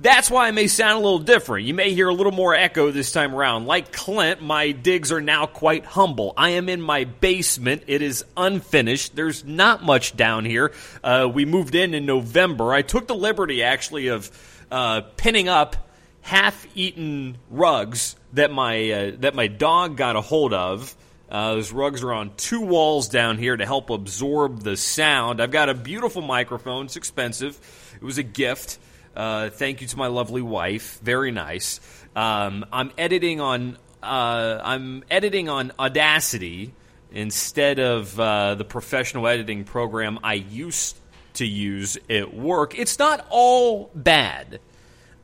That's 0.00 0.30
why 0.30 0.46
I 0.46 0.52
may 0.52 0.68
sound 0.68 1.00
a 1.00 1.02
little 1.02 1.18
different. 1.18 1.66
You 1.66 1.74
may 1.74 1.92
hear 1.92 2.06
a 2.06 2.14
little 2.14 2.30
more 2.30 2.54
echo 2.54 2.92
this 2.92 3.10
time 3.10 3.34
around. 3.34 3.66
Like 3.66 3.92
Clint, 3.92 4.40
my 4.40 4.70
digs 4.70 5.10
are 5.10 5.20
now 5.20 5.46
quite 5.46 5.84
humble. 5.84 6.34
I 6.36 6.50
am 6.50 6.68
in 6.68 6.80
my 6.80 7.02
basement. 7.02 7.82
It 7.88 8.00
is 8.00 8.24
unfinished. 8.36 9.16
There's 9.16 9.44
not 9.44 9.82
much 9.82 10.16
down 10.16 10.44
here. 10.44 10.72
Uh, 11.02 11.28
we 11.32 11.44
moved 11.46 11.74
in 11.74 11.94
in 11.94 12.06
November. 12.06 12.72
I 12.72 12.82
took 12.82 13.08
the 13.08 13.16
liberty, 13.16 13.64
actually, 13.64 14.06
of 14.06 14.30
uh, 14.70 15.00
pinning 15.16 15.48
up 15.48 15.74
half-eaten 16.20 17.36
rugs 17.50 18.14
that 18.34 18.52
my 18.52 18.90
uh, 18.90 19.12
that 19.18 19.34
my 19.34 19.48
dog 19.48 19.96
got 19.96 20.14
a 20.14 20.20
hold 20.20 20.52
of. 20.52 20.94
Uh, 21.28 21.54
those 21.54 21.72
rugs 21.72 22.04
are 22.04 22.12
on 22.12 22.36
two 22.36 22.60
walls 22.60 23.08
down 23.08 23.36
here 23.36 23.56
to 23.56 23.66
help 23.66 23.90
absorb 23.90 24.62
the 24.62 24.76
sound. 24.76 25.42
I've 25.42 25.50
got 25.50 25.68
a 25.68 25.74
beautiful 25.74 26.22
microphone. 26.22 26.86
It's 26.86 26.96
expensive. 26.96 27.58
It 27.96 28.04
was 28.04 28.18
a 28.18 28.22
gift. 28.22 28.78
Uh, 29.16 29.50
thank 29.50 29.80
you 29.80 29.86
to 29.88 29.96
my 29.96 30.06
lovely 30.06 30.42
wife. 30.42 31.00
Very 31.02 31.30
nice. 31.30 31.80
Um, 32.14 32.64
I'm 32.72 32.92
editing 32.96 33.40
on 33.40 33.78
uh, 34.02 34.60
I'm 34.62 35.04
editing 35.10 35.48
on 35.48 35.72
Audacity 35.78 36.72
instead 37.10 37.78
of 37.78 38.18
uh, 38.18 38.54
the 38.54 38.64
professional 38.64 39.26
editing 39.26 39.64
program 39.64 40.20
I 40.22 40.34
used 40.34 40.96
to 41.34 41.46
use 41.46 41.98
at 42.08 42.34
work. 42.34 42.78
It's 42.78 42.98
not 42.98 43.26
all 43.30 43.90
bad. 43.94 44.60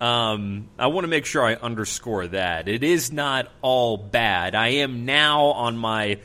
Um, 0.01 0.69
I 0.79 0.89
want 0.89 1.05
to 1.05 1.09
make 1.09 1.25
sure 1.25 1.45
I 1.45 1.55
underscore 1.55 2.27
that 2.29 2.69
it 2.69 2.83
is 2.83 3.13
not 3.13 3.51
all 3.63 3.97
bad. 3.97 4.55
I 4.55 4.69
am 4.69 5.05
now 5.05 5.47
on 5.47 5.77
my 5.77 6.19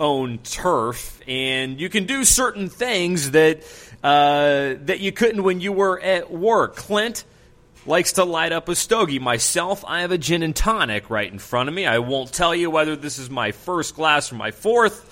own 0.00 0.38
turf, 0.38 1.20
and 1.28 1.80
you 1.80 1.88
can 1.88 2.06
do 2.06 2.24
certain 2.24 2.68
things 2.68 3.30
that 3.30 3.62
uh, 4.02 4.74
that 4.84 5.00
you 5.00 5.12
couldn't 5.12 5.42
when 5.42 5.60
you 5.60 5.72
were 5.72 6.00
at 6.00 6.30
work. 6.30 6.76
Clint 6.76 7.24
likes 7.86 8.14
to 8.14 8.24
light 8.24 8.52
up 8.52 8.68
a 8.68 8.74
stogie. 8.74 9.18
Myself, 9.18 9.84
I 9.86 10.00
have 10.00 10.10
a 10.10 10.18
gin 10.18 10.42
and 10.42 10.54
tonic 10.54 11.10
right 11.10 11.30
in 11.30 11.38
front 11.38 11.68
of 11.68 11.74
me. 11.74 11.86
I 11.86 11.98
won't 11.98 12.32
tell 12.32 12.54
you 12.54 12.70
whether 12.70 12.96
this 12.96 13.18
is 13.18 13.30
my 13.30 13.52
first 13.52 13.94
glass 13.94 14.32
or 14.32 14.36
my 14.36 14.50
fourth. 14.50 15.08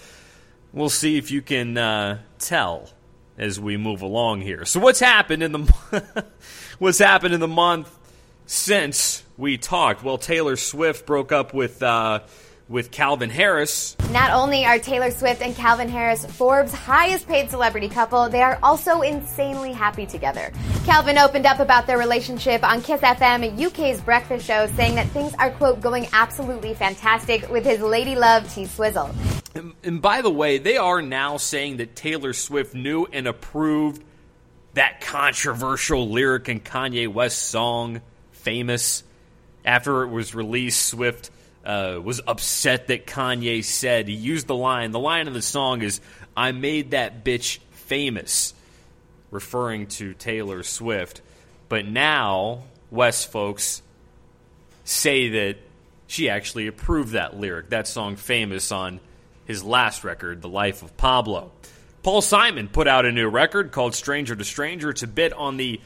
We'll 0.72 0.88
see 0.88 1.18
if 1.18 1.31
you 1.31 1.42
can 1.42 1.76
uh, 1.76 2.18
tell 2.38 2.90
as 3.38 3.59
we 3.59 3.76
move 3.76 4.03
along 4.03 4.42
here. 4.42 4.64
So, 4.64 4.81
what's 4.81 5.00
happened 5.00 5.42
in 5.42 5.53
the 5.53 6.26
what's 6.79 6.98
happened 6.98 7.35
in 7.35 7.40
the 7.40 7.48
month 7.48 7.96
since 8.46 9.24
we 9.37 9.59
talked? 9.59 10.05
Well, 10.05 10.18
Taylor 10.18 10.57
Swift 10.57 11.07
broke 11.07 11.33
up 11.33 11.55
with. 11.55 11.83
Uh, 11.83 12.20
with 12.70 12.92
Calvin 12.92 13.28
Harris. 13.28 13.96
Not 14.12 14.30
only 14.30 14.64
are 14.64 14.78
Taylor 14.78 15.11
Swift 15.11 15.42
and 15.42 15.54
Calvin 15.56 15.88
Harris 15.88 16.24
Forbes' 16.24 16.72
highest 16.72 17.26
paid 17.26 17.50
celebrity 17.50 17.88
couple, 17.88 18.28
they 18.28 18.42
are 18.42 18.61
also 18.62 19.02
insanely 19.02 19.72
happy 19.72 20.06
together. 20.06 20.52
Calvin 20.87 21.18
opened 21.18 21.46
up 21.46 21.59
about 21.59 21.88
their 21.88 21.98
relationship 21.98 22.62
on 22.62 22.80
Kiss 22.80 23.00
FM, 23.00 23.61
UK's 23.61 24.00
breakfast 24.00 24.46
show, 24.46 24.68
saying 24.68 24.94
that 24.94 25.09
things 25.09 25.35
are, 25.35 25.50
quote, 25.50 25.80
going 25.80 26.06
absolutely 26.12 26.72
fantastic 26.72 27.50
with 27.50 27.64
his 27.64 27.80
lady 27.80 28.14
love 28.14 28.50
T 28.54 28.66
Swizzle. 28.66 29.11
And, 29.56 29.74
and 29.83 30.00
by 30.00 30.22
the 30.22 30.30
way, 30.30 30.59
they 30.59 30.76
are 30.76 31.02
now 31.02 31.38
saying 31.38 31.78
that 31.78 31.96
Taylor 31.96 32.33
Swift 32.33 32.72
knew 32.72 33.04
and 33.12 33.26
approved 33.26 34.00
that 34.74 35.00
controversial 35.00 36.09
lyric 36.09 36.48
in 36.48 36.61
Kanye 36.61 37.09
West's 37.09 37.42
song, 37.42 38.00
Famous. 38.30 39.02
After 39.64 40.04
it 40.04 40.09
was 40.09 40.35
released, 40.35 40.87
Swift 40.87 41.30
uh, 41.64 42.01
was 42.03 42.20
upset 42.27 42.88
that 42.88 43.07
Kanye 43.07 43.62
said 43.64 44.09
he 44.09 44.14
used 44.14 44.46
the 44.46 44.55
line. 44.55 44.92
The 44.92 44.99
line 44.99 45.29
of 45.29 45.35
the 45.35 45.42
song 45.42 45.83
is 45.83 46.01
"I 46.37 46.53
made 46.53 46.92
that 46.92 47.25
bitch 47.25 47.59
famous," 47.73 48.55
referring 49.30 49.89
to 49.89 50.14
Taylor 50.14 50.62
Swift. 50.62 51.20
But 51.68 51.87
now 51.87 52.64
West 52.91 53.30
folks 53.30 53.82
say 54.84 55.28
that 55.28 55.57
she 56.07 56.28
actually 56.28 56.66
approved 56.66 57.12
that 57.12 57.39
lyric, 57.39 57.70
that 57.70 57.87
song 57.87 58.16
"Famous" 58.16 58.72
on 58.72 59.01
his 59.45 59.62
last 59.62 60.03
record, 60.03 60.43
"The 60.43 60.49
Life 60.49 60.82
of 60.82 60.97
Pablo." 60.97 61.53
Paul 62.03 62.22
Simon 62.22 62.68
put 62.68 62.89
out 62.89 63.05
a 63.05 63.12
new 63.12 63.28
record 63.28 63.72
called 63.72 63.95
Stranger 63.95 64.34
to 64.34 64.45
Stranger. 64.45 64.89
It's 64.89 65.03
a 65.03 65.07
bit 65.07 65.34
on 65.34 65.59
the 65.59 65.80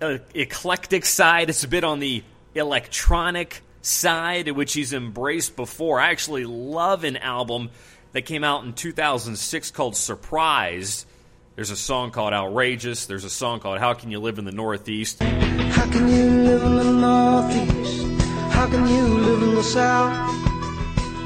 uh, 0.00 0.18
eclectic 0.34 1.04
side, 1.04 1.50
it's 1.50 1.64
a 1.64 1.68
bit 1.68 1.82
on 1.82 1.98
the 1.98 2.22
electronic 2.54 3.62
side, 3.82 4.50
which 4.50 4.72
he's 4.72 4.92
embraced 4.92 5.56
before. 5.56 6.00
I 6.00 6.10
actually 6.10 6.46
love 6.46 7.04
an 7.04 7.16
album 7.18 7.70
that 8.12 8.22
came 8.22 8.44
out 8.44 8.64
in 8.64 8.72
2006 8.72 9.70
called 9.70 9.96
Surprised. 9.96 11.06
There's 11.56 11.70
a 11.70 11.76
song 11.76 12.12
called 12.12 12.32
Outrageous. 12.32 13.06
There's 13.06 13.24
a 13.24 13.30
song 13.30 13.60
called 13.60 13.78
How 13.78 13.92
Can 13.92 14.10
You 14.10 14.20
Live 14.20 14.38
in 14.38 14.44
the 14.44 14.52
Northeast. 14.52 15.22
How 15.22 15.90
can 15.90 16.08
you 16.08 16.30
live 16.44 16.62
in 16.62 16.76
the 16.76 16.92
Northeast? 16.92 18.22
How 18.52 18.66
can 18.66 18.88
you 18.88 19.02
live 19.02 19.42
in 19.42 19.54
the 19.56 19.62
South? 19.62 20.12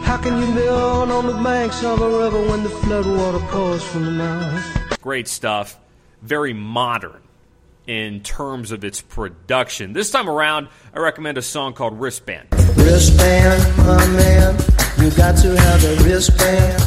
How 0.04 0.16
can 0.16 0.40
you 0.40 0.54
build 0.54 1.10
on 1.10 1.26
the 1.26 1.42
banks 1.42 1.84
of 1.84 2.00
a 2.00 2.08
river 2.08 2.40
when 2.48 2.62
the 2.62 2.68
floodwater 2.68 3.46
pours 3.48 3.84
from 3.84 4.04
the 4.04 4.10
mouth? 4.12 5.00
Great 5.00 5.28
stuff. 5.28 5.78
Very 6.22 6.52
modern 6.52 7.22
in 7.86 8.20
terms 8.20 8.72
of 8.72 8.84
its 8.84 9.00
production. 9.00 9.92
This 9.92 10.10
time 10.10 10.28
around, 10.28 10.68
I 10.94 10.98
recommend 10.98 11.38
a 11.38 11.42
song 11.42 11.72
called 11.72 12.00
Wristband. 12.00 12.48
Wristband, 12.76 13.76
my 13.78 14.06
man, 14.08 14.56
you 14.98 15.10
got 15.10 15.36
to 15.38 15.56
have 15.56 15.84
a 15.84 16.04
wristband. 16.04 16.82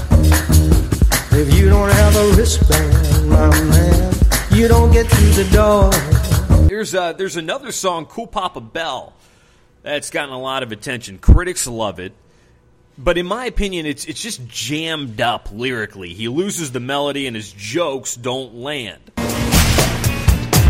If 1.32 1.54
you 1.58 1.70
don't 1.70 1.92
have 1.92 2.16
a 2.16 2.32
wristband, 2.36 3.30
my 3.30 3.50
man, 3.70 4.14
you 4.52 4.68
don't 4.68 4.92
get 4.92 5.08
through 5.08 5.44
the 5.44 5.50
door. 5.52 6.68
There's 6.68 6.94
uh, 6.94 7.14
there's 7.14 7.38
another 7.38 7.72
song, 7.72 8.06
Cool 8.06 8.28
Papa 8.28 8.62
Bell, 8.62 9.14
that's 9.84 10.10
gotten 10.10 10.34
a 10.34 10.40
lot 10.40 10.64
of 10.64 10.72
attention. 10.72 11.18
Critics 11.18 11.66
love 11.66 12.00
it, 12.00 12.14
but 12.98 13.18
in 13.18 13.26
my 13.26 13.46
opinion, 13.46 13.86
it's 13.86 14.06
it's 14.06 14.22
just 14.22 14.46
jammed 14.48 15.22
up 15.22 15.50
lyrically. 15.52 16.14
He 16.14 16.28
loses 16.28 16.72
the 16.72 16.80
melody, 16.80 17.28
and 17.28 17.36
his 17.36 17.52
jokes 17.52 18.16
don't 18.16 18.56
land. 18.56 19.12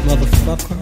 Motherfucker, 0.10 0.82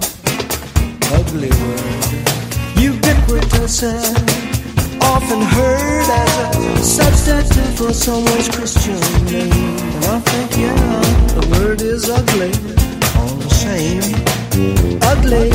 ugly 1.19 1.49
word. 1.49 2.79
Ubiquitous 2.79 3.83
and 3.83 5.03
often 5.03 5.41
heard 5.41 6.09
as 6.09 6.55
a 6.65 6.77
substitute 6.81 7.77
for 7.77 7.91
someone's 7.91 8.47
Christian 8.47 8.95
name. 9.25 9.51
And 9.51 10.05
I 10.05 10.19
think, 10.21 10.51
yeah, 10.57 11.01
the 11.41 11.59
word 11.59 11.81
is 11.81 12.09
ugly, 12.09 12.53
all 13.19 13.35
the 13.35 13.49
same. 13.49 14.01
Ugly, 15.03 15.49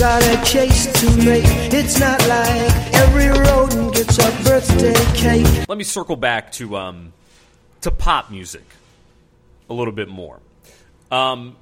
got 0.00 0.22
a 0.22 0.42
case 0.50 0.90
to 1.00 1.16
make. 1.22 1.44
It's 1.74 2.00
not 2.00 2.26
like 2.26 2.94
every 2.94 3.28
rodent 3.28 3.94
gets 3.96 4.16
a 4.16 4.30
birthday 4.44 4.94
cake. 5.14 5.68
Let 5.68 5.76
me 5.76 5.84
circle 5.84 6.16
back 6.16 6.52
to 6.52 6.74
um, 6.78 7.12
to 7.82 7.90
pop 7.90 8.30
music 8.30 8.64
a 9.68 9.74
little 9.74 9.92
bit 9.92 10.08
more. 10.08 10.40
Um, 11.10 11.56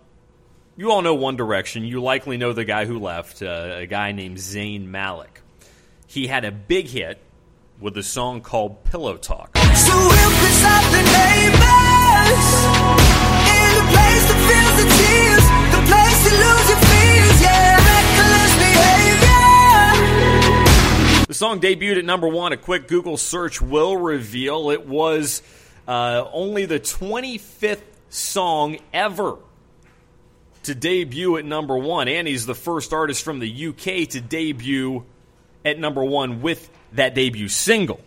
you 0.79 0.91
all 0.93 1.03
know 1.03 1.15
One 1.15 1.35
Direction. 1.35 1.85
You 1.85 2.01
likely 2.01 2.37
know 2.37 2.53
the 2.53 2.65
guy 2.65 2.87
who 2.87 3.01
left, 3.01 3.43
uh, 3.43 3.79
a 3.79 3.87
guy 3.87 4.13
named 4.13 4.37
Zayn 4.39 4.87
Malik. 4.87 5.41
He 6.07 6.29
had 6.29 6.45
a 6.45 6.53
big 6.53 6.87
hit 6.87 7.19
with 7.81 7.99
a 7.99 8.03
song 8.05 8.43
called 8.43 8.85
Pillow 8.85 9.17
Talk. 9.17 9.59
So 9.59 9.93
we'll 9.93 10.31
put 10.39 10.55
something 10.55 11.05
neighbors 11.05 12.31
in 13.51 13.71
the 13.75 13.87
place 13.91 14.25
that 14.31 14.39
feels 14.47 14.75
the 14.79 14.87
tears, 14.95 15.45
the 15.75 15.83
place 15.91 16.19
to 16.25 16.31
lose 16.39 16.69
your 16.71 16.79
fears, 16.87 17.43
yeah. 17.43 17.75
The 21.27 21.35
song 21.35 21.61
debuted 21.61 21.99
at 21.99 22.05
number 22.05 22.29
one. 22.29 22.53
A 22.53 22.57
quick 22.57 22.87
Google 22.87 23.17
search 23.17 23.61
will 23.61 23.97
reveal 23.97 24.71
it 24.71 24.87
was 24.87 25.43
uh, 25.89 26.25
only 26.33 26.67
the 26.67 26.79
25th 26.79 27.83
song 28.11 28.79
ever 28.93 29.39
to 30.65 30.75
debut 30.75 31.37
at 31.37 31.45
number 31.45 31.77
one. 31.77 32.09
And 32.09 32.27
he's 32.27 32.47
the 32.47 32.55
first 32.55 32.93
artist 32.93 33.23
from 33.23 33.39
the 33.39 33.67
UK 33.69 34.09
to 34.11 34.21
debut 34.21 35.05
at 35.65 35.79
number 35.79 36.05
one 36.05 36.43
with 36.43 36.71
that 36.93 37.15
debut 37.15 37.49
single. 37.49 38.01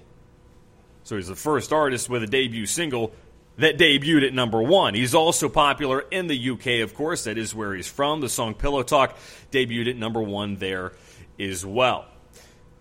So 1.04 1.16
he's 1.16 1.28
the 1.28 1.36
first 1.36 1.74
artist 1.74 2.10
with 2.10 2.24
a 2.24 2.28
debut 2.28 2.66
single 2.66 3.14
that 3.58 3.78
debuted 3.78 4.26
at 4.26 4.34
number 4.34 4.62
one. 4.62 4.93
He's 4.93 5.14
also 5.14 5.49
popular 5.49 5.99
in 5.99 6.28
the 6.28 6.49
UK, 6.52 6.82
of 6.84 6.93
course. 6.93 7.26
That 7.26 7.38
is 7.38 7.54
where 7.54 7.74
he's 7.74 7.88
from. 7.88 8.22
The 8.22 8.30
song 8.30 8.54
Pillow 8.54 8.84
Talk 8.84 9.18
debuted 9.52 9.89
at 9.89 9.97
number 9.97 10.22
one 10.22 10.56
there 10.56 10.93
as 11.39 11.66
well. 11.66 12.06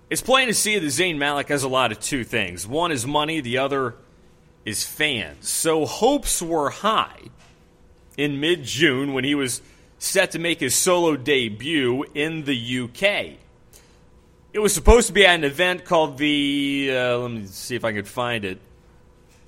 It's 0.09 0.23
plain 0.23 0.49
to 0.49 0.55
see 0.55 0.79
that 0.79 0.87
Zayn 0.87 1.19
Malik 1.19 1.49
has 1.49 1.63
a 1.63 1.69
lot 1.69 1.93
of 1.93 2.01
two 2.01 2.25
things. 2.25 2.67
One 2.67 2.93
is 2.93 3.07
money, 3.07 3.41
the 3.41 3.59
other 3.59 3.95
is 4.65 4.85
fans. 4.85 5.49
So 5.49 5.87
hopes 5.87 6.43
were 6.43 6.71
high 6.71 7.21
in 8.21 8.39
mid 8.39 8.65
June 8.65 9.15
when 9.15 9.25
he 9.25 9.35
was 9.35 9.63
set 9.99 10.33
to 10.33 10.39
make 10.39 10.61
his 10.61 10.75
solo 10.75 11.17
debut 11.17 12.05
in 12.15 12.45
the 12.45 12.81
UK. 12.81 13.39
It 14.53 14.59
was 14.59 14.75
supposed 14.75 15.07
to 15.07 15.13
be 15.13 15.25
at 15.25 15.37
an 15.37 15.45
event 15.45 15.85
called 15.85 16.19
the. 16.19 16.91
Uh, 16.93 17.19
let 17.19 17.31
me 17.31 17.47
see 17.47 17.77
if 17.77 17.85
I 17.85 17.93
can 17.93 18.05
find 18.05 18.45
it. 18.45 18.61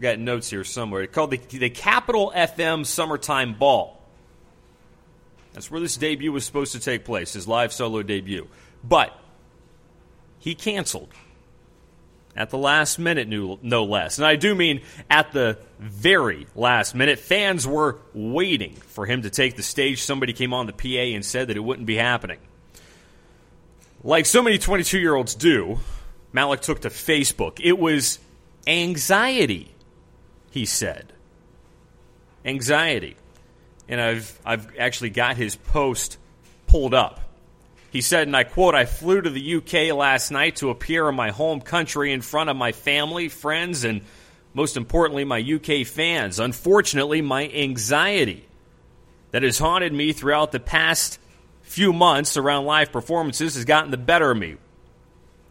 Got 0.00 0.18
notes 0.18 0.48
here 0.48 0.64
somewhere. 0.64 1.06
Called 1.06 1.32
the, 1.32 1.36
the 1.36 1.70
Capital 1.70 2.32
FM 2.34 2.86
Summertime 2.86 3.54
Ball. 3.54 3.98
That's 5.52 5.70
where 5.70 5.80
this 5.80 5.96
debut 5.96 6.32
was 6.32 6.46
supposed 6.46 6.72
to 6.72 6.80
take 6.80 7.04
place, 7.04 7.34
his 7.34 7.46
live 7.46 7.72
solo 7.72 8.02
debut. 8.02 8.48
But 8.82 9.16
he 10.38 10.54
canceled 10.54 11.10
at 12.34 12.50
the 12.50 12.58
last 12.58 12.98
minute, 12.98 13.28
no 13.28 13.84
less. 13.84 14.18
And 14.18 14.26
I 14.26 14.36
do 14.36 14.54
mean 14.54 14.82
at 15.10 15.32
the 15.32 15.58
very 15.78 16.46
last 16.54 16.94
minute. 16.94 17.18
Fans 17.18 17.66
were 17.66 17.98
waiting 18.14 18.74
for 18.74 19.04
him 19.04 19.22
to 19.22 19.30
take 19.30 19.56
the 19.56 19.62
stage. 19.62 20.02
Somebody 20.02 20.32
came 20.32 20.54
on 20.54 20.66
the 20.66 20.72
PA 20.72 21.14
and 21.14 21.24
said 21.24 21.48
that 21.48 21.56
it 21.56 21.60
wouldn't 21.60 21.86
be 21.86 21.96
happening. 21.96 22.38
Like 24.02 24.26
so 24.26 24.42
many 24.42 24.58
22 24.58 24.98
year 24.98 25.14
olds 25.14 25.34
do, 25.34 25.78
Malik 26.32 26.62
took 26.62 26.80
to 26.80 26.88
Facebook. 26.88 27.60
It 27.62 27.78
was 27.78 28.18
anxiety, 28.66 29.74
he 30.50 30.64
said. 30.64 31.12
Anxiety. 32.44 33.16
And 33.88 34.00
I've, 34.00 34.40
I've 34.44 34.76
actually 34.78 35.10
got 35.10 35.36
his 35.36 35.56
post 35.56 36.16
pulled 36.66 36.94
up. 36.94 37.20
He 37.92 38.00
said, 38.00 38.26
and 38.26 38.34
I 38.34 38.44
quote, 38.44 38.74
I 38.74 38.86
flew 38.86 39.20
to 39.20 39.28
the 39.28 39.56
UK 39.56 39.94
last 39.94 40.30
night 40.30 40.56
to 40.56 40.70
appear 40.70 41.10
in 41.10 41.14
my 41.14 41.30
home 41.30 41.60
country 41.60 42.10
in 42.10 42.22
front 42.22 42.48
of 42.48 42.56
my 42.56 42.72
family, 42.72 43.28
friends, 43.28 43.84
and 43.84 44.00
most 44.54 44.78
importantly, 44.78 45.24
my 45.24 45.38
UK 45.38 45.86
fans. 45.86 46.38
Unfortunately, 46.38 47.20
my 47.20 47.46
anxiety 47.50 48.48
that 49.30 49.42
has 49.42 49.58
haunted 49.58 49.92
me 49.92 50.14
throughout 50.14 50.52
the 50.52 50.60
past 50.60 51.18
few 51.60 51.92
months 51.92 52.38
around 52.38 52.64
live 52.64 52.92
performances 52.92 53.56
has 53.56 53.66
gotten 53.66 53.90
the 53.90 53.98
better 53.98 54.30
of 54.30 54.38
me. 54.38 54.56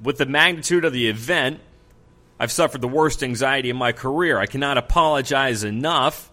With 0.01 0.17
the 0.17 0.25
magnitude 0.25 0.83
of 0.83 0.93
the 0.93 1.09
event, 1.09 1.59
I've 2.39 2.51
suffered 2.51 2.81
the 2.81 2.87
worst 2.87 3.21
anxiety 3.21 3.69
in 3.69 3.77
my 3.77 3.91
career. 3.91 4.39
I 4.39 4.47
cannot 4.47 4.79
apologize 4.79 5.63
enough, 5.63 6.30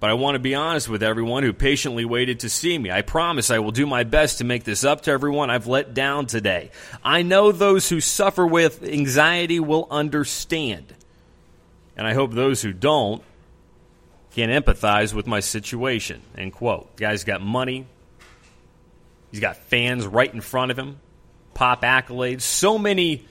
but 0.00 0.10
I 0.10 0.14
want 0.14 0.34
to 0.34 0.38
be 0.38 0.54
honest 0.54 0.88
with 0.88 1.02
everyone 1.02 1.42
who 1.42 1.52
patiently 1.52 2.04
waited 2.04 2.40
to 2.40 2.50
see 2.50 2.76
me. 2.76 2.90
I 2.90 3.02
promise 3.02 3.50
I 3.50 3.58
will 3.60 3.70
do 3.70 3.86
my 3.86 4.04
best 4.04 4.38
to 4.38 4.44
make 4.44 4.64
this 4.64 4.84
up 4.84 5.02
to 5.02 5.10
everyone 5.10 5.50
I've 5.50 5.66
let 5.66 5.94
down 5.94 6.26
today. 6.26 6.70
I 7.02 7.22
know 7.22 7.52
those 7.52 7.88
who 7.88 8.00
suffer 8.00 8.46
with 8.46 8.82
anxiety 8.82 9.60
will 9.60 9.86
understand, 9.90 10.94
and 11.96 12.06
I 12.06 12.14
hope 12.14 12.32
those 12.32 12.62
who 12.62 12.72
don't 12.72 13.22
can 14.32 14.50
empathize 14.50 15.14
with 15.14 15.26
my 15.26 15.40
situation. 15.40 16.20
End 16.36 16.52
quote. 16.52 16.96
The 16.96 17.02
Guy's 17.02 17.24
got 17.24 17.40
money, 17.40 17.86
He's 19.34 19.40
got 19.40 19.56
fans 19.56 20.06
right 20.06 20.32
in 20.32 20.40
front 20.40 20.70
of 20.70 20.78
him, 20.78 21.00
pop 21.54 21.82
accolades, 21.82 22.42
so 22.42 22.78
many 22.78 23.24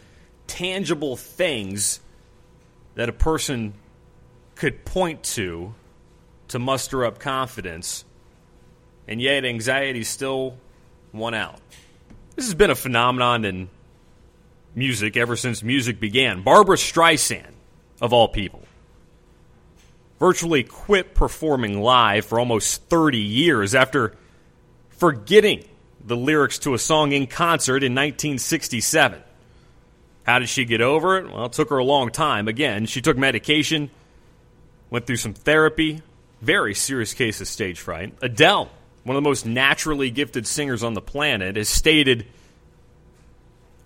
tangible 0.48 1.16
things 1.16 2.02
that 2.96 3.08
a 3.08 3.14
person 3.14 3.74
could 4.56 4.84
point 4.84 5.24
to 5.24 5.74
to 6.54 6.60
muster 6.60 7.04
up 7.04 7.20
confidence, 7.20 8.06
and 9.08 9.20
yet 9.20 9.44
anxiety 9.44 10.04
still 10.04 10.56
won 11.12 11.34
out. 11.34 11.60
This 12.36 12.46
has 12.46 12.54
been 12.54 12.70
a 12.70 12.76
phenomenon 12.76 13.44
in 13.44 13.70
music 14.76 15.18
ever 15.18 15.36
since 15.36 15.64
music 15.64 16.00
began. 16.00 16.44
Barbra 16.44 16.78
Streisand, 16.78 17.52
of 18.02 18.14
all 18.14 18.28
people, 18.28 18.64
virtually 20.20 20.64
quit 20.64 21.16
performing 21.16 21.82
live 21.82 22.26
for 22.26 22.40
almost 22.40 22.84
30 22.84 23.18
years 23.18 23.74
after 23.74 24.14
forgetting 24.90 25.66
the 26.06 26.16
lyrics 26.16 26.60
to 26.60 26.76
a 26.76 26.80
song 26.80 27.14
in 27.14 27.26
concert 27.26 27.84
in 27.84 27.94
1967. 27.94 29.22
How 30.24 30.38
did 30.38 30.50
she 30.50 30.66
get 30.66 30.82
over 30.82 31.18
it? 31.18 31.32
Well, 31.32 31.46
it 31.46 31.54
took 31.54 31.72
her 31.72 31.80
a 31.80 31.84
long 31.84 32.12
time. 32.12 32.48
Again, 32.48 32.86
she 32.86 33.02
took 33.02 33.18
medication, 33.18 33.90
went 34.92 35.08
through 35.08 35.18
some 35.18 35.34
therapy, 35.34 36.04
very 36.44 36.76
serious 36.76 37.14
case 37.14 37.40
of 37.40 37.48
stage 37.48 37.80
fright. 37.80 38.14
Adele, 38.22 38.70
one 39.04 39.16
of 39.16 39.24
the 39.24 39.28
most 39.28 39.46
naturally 39.46 40.12
gifted 40.12 40.46
singers 40.46 40.84
on 40.84 40.94
the 40.94 41.02
planet, 41.02 41.56
has 41.56 41.70
stated 41.70 42.26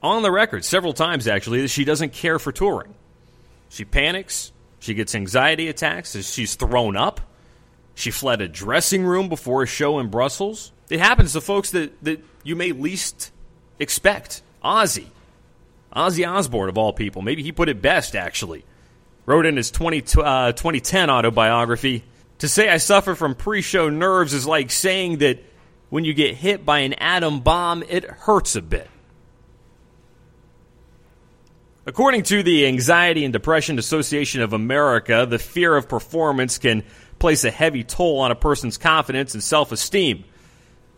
on 0.01 0.23
the 0.23 0.31
record 0.31 0.65
several 0.65 0.93
times 0.93 1.27
actually 1.27 1.61
that 1.61 1.67
she 1.69 1.85
doesn't 1.85 2.13
care 2.13 2.39
for 2.39 2.51
touring. 2.51 2.93
She 3.69 3.85
panics, 3.85 4.51
she 4.79 4.93
gets 4.93 5.13
anxiety 5.13 5.67
attacks, 5.67 6.15
she's 6.25 6.55
thrown 6.55 6.97
up, 6.97 7.21
She 7.95 8.11
fled 8.11 8.41
a 8.41 8.47
dressing 8.47 9.03
room 9.03 9.29
before 9.29 9.63
a 9.63 9.67
show 9.67 9.99
in 9.99 10.09
Brussels. 10.09 10.71
It 10.89 10.99
happens 10.99 11.33
to 11.33 11.41
folks 11.41 11.71
that, 11.71 12.03
that 12.03 12.23
you 12.43 12.55
may 12.55 12.71
least 12.71 13.31
expect. 13.79 14.41
Ozzy. 14.63 15.07
Ozzy 15.95 16.27
Osbourne, 16.27 16.69
of 16.69 16.77
all 16.77 16.93
people. 16.93 17.21
Maybe 17.21 17.43
he 17.43 17.51
put 17.51 17.69
it 17.69 17.81
best, 17.81 18.15
actually. 18.15 18.63
Wrote 19.25 19.45
in 19.45 19.57
his 19.57 19.71
20, 19.71 20.03
uh, 20.17 20.51
2010 20.53 21.09
autobiography 21.09 22.03
To 22.39 22.47
say 22.47 22.69
I 22.69 22.77
suffer 22.77 23.15
from 23.15 23.35
pre 23.35 23.61
show 23.61 23.89
nerves 23.89 24.33
is 24.33 24.45
like 24.45 24.71
saying 24.71 25.19
that 25.19 25.39
when 25.89 26.05
you 26.05 26.13
get 26.13 26.35
hit 26.35 26.65
by 26.65 26.79
an 26.79 26.93
atom 26.93 27.41
bomb, 27.41 27.83
it 27.87 28.03
hurts 28.03 28.55
a 28.55 28.61
bit. 28.61 28.89
According 31.85 32.23
to 32.23 32.43
the 32.43 32.67
Anxiety 32.67 33.23
and 33.23 33.31
Depression 33.31 33.79
Association 33.79 34.41
of 34.41 34.51
America, 34.51 35.25
the 35.27 35.39
fear 35.39 35.75
of 35.75 35.87
performance 35.87 36.57
can 36.57 36.83
place 37.17 37.45
a 37.45 37.49
heavy 37.49 37.85
toll 37.85 38.19
on 38.19 38.29
a 38.29 38.35
person's 38.35 38.77
confidence 38.77 39.33
and 39.33 39.41
self 39.41 39.71
esteem. 39.71 40.25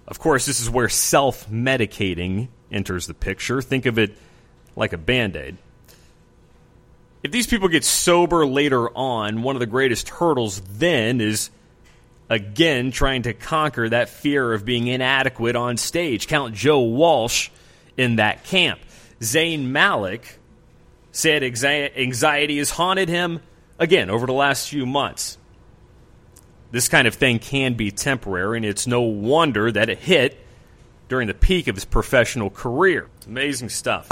Of 0.07 0.19
course, 0.19 0.47
this 0.47 0.59
is 0.59 0.69
where 0.69 0.89
self 0.89 1.47
medicating 1.49 2.47
enters 2.71 3.05
the 3.05 3.13
picture. 3.13 3.61
Think 3.61 3.85
of 3.85 3.99
it 3.99 4.17
like 4.75 4.91
a 4.91 4.97
band 4.97 5.35
aid. 5.35 5.57
If 7.21 7.31
these 7.31 7.47
people 7.47 7.67
get 7.67 7.83
sober 7.83 8.45
later 8.45 8.89
on, 8.97 9.43
one 9.43 9.55
of 9.55 9.59
the 9.59 9.65
greatest 9.65 10.07
hurdles 10.09 10.61
then 10.61 11.19
is 11.19 11.49
again 12.29 12.91
trying 12.91 13.23
to 13.23 13.33
conquer 13.33 13.89
that 13.89 14.07
fear 14.09 14.53
of 14.53 14.63
being 14.63 14.87
inadequate 14.87 15.55
on 15.55 15.75
stage. 15.77 16.27
Count 16.27 16.55
Joe 16.55 16.81
Walsh 16.81 17.49
in 17.97 18.17
that 18.17 18.45
camp. 18.45 18.79
Zayn 19.19 19.65
Malik 19.65 20.39
said 21.11 21.43
anxiety 21.43 22.57
has 22.57 22.69
haunted 22.69 23.09
him 23.09 23.41
again 23.77 24.09
over 24.09 24.25
the 24.25 24.33
last 24.33 24.69
few 24.69 24.85
months. 24.85 25.37
This 26.71 26.87
kind 26.87 27.07
of 27.07 27.15
thing 27.15 27.39
can 27.39 27.73
be 27.73 27.91
temporary, 27.91 28.57
and 28.57 28.65
it's 28.65 28.87
no 28.87 29.01
wonder 29.01 29.71
that 29.71 29.89
it 29.89 29.97
hit 29.97 30.37
during 31.09 31.27
the 31.27 31.33
peak 31.33 31.67
of 31.67 31.75
his 31.75 31.83
professional 31.83 32.49
career. 32.51 33.09
Amazing 33.25 33.69
stuff. 33.69 34.07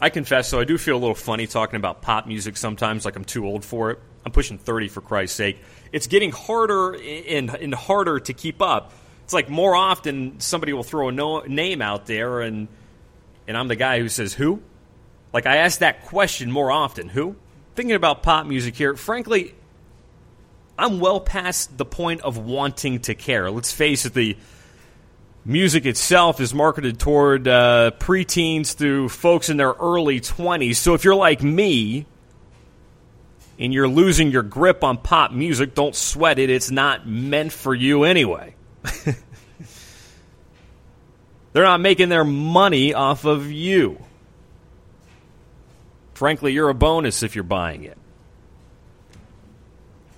I 0.00 0.10
confess, 0.12 0.48
so 0.48 0.58
I 0.58 0.64
do 0.64 0.76
feel 0.76 0.96
a 0.96 0.98
little 0.98 1.14
funny 1.14 1.46
talking 1.46 1.76
about 1.76 2.02
pop 2.02 2.26
music 2.26 2.56
sometimes, 2.56 3.04
like 3.04 3.14
I'm 3.14 3.24
too 3.24 3.46
old 3.46 3.64
for 3.64 3.92
it. 3.92 4.00
I'm 4.24 4.32
pushing 4.32 4.58
30 4.58 4.88
for 4.88 5.00
Christ's 5.00 5.36
sake. 5.36 5.58
It's 5.92 6.08
getting 6.08 6.32
harder 6.32 6.94
and, 6.94 7.54
and 7.54 7.72
harder 7.72 8.18
to 8.18 8.32
keep 8.32 8.60
up. 8.60 8.92
It's 9.22 9.32
like 9.32 9.48
more 9.48 9.76
often 9.76 10.40
somebody 10.40 10.72
will 10.72 10.82
throw 10.82 11.10
a 11.10 11.12
no, 11.12 11.42
name 11.42 11.80
out 11.80 12.06
there, 12.06 12.40
and 12.40 12.66
and 13.46 13.56
I'm 13.56 13.68
the 13.68 13.76
guy 13.76 14.00
who 14.00 14.08
says 14.08 14.34
who. 14.34 14.60
Like 15.32 15.46
I 15.46 15.58
ask 15.58 15.78
that 15.78 16.06
question 16.06 16.50
more 16.50 16.72
often. 16.72 17.08
Who? 17.08 17.36
Thinking 17.76 17.94
about 17.94 18.24
pop 18.24 18.46
music 18.46 18.74
here, 18.74 18.96
frankly, 18.96 19.54
I'm 20.76 20.98
well 20.98 21.20
past 21.20 21.78
the 21.78 21.84
point 21.84 22.22
of 22.22 22.36
wanting 22.36 22.98
to 23.02 23.14
care. 23.14 23.48
Let's 23.48 23.70
face 23.70 24.06
it, 24.06 24.14
the 24.14 24.36
music 25.46 25.86
itself 25.86 26.40
is 26.40 26.52
marketed 26.52 26.98
toward 26.98 27.46
uh, 27.46 27.92
preteens 27.98 28.74
through 28.74 29.08
folks 29.08 29.48
in 29.48 29.56
their 29.56 29.72
early 29.72 30.20
20s. 30.20 30.74
So 30.76 30.94
if 30.94 31.04
you're 31.04 31.14
like 31.14 31.40
me 31.42 32.04
and 33.58 33.72
you're 33.72 33.88
losing 33.88 34.32
your 34.32 34.42
grip 34.42 34.82
on 34.82 34.98
pop 34.98 35.30
music, 35.30 35.74
don't 35.74 35.94
sweat 35.94 36.38
it. 36.40 36.50
It's 36.50 36.70
not 36.70 37.06
meant 37.06 37.52
for 37.52 37.74
you 37.74 38.02
anyway. 38.02 38.54
They're 41.52 41.64
not 41.64 41.80
making 41.80 42.08
their 42.10 42.24
money 42.24 42.92
off 42.92 43.24
of 43.24 43.50
you. 43.50 44.02
Frankly, 46.12 46.52
you're 46.52 46.68
a 46.68 46.74
bonus 46.74 47.22
if 47.22 47.34
you're 47.34 47.44
buying 47.44 47.84
it 47.84 47.96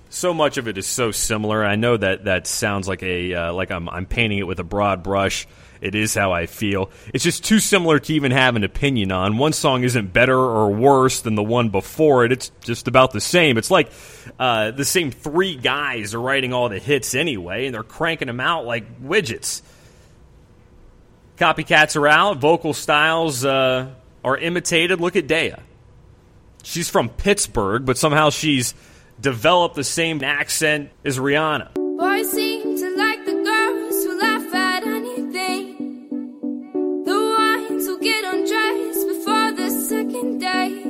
so 0.09 0.33
much 0.33 0.57
of 0.57 0.67
it 0.67 0.77
is 0.77 0.87
so 0.87 1.11
similar. 1.11 1.63
I 1.63 1.75
know 1.75 1.95
that 1.95 2.25
that 2.25 2.47
sounds 2.47 2.87
like 2.87 3.03
a 3.03 3.33
uh, 3.33 3.53
like 3.53 3.71
I'm 3.71 3.87
I'm 3.89 4.05
painting 4.05 4.39
it 4.39 4.47
with 4.47 4.59
a 4.59 4.63
broad 4.63 5.03
brush. 5.03 5.47
It 5.81 5.95
is 5.95 6.13
how 6.13 6.33
I 6.33 6.45
feel. 6.45 6.89
It's 7.13 7.23
just 7.23 7.45
too 7.45 7.59
similar 7.59 7.99
to 7.99 8.13
even 8.13 8.31
have 8.31 8.57
an 8.57 8.65
opinion 8.65 9.13
on. 9.13 9.37
One 9.37 9.53
song 9.53 9.83
isn't 9.83 10.11
better 10.11 10.37
or 10.37 10.69
worse 10.73 11.21
than 11.21 11.35
the 11.35 11.43
one 11.43 11.69
before 11.69 12.25
it. 12.25 12.33
It's 12.33 12.51
just 12.59 12.89
about 12.89 13.13
the 13.13 13.21
same. 13.21 13.57
It's 13.57 13.71
like 13.71 13.89
uh, 14.37 14.71
the 14.71 14.83
same 14.83 15.11
three 15.11 15.55
guys 15.55 16.13
are 16.13 16.19
writing 16.19 16.51
all 16.51 16.67
the 16.67 16.79
hits 16.79 17.15
anyway, 17.15 17.65
and 17.65 17.73
they're 17.73 17.83
cranking 17.83 18.27
them 18.27 18.41
out 18.41 18.65
like 18.65 19.01
widgets. 19.01 19.61
Copycats 21.37 21.95
are 21.95 22.07
out. 22.07 22.37
Vocal 22.39 22.73
styles 22.73 23.45
uh, 23.45 23.89
are 24.25 24.37
imitated. 24.37 24.99
Look 24.99 25.15
at 25.15 25.27
Daya. 25.27 25.61
She's 26.63 26.89
from 26.89 27.07
Pittsburgh, 27.07 27.85
but 27.85 27.97
somehow 27.97 28.31
she's 28.31 28.73
develop 29.21 29.73
the 29.73 29.83
same 29.83 30.23
accent 30.23 30.91
as 31.03 31.19
Rihanna. 31.19 31.73
Boys 31.73 32.31
seem 32.31 32.77
to 32.77 32.95
like 32.97 33.25
the 33.25 33.33
girls 33.33 34.03
who 34.03 34.19
laugh 34.19 34.53
at 34.53 34.83
anything. 34.87 35.75
The 37.03 37.19
ones 37.37 37.85
who 37.85 37.99
get 37.99 38.23
undressed 38.23 39.07
before 39.07 39.51
the 39.51 39.69
second 39.69 40.39
day. 40.39 40.83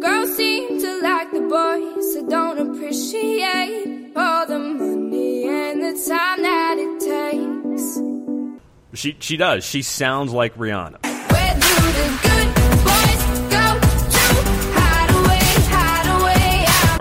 Girls 0.00 0.36
seem 0.36 0.80
to 0.80 1.00
like 1.02 1.30
the 1.30 1.42
boys 1.42 2.14
who 2.14 2.28
don't 2.28 2.58
appreciate 2.58 4.12
all 4.16 4.46
the 4.46 4.58
money 4.58 5.48
and 5.48 5.82
the 5.82 5.92
time 6.08 6.42
that 6.42 6.76
it 6.78 7.00
takes. 7.00 8.00
She 9.00 9.16
she 9.20 9.36
does. 9.36 9.64
She 9.64 9.82
sounds 9.82 10.32
like 10.32 10.56
Rihanna. 10.56 11.14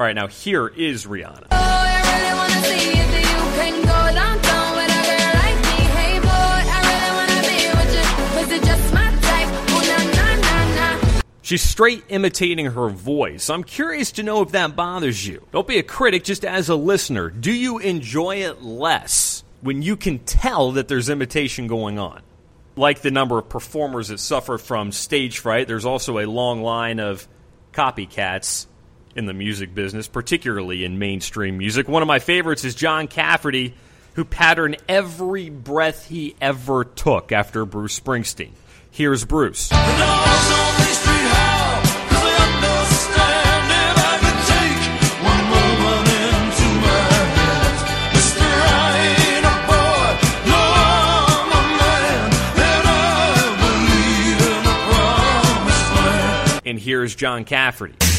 Type? 0.08 0.16
now 0.16 0.28
here 0.28 0.68
is 0.68 1.06
na 1.06 1.22
na 10.42 10.76
na. 10.76 11.22
She's 11.42 11.62
straight 11.62 12.04
imitating 12.08 12.68
her 12.68 12.90
voice. 12.90 13.50
I'm 13.50 13.64
curious 13.64 14.14
to 14.14 14.24
know 14.24 14.42
if 14.42 14.52
that 14.52 14.76
bothers 14.76 15.28
you. 15.28 15.46
Don't 15.52 15.68
be 15.68 15.78
a 15.78 15.84
critic, 15.84 16.24
just 16.24 16.46
as 16.46 16.70
a 16.70 16.76
listener. 16.76 17.30
Do 17.30 17.52
you 17.52 17.80
enjoy 17.80 18.38
it 18.38 18.62
less 18.62 19.44
when 19.62 19.82
you 19.82 19.98
can 19.98 20.20
tell 20.20 20.72
that 20.74 20.88
there's 20.88 21.10
imitation 21.10 21.68
going 21.68 22.00
on? 22.00 22.22
Like 22.76 23.02
the 23.02 23.12
number 23.12 23.38
of 23.38 23.50
performers 23.50 24.08
that 24.08 24.20
suffer 24.20 24.58
from 24.58 24.92
stage 24.92 25.40
fright, 25.40 25.68
there's 25.68 25.86
also 25.86 26.20
a 26.20 26.26
long 26.26 26.64
line 26.64 27.00
of 27.00 27.28
copycats 27.74 28.68
in 29.16 29.26
the 29.26 29.34
music 29.34 29.74
business, 29.76 30.08
particularly 30.08 30.84
in 30.86 31.00
mainstream 31.00 31.58
music. 31.58 31.88
One 31.88 32.02
of 32.02 32.08
my 32.08 32.20
favorites 32.20 32.64
is 32.64 32.76
John 32.76 33.08
Cafferty, 33.08 33.74
who 34.14 34.26
patterned 34.26 34.78
every 34.88 35.50
breath 35.50 36.08
he 36.08 36.36
ever 36.42 36.84
took 36.84 37.32
after 37.32 37.66
Bruce 37.66 38.00
Springsteen. 38.00 38.52
Here's 38.92 39.26
Bruce. 39.26 39.72
And 56.66 56.80
here's 56.80 57.14
John 57.14 57.44
Cafferty. 57.44 58.13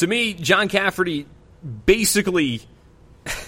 To 0.00 0.06
me, 0.06 0.32
John 0.32 0.68
Cafferty 0.68 1.26
basically 1.84 2.62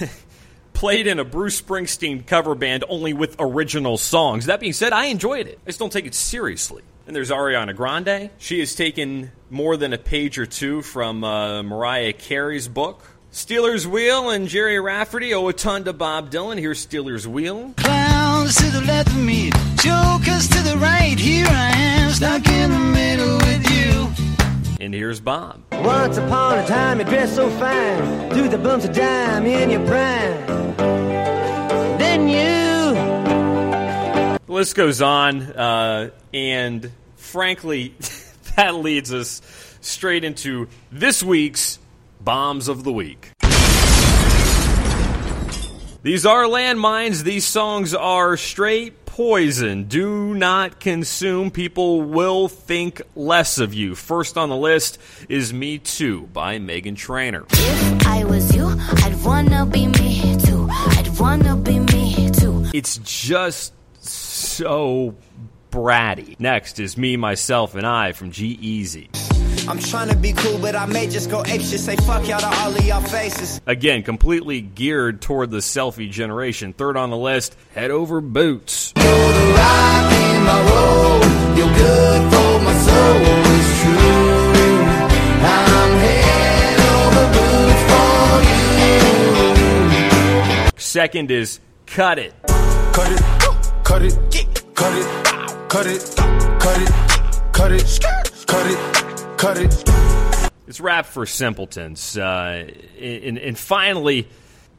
played 0.75 1.07
in 1.07 1.19
a 1.19 1.25
Bruce 1.25 1.59
Springsteen 1.59 2.27
cover 2.27 2.55
band 2.55 2.85
only 2.91 3.15
with 3.15 3.37
original 3.39 3.97
songs. 3.97 4.45
That 4.45 4.61
being 4.61 4.75
said, 4.75 4.93
I 4.93 5.07
enjoyed 5.07 5.47
it. 5.47 5.59
I 5.65 5.71
just 5.71 5.79
don't 5.79 5.91
take 5.91 6.05
it 6.05 6.15
seriously. 6.15 6.83
And 7.07 7.17
there's 7.17 7.31
Ariana 7.31 7.75
Grande. 7.75 8.29
She 8.37 8.61
has 8.61 8.75
taken 8.75 9.33
more 9.49 9.79
than 9.79 9.95
a 9.95 9.99
page 9.99 10.39
or 10.39 10.45
two 10.45 10.83
from 10.83 11.25
uh, 11.25 11.63
Mariah 11.63 12.13
Carey's 12.13 12.69
book. 12.69 13.03
Stealers 13.31 13.89
Wheel 13.89 14.29
and 14.29 14.47
Gerry 14.47 14.79
Rafferty 14.79 15.33
owe 15.33 15.49
a 15.49 15.55
ton 15.55 15.85
to 15.85 15.95
Bob 15.95 16.31
Dylan. 16.31 16.59
Here's 16.59 16.81
Stealers 16.81 17.27
Wheel. 17.27 17.73
Clowns 17.79 18.57
to 18.57 18.67
the 18.67 18.83
left 18.83 19.09
of 19.09 19.17
me, 19.17 19.51
jokers 19.77 20.49
to 20.49 20.63
the 20.65 20.77
right. 20.79 21.19
Here 21.19 21.47
I 21.49 21.71
am, 21.75 22.11
stuck 22.11 22.47
in 22.47 22.71
the 22.71 22.79
middle 22.79 23.39
with 23.39 23.71
you. 23.71 23.92
And 24.83 24.93
here's 24.93 25.21
Bob. 25.21 25.63
Once 25.71 26.17
upon 26.17 26.59
a 26.59 26.67
time, 26.67 26.99
you 26.99 27.05
dressed 27.05 27.37
so 27.37 27.49
fine, 27.51 28.31
threw 28.31 28.49
the 28.49 28.59
bumps 28.59 28.85
of 28.85 28.93
dime 28.93 29.47
in 29.47 29.71
your 29.71 29.87
prime. 29.87 30.77
Then 31.99 32.27
you. 32.27 32.93
The 34.45 34.53
list 34.53 34.75
goes 34.75 35.01
on, 35.01 35.43
uh, 35.43 36.11
and 36.35 36.91
frankly, 37.15 37.95
that 38.57 38.75
leads 38.75 39.15
us 39.15 39.41
straight 39.81 40.25
into 40.25 40.67
this 40.91 41.23
week's 41.23 41.79
bombs 42.21 42.67
of 42.67 42.83
the 42.83 42.93
week. 42.93 43.31
These 46.03 46.27
are 46.27 46.43
landmines. 46.47 47.23
These 47.23 47.47
songs 47.47 47.95
are 47.95 48.37
straight 48.37 49.02
poison. 49.13 49.85
Do 49.85 50.33
not 50.33 50.81
consume. 50.81 51.51
People 51.51 52.01
will 52.01 52.49
think 52.49 53.03
less 53.15 53.59
of 53.59 53.75
you. 53.75 53.95
First 53.95 54.39
on 54.39 54.49
the 54.49 54.57
list 54.57 54.99
is 55.29 55.53
Me 55.53 55.77
Too 55.77 56.23
by 56.33 56.59
Meghan 56.59 56.97
Trainor. 56.97 57.45
If 57.51 58.07
I 58.07 58.25
was 58.25 58.57
you, 58.57 58.69
I'd 58.69 59.23
wanna 59.23 59.67
be 59.67 59.87
me 59.87 60.39
too. 60.39 60.67
I'd 60.71 61.11
wanna 61.21 61.57
be 61.57 61.79
me 61.79 62.31
too. 62.31 62.65
It's 62.73 62.97
just 63.03 63.75
so 64.03 65.15
bratty. 65.71 66.41
Next 66.41 66.81
is 66.81 66.97
Me, 66.97 67.19
Myself, 67.19 67.75
and 67.75 67.87
I 67.87 68.13
from 68.13 68.31
G-Eazy. 68.31 69.11
I'm 69.73 69.79
trying 69.79 70.09
to 70.11 70.17
be 70.17 70.35
cool, 70.35 70.59
but 70.59 70.77
I 70.77 70.85
may 70.85 71.07
just 71.07 71.31
go 71.31 71.43
ape 71.47 71.63
shit. 71.63 71.81
Say 71.81 71.97
fuck 71.97 72.29
y'all 72.29 72.41
to 72.41 72.47
all 72.47 72.77
of 72.77 72.85
y'all 72.85 73.01
faces. 73.01 73.59
Again, 73.65 74.03
completely 74.03 74.61
geared 74.61 75.23
toward 75.23 75.51
the 75.51 75.61
selfie 75.61 76.11
generation. 76.11 76.75
Third 76.75 76.99
on 76.99 77.09
the 77.09 77.17
list, 77.17 77.57
Head 77.73 77.91
Over 77.91 78.21
Boots. 78.21 78.93
You're 78.95 79.05
good 79.07 79.55
for 82.33 82.61
my 82.61 82.75
soul, 82.75 83.17
it's 83.17 83.81
true. 83.81 84.83
I'm 85.41 85.93
head 86.03 86.81
over 86.93 87.27
boots 87.33 87.83
for 87.89 88.43
you. 90.69 90.73
Second 90.77 91.31
is 91.31 91.61
Cut 91.87 92.19
It. 92.19 92.35
Cut 92.47 93.11
it, 93.11 93.23
cut 93.85 94.03
it, 94.03 94.03
cut 94.03 94.03
it, 94.03 94.15
cut 94.75 94.95
it, 94.99 95.07
cut 95.71 95.87
it, 95.87 96.15
cut 96.61 96.83
it, 96.83 96.91
cut 97.55 97.73
it, 97.73 98.01
cut 98.47 98.67
it. 98.71 99.12
It's 99.45 100.81
rap 100.81 101.07
for 101.07 101.27
simpletons. 101.27 102.17
Uh, 102.17 102.71
and, 103.01 103.39
and 103.39 103.59
finally, 103.59 104.29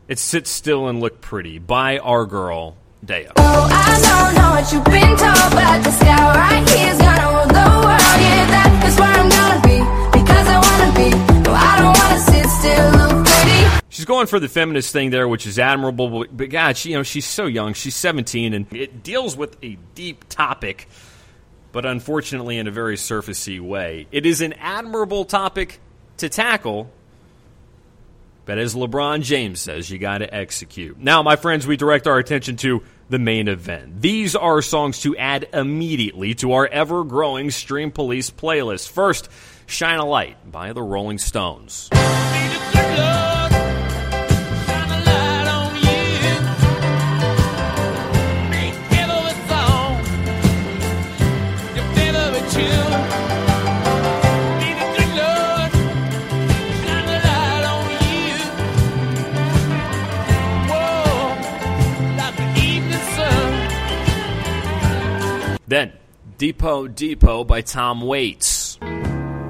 it 0.07 0.19
sits 0.19 0.49
Still 0.49 0.87
and 0.87 1.01
Look 1.01 1.19
Pretty 1.19 1.59
by 1.59 1.97
our 1.97 2.25
girl, 2.25 2.77
Daya. 3.05 3.33
Oh, 3.35 3.67
I 3.69 3.99
don't 3.99 4.35
know 4.35 4.49
what 4.51 4.71
you've 4.71 4.85
been 4.85 5.17
told, 5.17 5.51
but 5.51 5.83
the 5.83 5.91
sky 5.91 6.35
right 6.35 6.69
here's 6.69 6.97
gonna 6.97 7.27
rule 7.27 7.47
the 7.47 7.69
world. 7.83 8.19
Yeah, 8.23 8.45
that 8.47 8.85
is 8.87 8.97
where 8.97 9.11
I'm 9.11 9.27
gonna 9.27 9.61
be 9.67 10.17
because 10.17 10.47
I 10.47 10.57
wanna 10.57 10.95
be. 10.95 11.09
No, 11.43 11.51
I 11.53 11.81
don't 11.81 11.97
wanna 11.97 12.19
sit 12.21 12.47
still, 12.47 13.17
look 13.17 13.27
pretty. 13.27 13.85
She's 13.89 14.05
going 14.05 14.27
for 14.27 14.39
the 14.39 14.47
feminist 14.47 14.93
thing 14.93 15.09
there, 15.09 15.27
which 15.27 15.45
is 15.45 15.59
admirable. 15.59 16.07
But, 16.07 16.37
but 16.37 16.49
God, 16.49 16.77
she, 16.77 16.91
you 16.91 16.95
know, 16.95 17.03
she's 17.03 17.25
so 17.25 17.47
young. 17.47 17.73
She's 17.73 17.97
17, 17.97 18.53
and 18.53 18.71
it 18.71 19.03
deals 19.03 19.35
with 19.35 19.57
a 19.61 19.77
deep 19.93 20.23
topic, 20.29 20.87
but 21.73 21.85
unfortunately 21.85 22.57
in 22.57 22.67
a 22.67 22.71
very 22.71 22.95
surfacey 22.95 23.59
way. 23.59 24.07
It 24.13 24.25
is 24.25 24.39
an 24.39 24.53
admirable 24.53 25.25
topic 25.25 25.81
to 26.17 26.29
tackle, 26.29 26.89
but 28.45 28.57
as 28.57 28.75
LeBron 28.75 29.23
James 29.23 29.59
says, 29.59 29.89
you 29.89 29.97
got 29.97 30.19
to 30.19 30.33
execute. 30.33 30.97
Now, 30.99 31.23
my 31.23 31.35
friends, 31.35 31.67
we 31.67 31.75
direct 31.75 32.07
our 32.07 32.19
attention 32.19 32.55
to 32.57 32.83
the 33.09 33.19
main 33.19 33.47
event. 33.47 34.01
These 34.01 34.35
are 34.35 34.61
songs 34.61 35.01
to 35.01 35.17
add 35.17 35.49
immediately 35.51 36.35
to 36.35 36.53
our 36.53 36.67
ever 36.67 37.03
growing 37.03 37.51
Stream 37.51 37.91
Police 37.91 38.31
playlist. 38.31 38.89
First, 38.89 39.29
Shine 39.65 39.99
a 39.99 40.05
Light 40.05 40.37
by 40.49 40.73
the 40.73 40.83
Rolling 40.83 41.17
Stones. 41.17 41.89
Then, 65.73 65.91
Depot 66.37 66.87
Depot 66.87 67.43
by 67.45 67.61
Tom 67.61 68.01
Waits. 68.01 68.75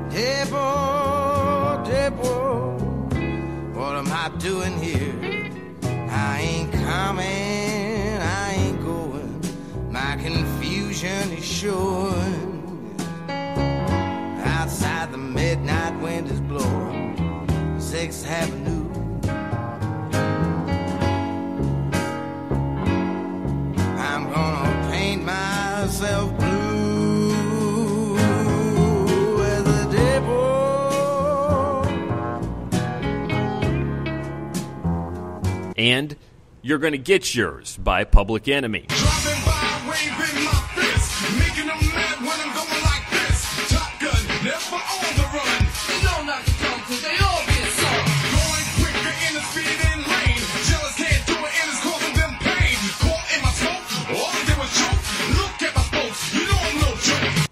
Depot, 0.10 1.84
Depot, 1.84 2.78
what 3.74 3.96
am 3.98 4.08
I 4.08 4.32
doing 4.38 4.82
here? 4.82 5.14
I 6.10 6.40
ain't 6.40 6.72
coming, 6.72 8.22
I 8.22 8.54
ain't 8.58 8.82
going. 8.86 9.42
My 9.92 10.16
confusion 10.16 11.34
is 11.34 11.44
showing. 11.44 12.96
Outside 13.28 15.12
the 15.12 15.18
midnight 15.18 16.00
wind 16.00 16.32
is 16.32 16.40
blowing. 16.40 17.76
Sixth 17.82 18.26
Avenue. 18.26 18.63
And 35.76 36.16
You're 36.62 36.80
Gonna 36.80 36.98
Get 36.98 37.34
Yours 37.34 37.78
by 37.78 38.04
Public 38.04 38.48
Enemy. 38.48 38.88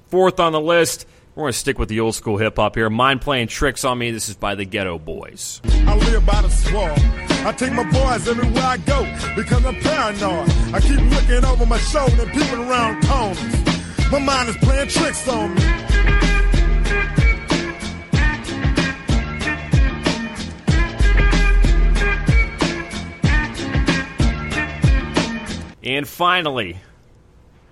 Fourth 0.08 0.42
on 0.42 0.52
the 0.52 0.60
list, 0.60 1.08
we're 1.36 1.44
going 1.44 1.54
to 1.54 1.58
stick 1.58 1.80
with 1.80 1.88
the 1.88 2.02
old 2.02 2.14
school 2.16 2.38
hip 2.38 2.58
hop 2.58 2.76
here. 2.76 2.90
Mind 2.90 3.22
playing 3.22 3.48
tricks 3.48 3.86
on 3.86 3.98
me. 3.98 4.12
This 4.12 4.28
is 4.28 4.36
by 4.36 4.56
the 4.56 4.66
Geto 4.66 5.04
Boys. 5.04 5.62
I 5.64 5.96
live 5.96 6.26
by 6.26 6.42
the 6.42 6.50
swamp. 6.50 7.31
I 7.44 7.52
take 7.54 7.74
my 7.74 7.84
boys 7.84 8.28
everywhere 8.28 8.64
I 8.64 8.78
go 8.78 9.04
because 9.36 9.66
I'm 9.66 9.76
paranoid. 9.76 10.50
I 10.76 10.80
keep 10.80 11.00
looking 11.00 11.44
over 11.44 11.66
my 11.66 11.80
shoulder 11.80 12.22
and 12.22 12.32
peeping 12.32 12.70
around 12.70 13.04
corners. 13.04 14.12
My 14.12 14.20
mind 14.20 14.50
is 14.50 14.58
playing 14.58 14.90
tricks 14.90 15.28
on 15.28 15.56
me. 15.56 15.62
And 25.84 26.08
finally, 26.08 26.78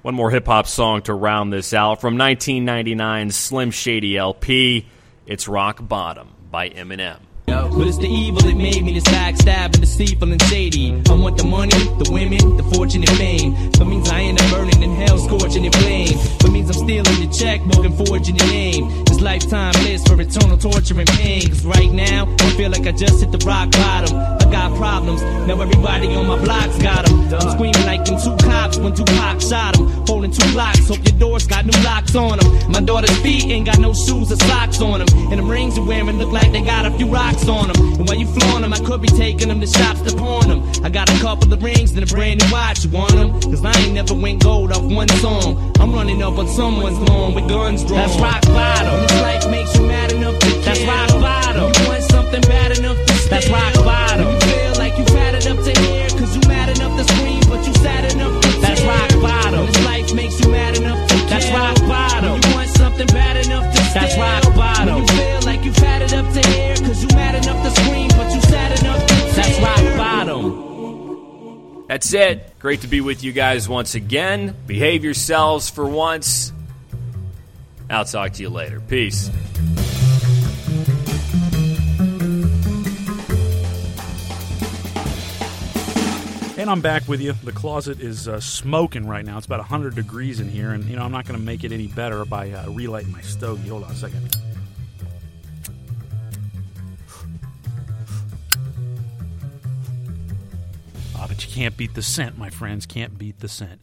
one 0.02 0.16
more 0.16 0.32
hip 0.32 0.48
hop 0.48 0.66
song 0.66 1.04
to 1.04 1.14
round 1.14 1.54
this 1.54 1.74
out 1.74 2.02
from 2.02 2.18
1999's 2.18 3.36
Slim 3.36 3.70
Shady 3.70 4.18
LP. 4.18 4.88
It's 5.28 5.48
Rock 5.48 5.88
Bottom 5.88 6.30
by 6.50 6.70
Eminem. 6.70 7.29
But 7.50 7.88
it's 7.88 7.98
the 7.98 8.08
evil 8.08 8.42
that 8.42 8.56
made 8.56 8.84
me 8.84 8.94
this 8.94 9.04
backstabbing, 9.06 9.82
deceitful 9.82 10.32
and 10.32 10.42
shady. 10.44 11.02
I 11.10 11.14
want 11.14 11.38
the 11.38 11.46
money, 11.46 11.72
the 11.98 12.10
women, 12.12 12.58
the 12.58 12.64
fortune 12.76 13.02
and 13.02 13.18
fame. 13.18 13.72
But 13.72 13.86
means 13.86 14.10
I 14.10 14.22
end 14.22 14.40
up 14.40 14.52
burning 14.52 14.84
in 14.84 14.92
hell, 14.96 15.18
scorching 15.18 15.66
in 15.66 15.72
flame. 15.72 16.18
But 16.40 16.52
means 16.52 16.70
I'm 16.70 16.86
stealing 16.86 17.22
your 17.22 17.32
checkbook 17.32 17.86
and 17.86 17.96
forging 17.98 18.36
your 18.36 18.48
name. 18.48 19.04
This 19.06 19.20
lifetime 19.20 19.74
list 19.84 20.08
for 20.08 20.20
eternal 20.22 20.58
torture 20.58 21.00
and 21.00 21.10
pain. 21.10 21.48
Cause 21.48 21.66
right 21.66 21.92
now, 21.92 22.28
I 22.40 22.50
feel 22.52 22.70
like 22.70 22.86
I 22.86 22.92
just 22.92 23.20
hit 23.20 23.32
the 23.32 23.40
rock 23.46 23.72
bottom. 23.72 24.16
I 24.16 24.46
got 24.52 24.76
problems, 24.78 25.22
now 25.48 25.60
everybody 25.62 26.08
on 26.16 26.28
my 26.28 26.38
block's 26.44 26.78
got 26.80 27.06
them. 27.06 27.34
I'm 27.34 27.52
screaming 27.52 27.86
like 27.86 28.06
them 28.06 28.20
two 28.22 28.36
cops 28.46 28.78
when 28.78 28.94
Tupac 28.94 29.42
shot 29.42 29.76
them. 29.76 29.88
Holding 30.06 30.32
two 30.32 30.52
blocks, 30.54 30.88
hope 30.88 31.04
your 31.08 31.18
doors 31.18 31.48
got 31.48 31.66
new 31.66 31.80
locks 31.84 32.16
on 32.16 32.40
them. 32.40 32.72
My 32.72 32.82
daughter's 32.82 33.16
feet 33.22 33.46
ain't 33.46 33.66
got 33.66 33.80
no 33.80 33.94
shoes 33.94 34.32
or 34.32 34.38
socks 34.38 34.82
on 34.82 35.00
them. 35.00 35.08
And 35.32 35.40
the 35.40 35.44
rings 35.44 35.78
you're 35.78 35.86
wearing 35.86 36.18
look 36.18 36.32
like 36.32 36.52
they 36.52 36.62
got 36.62 36.86
a 36.86 36.92
few 36.92 37.08
rocks 37.08 37.39
on 37.48 37.72
them. 37.72 37.94
And 38.00 38.08
while 38.08 38.18
you 38.18 38.28
flaunt 38.28 38.62
them, 38.64 38.74
I 38.74 38.80
could 38.80 39.02
be 39.02 39.08
taking 39.08 39.48
them 39.48 39.62
to 39.62 39.68
shops 39.68 40.02
to 40.02 40.16
pawn 40.16 40.48
them. 40.48 40.60
I 40.84 40.90
got 40.90 41.10
a 41.10 41.20
couple 41.20 41.52
of 41.54 41.62
rings 41.62 41.92
and 41.94 42.04
a 42.04 42.08
brand 42.14 42.42
new 42.42 42.52
watch. 42.52 42.84
You 42.84 42.92
want 42.92 43.14
them? 43.14 43.32
Cause 43.42 43.64
I 43.64 43.72
ain't 43.80 43.94
never 43.94 44.14
went 44.14 44.44
gold 44.44 44.72
off 44.72 44.84
one 44.84 45.08
song. 45.24 45.72
I'm 45.80 45.94
running 45.94 46.22
up 46.24 46.38
on 46.38 46.48
someone's 46.48 47.00
lawn 47.10 47.34
with 47.36 47.48
guns 47.48 47.84
drawn. 47.84 48.00
That's 48.00 48.20
rock 48.20 48.42
bottom. 48.48 49.02
This 49.02 49.22
life 49.22 49.50
makes 49.52 49.76
you 49.76 49.86
mad 49.88 50.12
enough 50.12 50.40
to 50.40 50.50
care. 50.50 50.62
That's 50.64 50.84
rock 50.84 51.10
bottom. 51.22 51.72
You 51.82 51.88
want 51.88 52.04
something 52.04 52.42
bad 52.42 52.78
enough 52.78 52.98
to 53.06 53.14
stare. 53.14 53.30
That's 53.30 53.50
rock 53.50 53.74
bottom. 53.86 54.28
You 54.28 54.40
feel 54.40 54.74
like 54.76 54.98
you 54.98 55.06
fat 55.06 55.46
enough 55.46 55.64
to 55.66 55.80
hear. 55.82 56.10
Cause 56.10 56.36
you 56.36 56.42
mad 56.48 56.70
enough 56.76 56.98
to 56.98 57.04
scream, 57.14 57.42
but 57.50 57.66
you 57.68 57.74
sad 57.76 58.12
enough 58.14 58.42
to 58.42 58.48
That's 58.60 58.82
rock 58.84 59.10
bottom. 59.22 59.66
This 59.68 59.86
life 59.86 60.14
makes 60.14 60.40
you 60.42 60.52
mad 60.52 60.78
enough 60.78 61.08
to. 61.10 61.16
That's 61.30 61.50
rock 61.52 61.78
bottom. 61.88 62.42
You 62.44 62.56
want 62.56 62.70
something 62.70 63.08
bad 63.08 63.46
enough 63.46 63.66
to 63.74 63.84
stare. 63.86 64.04
That's 64.04 64.18
rock 64.18 64.49
That's 71.90 72.14
it. 72.14 72.60
Great 72.60 72.82
to 72.82 72.88
be 72.88 73.02
with 73.02 73.24
you 73.24 73.32
guys 73.32 73.68
once 73.68 73.96
again. 73.96 74.56
Behave 74.68 75.04
yourselves 75.04 75.72
for 75.72 75.88
once. 75.88 76.54
I'll 77.90 78.06
talk 78.06 78.34
to 78.34 78.44
you 78.44 78.50
later. 78.50 78.80
Peace. 78.80 79.32
And 86.60 86.70
I'm 86.70 86.82
back 86.82 87.08
with 87.08 87.22
you. 87.22 87.34
The 87.44 87.54
closet 87.54 88.02
is 88.02 88.28
uh, 88.28 88.40
smoking 88.40 89.08
right 89.08 89.26
now. 89.26 89.40
It's 89.40 89.48
about 89.48 89.62
100 89.62 89.96
degrees 89.96 90.40
in 90.40 90.48
here, 90.48 90.70
and 90.70 90.84
you 90.84 90.96
know 90.96 91.02
I'm 91.02 91.12
not 91.12 91.26
going 91.26 91.40
to 91.40 91.44
make 91.44 91.64
it 91.64 91.72
any 91.72 91.88
better 91.88 92.24
by 92.24 92.52
uh, 92.52 92.70
relighting 92.70 93.12
my 93.12 93.22
stogie. 93.22 93.70
Hold 93.70 93.86
on 93.86 93.92
a 93.92 93.96
second. 93.96 94.38
But 101.28 101.46
you 101.46 101.52
can't 101.52 101.76
beat 101.78 101.94
the 101.94 102.02
scent, 102.02 102.38
my 102.38 102.50
friends. 102.50 102.86
Can't 102.86 103.18
beat 103.18 103.40
the 103.40 103.48
scent. 103.48 103.82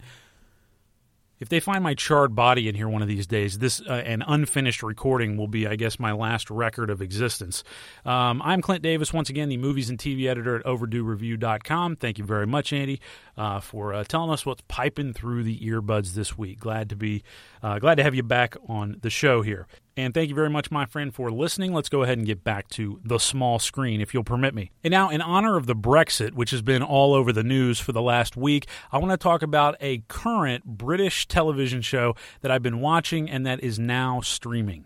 If 1.39 1.49
they 1.49 1.59
find 1.59 1.83
my 1.83 1.93
charred 1.93 2.35
body 2.35 2.67
in 2.67 2.73
here 2.73 2.89
one 2.89 3.03
of 3.03 3.07
these 3.07 3.27
days, 3.27 3.59
this 3.59 3.79
uh, 3.81 3.93
an 3.93 4.23
unfinished 4.27 4.81
recording 4.81 5.37
will 5.37 5.47
be, 5.47 5.67
I 5.67 5.75
guess, 5.75 5.99
my 5.99 6.11
last 6.11 6.49
record 6.49 6.89
of 6.89 7.01
existence. 7.01 7.63
Um, 8.05 8.41
I'm 8.43 8.61
Clint 8.61 8.81
Davis, 8.81 9.13
once 9.13 9.29
again, 9.29 9.47
the 9.47 9.57
movies 9.57 9.89
and 9.89 9.99
TV 9.99 10.27
editor 10.27 10.55
at 10.55 10.65
OverdueReview.com. 10.65 11.97
Thank 11.97 12.17
you 12.17 12.23
very 12.23 12.47
much, 12.47 12.73
Andy, 12.73 12.99
uh, 13.37 13.59
for 13.59 13.93
uh, 13.93 14.03
telling 14.03 14.31
us 14.31 14.45
what's 14.47 14.63
piping 14.67 15.13
through 15.13 15.43
the 15.43 15.59
earbuds 15.59 16.15
this 16.15 16.37
week. 16.37 16.59
Glad 16.59 16.89
to 16.89 16.95
be 16.95 17.23
uh, 17.61 17.77
glad 17.77 17.95
to 17.95 18.03
have 18.03 18.15
you 18.15 18.23
back 18.23 18.55
on 18.67 18.97
the 19.01 19.11
show 19.11 19.43
here. 19.43 19.67
And 19.97 20.13
thank 20.13 20.29
you 20.29 20.35
very 20.35 20.49
much, 20.51 20.69
my 20.69 20.85
friend, 20.85 21.13
for 21.13 21.31
listening. 21.31 21.73
Let's 21.73 21.89
go 21.89 22.03
ahead 22.03 22.19
and 22.19 22.27
get 22.27 22.43
back 22.43 22.69
to 22.69 22.99
the 23.03 23.17
small 23.17 23.57
screen, 23.57 23.99
if 23.99 24.13
you'll 24.13 24.23
permit 24.23 24.53
me. 24.53 24.69
And 24.83 24.91
now, 24.91 25.09
in 25.09 25.21
honor 25.21 25.57
of 25.57 25.65
the 25.65 25.75
Brexit, 25.75 26.33
which 26.33 26.51
has 26.51 26.61
been 26.61 26.83
all 26.83 27.15
over 27.15 27.33
the 27.33 27.43
news 27.43 27.79
for 27.79 27.93
the 27.93 28.01
last 28.01 28.37
week, 28.37 28.67
I 28.91 28.99
want 28.99 29.09
to 29.09 29.17
talk 29.17 29.41
about 29.41 29.75
a 29.81 30.03
current 30.07 30.65
British 30.65 31.27
television 31.27 31.81
show 31.81 32.15
that 32.41 32.51
I've 32.51 32.61
been 32.61 32.79
watching 32.79 33.27
and 33.27 33.43
that 33.47 33.63
is 33.63 33.79
now 33.79 34.21
streaming. 34.21 34.85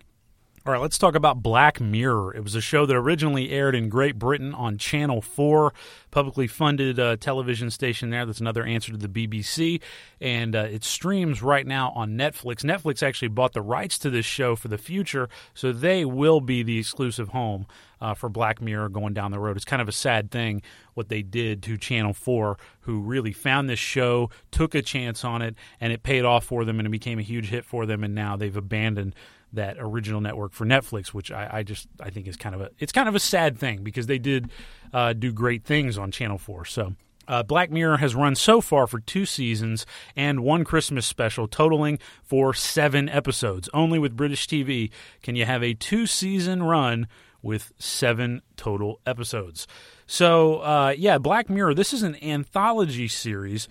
All 0.64 0.72
right, 0.72 0.80
let's 0.80 1.00
talk 1.00 1.16
about 1.16 1.42
Black 1.42 1.82
Mirror. 1.82 2.36
It 2.36 2.44
was 2.44 2.54
a 2.54 2.62
show 2.62 2.86
that 2.86 2.96
originally 2.96 3.50
aired 3.50 3.74
in 3.74 3.90
Great 3.90 4.20
Britain 4.20 4.54
on 4.54 4.78
Channel 4.78 5.20
4, 5.20 5.74
publicly 6.12 6.46
funded 6.46 7.00
uh, 7.00 7.16
television 7.16 7.72
station 7.72 8.12
there. 8.12 8.28
That's 8.28 8.42
another 8.42 8.64
answer 8.64 8.92
to 8.92 8.98
the 9.00 9.08
BBC. 9.08 9.82
And 10.20 10.56
uh, 10.56 10.68
it 10.70 10.84
streams 10.84 11.42
right 11.42 11.66
now 11.66 11.92
on 11.96 12.12
Netflix. 12.12 12.58
Netflix 12.64 13.02
actually 13.02 13.30
bought 13.30 13.54
the 13.54 13.62
rights 13.64 13.98
to 14.00 14.12
this 14.12 14.28
show 14.28 14.56
for 14.56 14.68
the 14.68 14.78
future, 14.78 15.30
so 15.56 15.72
they 15.72 16.06
will 16.06 16.42
be 16.42 16.62
the 16.62 16.78
exclusive 16.78 17.30
home 17.30 17.66
uh, 18.00 18.14
for 18.14 18.30
Black 18.30 18.62
Mirror 18.62 18.90
going 18.90 19.16
down 19.16 19.32
the 19.32 19.40
road. 19.40 19.56
It's 19.56 19.66
kind 19.66 19.82
of 19.82 19.90
a 19.90 19.94
sad 19.94 20.30
thing 20.30 20.62
what 20.94 21.10
they 21.10 21.24
did 21.24 21.64
to 21.64 21.76
Channel 21.76 22.14
4, 22.14 22.60
who 22.82 23.00
really 23.00 23.34
found 23.34 23.68
this 23.68 23.80
show, 23.80 24.30
took 24.52 24.76
a 24.76 24.84
chance 24.84 25.26
on 25.26 25.42
it, 25.42 25.56
and 25.80 25.92
it 25.92 26.04
paid 26.04 26.24
off 26.24 26.46
for 26.46 26.66
them, 26.66 26.80
and 26.80 26.86
it 26.86 26.92
became 26.92 27.18
a 27.18 27.24
huge 27.24 27.50
hit 27.50 27.66
for 27.66 27.88
them, 27.88 28.04
and 28.04 28.14
now 28.14 28.36
they've 28.36 28.56
abandoned 28.56 29.16
that 29.54 29.78
original 29.80 30.22
network 30.22 30.54
for 30.54 30.66
Netflix, 30.66 31.08
which 31.08 31.32
I, 31.32 31.50
I, 31.52 31.64
just 31.64 31.88
I 32.00 32.10
think 32.10 32.28
is 32.28 32.38
kind 32.38 32.56
of 32.56 32.62
a 32.62 32.70
it's 32.80 32.92
kind 32.92 33.10
of 33.10 33.16
a 33.16 33.20
sad 33.20 33.58
thing 33.58 33.84
because 33.84 34.08
they 34.08 34.20
did 34.20 34.52
uh, 34.94 35.14
do 35.14 35.32
great 35.32 35.64
things 35.64 35.98
on 35.98 36.12
Channel 36.12 36.38
Four. 36.38 36.66
So. 36.66 36.96
Uh, 37.28 37.44
Black 37.44 37.70
Mirror 37.70 37.98
has 37.98 38.14
run 38.14 38.36
so 38.36 38.60
far 38.60 38.88
for 38.88 39.00
two 39.00 39.26
seasons 39.26 39.86
and 40.18 40.42
one 40.42 40.66
Christmas 40.66 41.06
special, 41.06 41.48
totaling 41.48 42.00
for 42.24 42.54
seven 42.54 43.08
episodes. 43.08 43.70
Only 43.74 44.00
with 44.00 44.18
British 44.18 44.48
TV 44.48 44.90
can 45.22 45.36
you 45.36 45.46
have 45.46 45.64
a 45.64 45.74
two 45.76 46.08
season 46.08 46.64
run 46.64 47.08
with 47.42 47.72
seven 47.78 48.42
total 48.58 49.00
episodes. 49.06 49.68
So, 50.08 50.58
uh, 50.58 50.94
yeah, 50.98 51.20
Black 51.20 51.50
Mirror, 51.50 51.76
this 51.76 51.94
is 51.94 52.04
an 52.04 52.22
anthology 52.24 53.08
series 53.08 53.70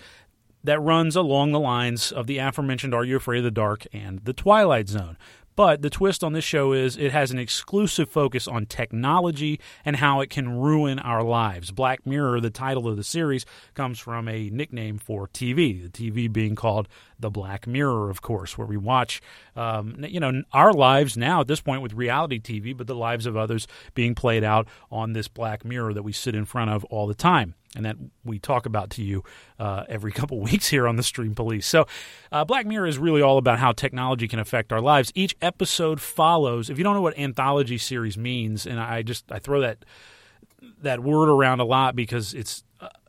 that 0.64 0.80
runs 0.80 1.16
along 1.16 1.52
the 1.52 1.60
lines 1.60 2.12
of 2.12 2.26
the 2.26 2.38
aforementioned 2.38 2.94
Are 2.94 3.04
You 3.04 3.16
Afraid 3.16 3.38
of 3.38 3.44
the 3.44 3.50
Dark 3.50 3.86
and 3.92 4.24
The 4.24 4.32
Twilight 4.32 4.88
Zone. 4.88 5.16
But 5.60 5.82
the 5.82 5.90
twist 5.90 6.24
on 6.24 6.32
this 6.32 6.42
show 6.42 6.72
is 6.72 6.96
it 6.96 7.12
has 7.12 7.30
an 7.32 7.38
exclusive 7.38 8.08
focus 8.08 8.48
on 8.48 8.64
technology 8.64 9.60
and 9.84 9.96
how 9.96 10.22
it 10.22 10.30
can 10.30 10.58
ruin 10.58 10.98
our 10.98 11.22
lives. 11.22 11.70
Black 11.70 12.06
Mirror, 12.06 12.40
the 12.40 12.48
title 12.48 12.88
of 12.88 12.96
the 12.96 13.04
series, 13.04 13.44
comes 13.74 13.98
from 13.98 14.26
a 14.26 14.48
nickname 14.48 14.96
for 14.96 15.28
TV, 15.28 15.82
the 15.82 15.90
TV 15.90 16.32
being 16.32 16.54
called 16.54 16.88
the 17.20 17.30
Black 17.30 17.66
Mirror, 17.66 18.10
of 18.10 18.22
course, 18.22 18.56
where 18.56 18.66
we 18.66 18.76
watch, 18.76 19.20
um, 19.56 20.04
you 20.08 20.20
know, 20.20 20.42
our 20.52 20.72
lives 20.72 21.16
now 21.16 21.40
at 21.40 21.48
this 21.48 21.60
point 21.60 21.82
with 21.82 21.92
reality 21.92 22.40
TV, 22.40 22.76
but 22.76 22.86
the 22.86 22.94
lives 22.94 23.26
of 23.26 23.36
others 23.36 23.66
being 23.94 24.14
played 24.14 24.44
out 24.44 24.66
on 24.90 25.12
this 25.12 25.28
Black 25.28 25.64
Mirror 25.64 25.94
that 25.94 26.02
we 26.02 26.12
sit 26.12 26.34
in 26.34 26.44
front 26.44 26.70
of 26.70 26.84
all 26.84 27.06
the 27.06 27.14
time 27.14 27.54
and 27.76 27.84
that 27.84 27.96
we 28.24 28.38
talk 28.38 28.66
about 28.66 28.90
to 28.90 29.02
you 29.02 29.22
uh, 29.58 29.84
every 29.88 30.12
couple 30.20 30.40
weeks 30.40 30.68
here 30.68 30.88
on 30.88 30.96
the 30.96 31.02
Stream 31.02 31.34
Police. 31.34 31.66
So, 31.66 31.86
uh, 32.32 32.44
Black 32.44 32.66
Mirror 32.66 32.86
is 32.86 32.98
really 32.98 33.22
all 33.22 33.38
about 33.38 33.58
how 33.58 33.72
technology 33.72 34.26
can 34.26 34.38
affect 34.38 34.72
our 34.72 34.80
lives. 34.80 35.12
Each 35.14 35.36
episode 35.40 36.00
follows. 36.00 36.70
If 36.70 36.78
you 36.78 36.84
don't 36.84 36.94
know 36.94 37.02
what 37.02 37.18
anthology 37.18 37.78
series 37.78 38.18
means, 38.18 38.66
and 38.66 38.80
I 38.80 39.02
just 39.02 39.30
I 39.30 39.38
throw 39.38 39.60
that 39.60 39.84
that 40.82 41.00
word 41.00 41.28
around 41.28 41.60
a 41.60 41.64
lot 41.64 41.96
because 41.96 42.34
it's 42.34 42.64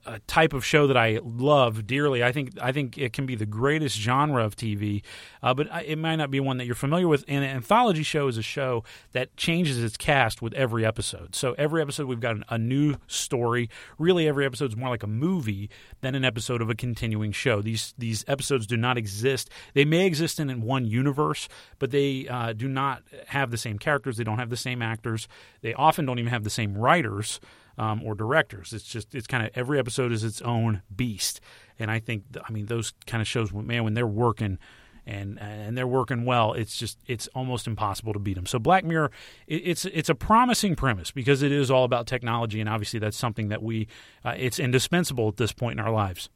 a 0.06 0.20
type 0.20 0.54
of 0.54 0.66
show 0.66 0.88
that 0.88 0.98
I 0.98 1.20
love 1.24 1.86
dearly. 1.86 2.24
I 2.24 2.32
think 2.32 2.52
I 2.62 2.72
think 2.72 2.98
it 2.98 3.14
can 3.14 3.26
be 3.26 3.36
the 3.36 3.46
greatest 3.46 3.98
genre 3.98 4.44
of 4.44 4.56
TV, 4.56 5.04
uh, 5.44 5.54
but 5.54 5.68
it 5.86 5.98
might 5.98 6.18
not 6.18 6.32
be 6.32 6.40
one 6.40 6.58
that 6.58 6.66
you're 6.66 6.76
familiar 6.76 7.08
with. 7.08 7.26
And 7.28 7.44
an 7.44 7.50
anthology 7.50 8.04
show 8.04 8.28
is 8.28 8.38
a 8.38 8.42
show 8.42 8.84
that 9.14 9.36
changes 9.38 9.82
its 9.84 9.98
cast 9.98 10.42
with 10.42 10.54
every 10.54 10.86
episode. 10.86 11.36
So 11.36 11.54
every 11.58 11.82
episode 11.82 12.08
we've 12.08 12.20
got 12.20 12.38
a 12.50 12.58
new 12.58 12.96
story. 13.08 13.70
Really, 13.98 14.28
every 14.28 14.46
episode 14.46 14.72
is 14.72 14.78
more 14.78 14.90
like 14.90 15.04
a 15.04 15.08
movie 15.08 15.70
than 16.02 16.16
an 16.16 16.26
episode 16.26 16.62
of 16.62 16.70
a 16.70 16.76
continuing 16.76 17.32
show. 17.32 17.62
These 17.62 17.94
these 17.98 18.24
episodes 18.28 18.68
do 18.68 18.78
not 18.78 18.98
exist. 18.98 19.50
They 19.74 19.86
may 19.86 20.06
exist 20.06 20.40
in, 20.40 20.50
in 20.50 20.62
one 20.62 20.86
universe, 20.86 21.48
but 21.80 21.92
they 21.92 22.28
uh, 22.28 22.54
do 22.54 22.68
not 22.68 23.04
have 23.28 23.52
the 23.52 23.58
same 23.58 23.80
characters. 23.80 24.18
They 24.18 24.24
don't 24.24 24.40
have 24.40 24.50
the 24.50 24.58
same 24.58 24.82
actors. 24.82 25.28
They 25.62 25.74
often 25.74 26.06
don't 26.06 26.20
even 26.20 26.32
have 26.32 26.44
the 26.44 26.50
same 26.50 26.78
writers 26.78 27.40
um, 27.78 28.04
or 28.04 28.16
directors. 28.16 28.74
It's 28.74 28.84
just 28.84 29.16
it's 29.16 29.28
kind 29.28 29.46
of 29.46 29.52
every 29.56 29.80
episode 29.80 30.12
is 30.12 30.24
its 30.24 30.42
own 30.42 30.82
beast, 30.96 31.42
and 31.80 31.90
I 31.90 32.00
think 32.00 32.24
I 32.48 32.52
mean 32.52 32.68
those 32.68 32.94
kind 33.08 33.22
of 33.22 33.28
shows, 33.28 33.52
man, 33.52 33.84
when 33.84 33.94
they're 33.94 34.08
working 34.08 34.60
and 35.06 35.40
and 35.40 35.78
they're 35.78 35.88
working 35.88 36.26
well, 36.26 36.54
it's 36.54 36.78
just 36.78 37.00
it's 37.08 37.28
almost 37.30 37.68
impossible 37.68 38.14
to 38.14 38.20
beat 38.20 38.36
them. 38.36 38.46
So 38.46 38.60
Black 38.60 38.84
Mirror, 38.84 39.12
it, 39.48 39.62
it's 39.66 39.86
it's 39.86 40.10
a 40.10 40.16
promising 40.16 40.76
premise 40.76 41.12
because 41.12 41.42
it 41.42 41.52
is 41.52 41.72
all 41.72 41.84
about 41.84 42.08
technology, 42.08 42.60
and 42.60 42.70
obviously 42.70 43.00
that's 43.00 43.18
something 43.18 43.50
that 43.50 43.64
we 43.64 43.88
uh, 44.24 44.36
it's 44.38 44.60
indispensable 44.60 45.28
at 45.28 45.38
this 45.38 45.52
point 45.52 45.80
in 45.80 45.86
our 45.86 45.92
lives. 45.92 46.30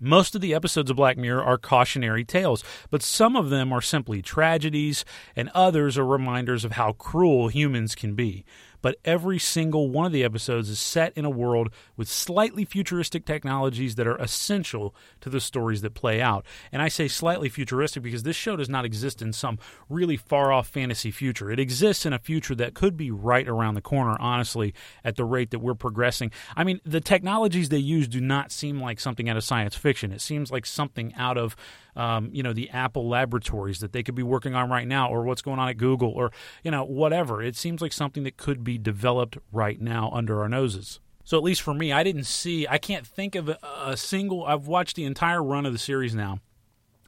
Most 0.00 0.34
of 0.34 0.40
the 0.40 0.54
episodes 0.54 0.90
of 0.90 0.96
Black 0.96 1.16
Mirror 1.16 1.44
are 1.44 1.58
cautionary 1.58 2.24
tales, 2.24 2.64
but 2.90 3.02
some 3.02 3.36
of 3.36 3.50
them 3.50 3.72
are 3.72 3.82
simply 3.82 4.22
tragedies, 4.22 5.04
and 5.36 5.48
others 5.54 5.96
are 5.96 6.06
reminders 6.06 6.64
of 6.64 6.72
how 6.72 6.92
cruel 6.92 7.48
humans 7.48 7.94
can 7.94 8.14
be 8.14 8.44
but 8.82 8.96
every 9.04 9.38
single 9.38 9.88
one 9.88 10.04
of 10.04 10.12
the 10.12 10.24
episodes 10.24 10.68
is 10.68 10.78
set 10.78 11.16
in 11.16 11.24
a 11.24 11.30
world 11.30 11.70
with 11.96 12.08
slightly 12.08 12.64
futuristic 12.64 13.24
technologies 13.24 13.94
that 13.94 14.06
are 14.06 14.16
essential 14.16 14.94
to 15.20 15.30
the 15.30 15.40
stories 15.40 15.80
that 15.80 15.94
play 15.94 16.20
out. 16.20 16.44
And 16.70 16.82
I 16.82 16.88
say 16.88 17.08
slightly 17.08 17.48
futuristic 17.48 18.02
because 18.02 18.24
this 18.24 18.36
show 18.36 18.56
does 18.56 18.68
not 18.68 18.84
exist 18.84 19.22
in 19.22 19.32
some 19.32 19.58
really 19.88 20.16
far 20.16 20.52
off 20.52 20.68
fantasy 20.68 21.10
future. 21.10 21.50
It 21.50 21.60
exists 21.60 22.04
in 22.04 22.12
a 22.12 22.18
future 22.18 22.54
that 22.56 22.74
could 22.74 22.96
be 22.96 23.10
right 23.10 23.48
around 23.48 23.74
the 23.74 23.80
corner, 23.80 24.16
honestly, 24.20 24.74
at 25.04 25.16
the 25.16 25.24
rate 25.24 25.50
that 25.52 25.60
we're 25.60 25.74
progressing. 25.74 26.32
I 26.56 26.64
mean, 26.64 26.80
the 26.84 27.00
technologies 27.00 27.68
they 27.68 27.78
use 27.78 28.08
do 28.08 28.20
not 28.20 28.50
seem 28.50 28.80
like 28.80 29.00
something 29.00 29.28
out 29.28 29.36
of 29.36 29.44
science 29.44 29.76
fiction. 29.76 30.12
It 30.12 30.20
seems 30.20 30.50
like 30.50 30.66
something 30.66 31.14
out 31.14 31.38
of 31.38 31.56
um, 31.96 32.30
you 32.32 32.42
know, 32.42 32.52
the 32.52 32.70
Apple 32.70 33.08
laboratories 33.08 33.80
that 33.80 33.92
they 33.92 34.02
could 34.02 34.14
be 34.14 34.22
working 34.22 34.54
on 34.54 34.70
right 34.70 34.86
now, 34.86 35.08
or 35.10 35.22
what's 35.22 35.42
going 35.42 35.58
on 35.58 35.68
at 35.68 35.76
Google, 35.76 36.10
or 36.10 36.32
you 36.62 36.70
know, 36.70 36.84
whatever. 36.84 37.42
It 37.42 37.56
seems 37.56 37.80
like 37.80 37.92
something 37.92 38.22
that 38.24 38.36
could 38.36 38.64
be 38.64 38.78
developed 38.78 39.38
right 39.50 39.80
now 39.80 40.10
under 40.12 40.40
our 40.40 40.48
noses. 40.48 41.00
So 41.24 41.36
at 41.36 41.44
least 41.44 41.62
for 41.62 41.74
me, 41.74 41.92
I 41.92 42.02
didn't 42.02 42.24
see. 42.24 42.66
I 42.66 42.78
can't 42.78 43.06
think 43.06 43.34
of 43.34 43.48
a, 43.48 43.58
a 43.84 43.96
single. 43.96 44.44
I've 44.44 44.66
watched 44.66 44.96
the 44.96 45.04
entire 45.04 45.42
run 45.42 45.66
of 45.66 45.72
the 45.72 45.78
series 45.78 46.14
now. 46.14 46.40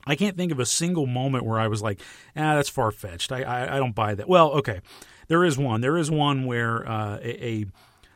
I 0.06 0.16
can't 0.16 0.36
think 0.36 0.52
of 0.52 0.60
a 0.60 0.66
single 0.66 1.06
moment 1.06 1.44
where 1.44 1.58
I 1.58 1.68
was 1.68 1.82
like, 1.82 2.00
"Ah, 2.36 2.54
that's 2.54 2.68
far 2.68 2.90
fetched." 2.90 3.32
I, 3.32 3.42
I, 3.42 3.76
I 3.76 3.78
don't 3.78 3.94
buy 3.94 4.14
that. 4.14 4.28
Well, 4.28 4.50
okay, 4.52 4.80
there 5.28 5.44
is 5.44 5.58
one. 5.58 5.80
There 5.80 5.96
is 5.96 6.10
one 6.10 6.44
where 6.44 6.88
uh, 6.88 7.18
a, 7.22 7.46
a 7.46 7.66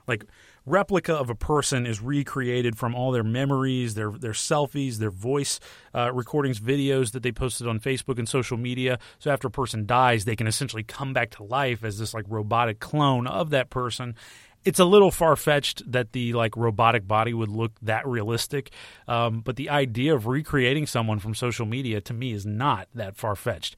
like 0.06 0.24
replica 0.68 1.14
of 1.14 1.30
a 1.30 1.34
person 1.34 1.86
is 1.86 2.00
recreated 2.00 2.76
from 2.76 2.94
all 2.94 3.10
their 3.12 3.24
memories, 3.24 3.94
their 3.94 4.10
their 4.10 4.32
selfies, 4.32 4.96
their 4.96 5.10
voice 5.10 5.60
uh, 5.94 6.12
recordings, 6.12 6.60
videos 6.60 7.12
that 7.12 7.22
they 7.22 7.32
posted 7.32 7.66
on 7.66 7.80
Facebook 7.80 8.18
and 8.18 8.28
social 8.28 8.56
media. 8.56 8.98
So 9.18 9.30
after 9.30 9.48
a 9.48 9.50
person 9.50 9.86
dies, 9.86 10.24
they 10.24 10.36
can 10.36 10.46
essentially 10.46 10.82
come 10.82 11.12
back 11.12 11.30
to 11.32 11.42
life 11.42 11.84
as 11.84 11.98
this 11.98 12.14
like 12.14 12.24
robotic 12.28 12.80
clone 12.80 13.26
of 13.26 13.50
that 13.50 13.70
person. 13.70 14.14
It's 14.64 14.80
a 14.80 14.84
little 14.84 15.10
far 15.10 15.36
fetched 15.36 15.90
that 15.90 16.12
the 16.12 16.32
like 16.32 16.56
robotic 16.56 17.06
body 17.06 17.32
would 17.32 17.48
look 17.48 17.72
that 17.82 18.06
realistic, 18.06 18.70
um, 19.06 19.40
but 19.40 19.56
the 19.56 19.70
idea 19.70 20.14
of 20.14 20.26
recreating 20.26 20.86
someone 20.86 21.20
from 21.20 21.34
social 21.34 21.64
media 21.64 22.00
to 22.02 22.12
me 22.12 22.32
is 22.32 22.44
not 22.44 22.88
that 22.94 23.16
far 23.16 23.36
fetched 23.36 23.76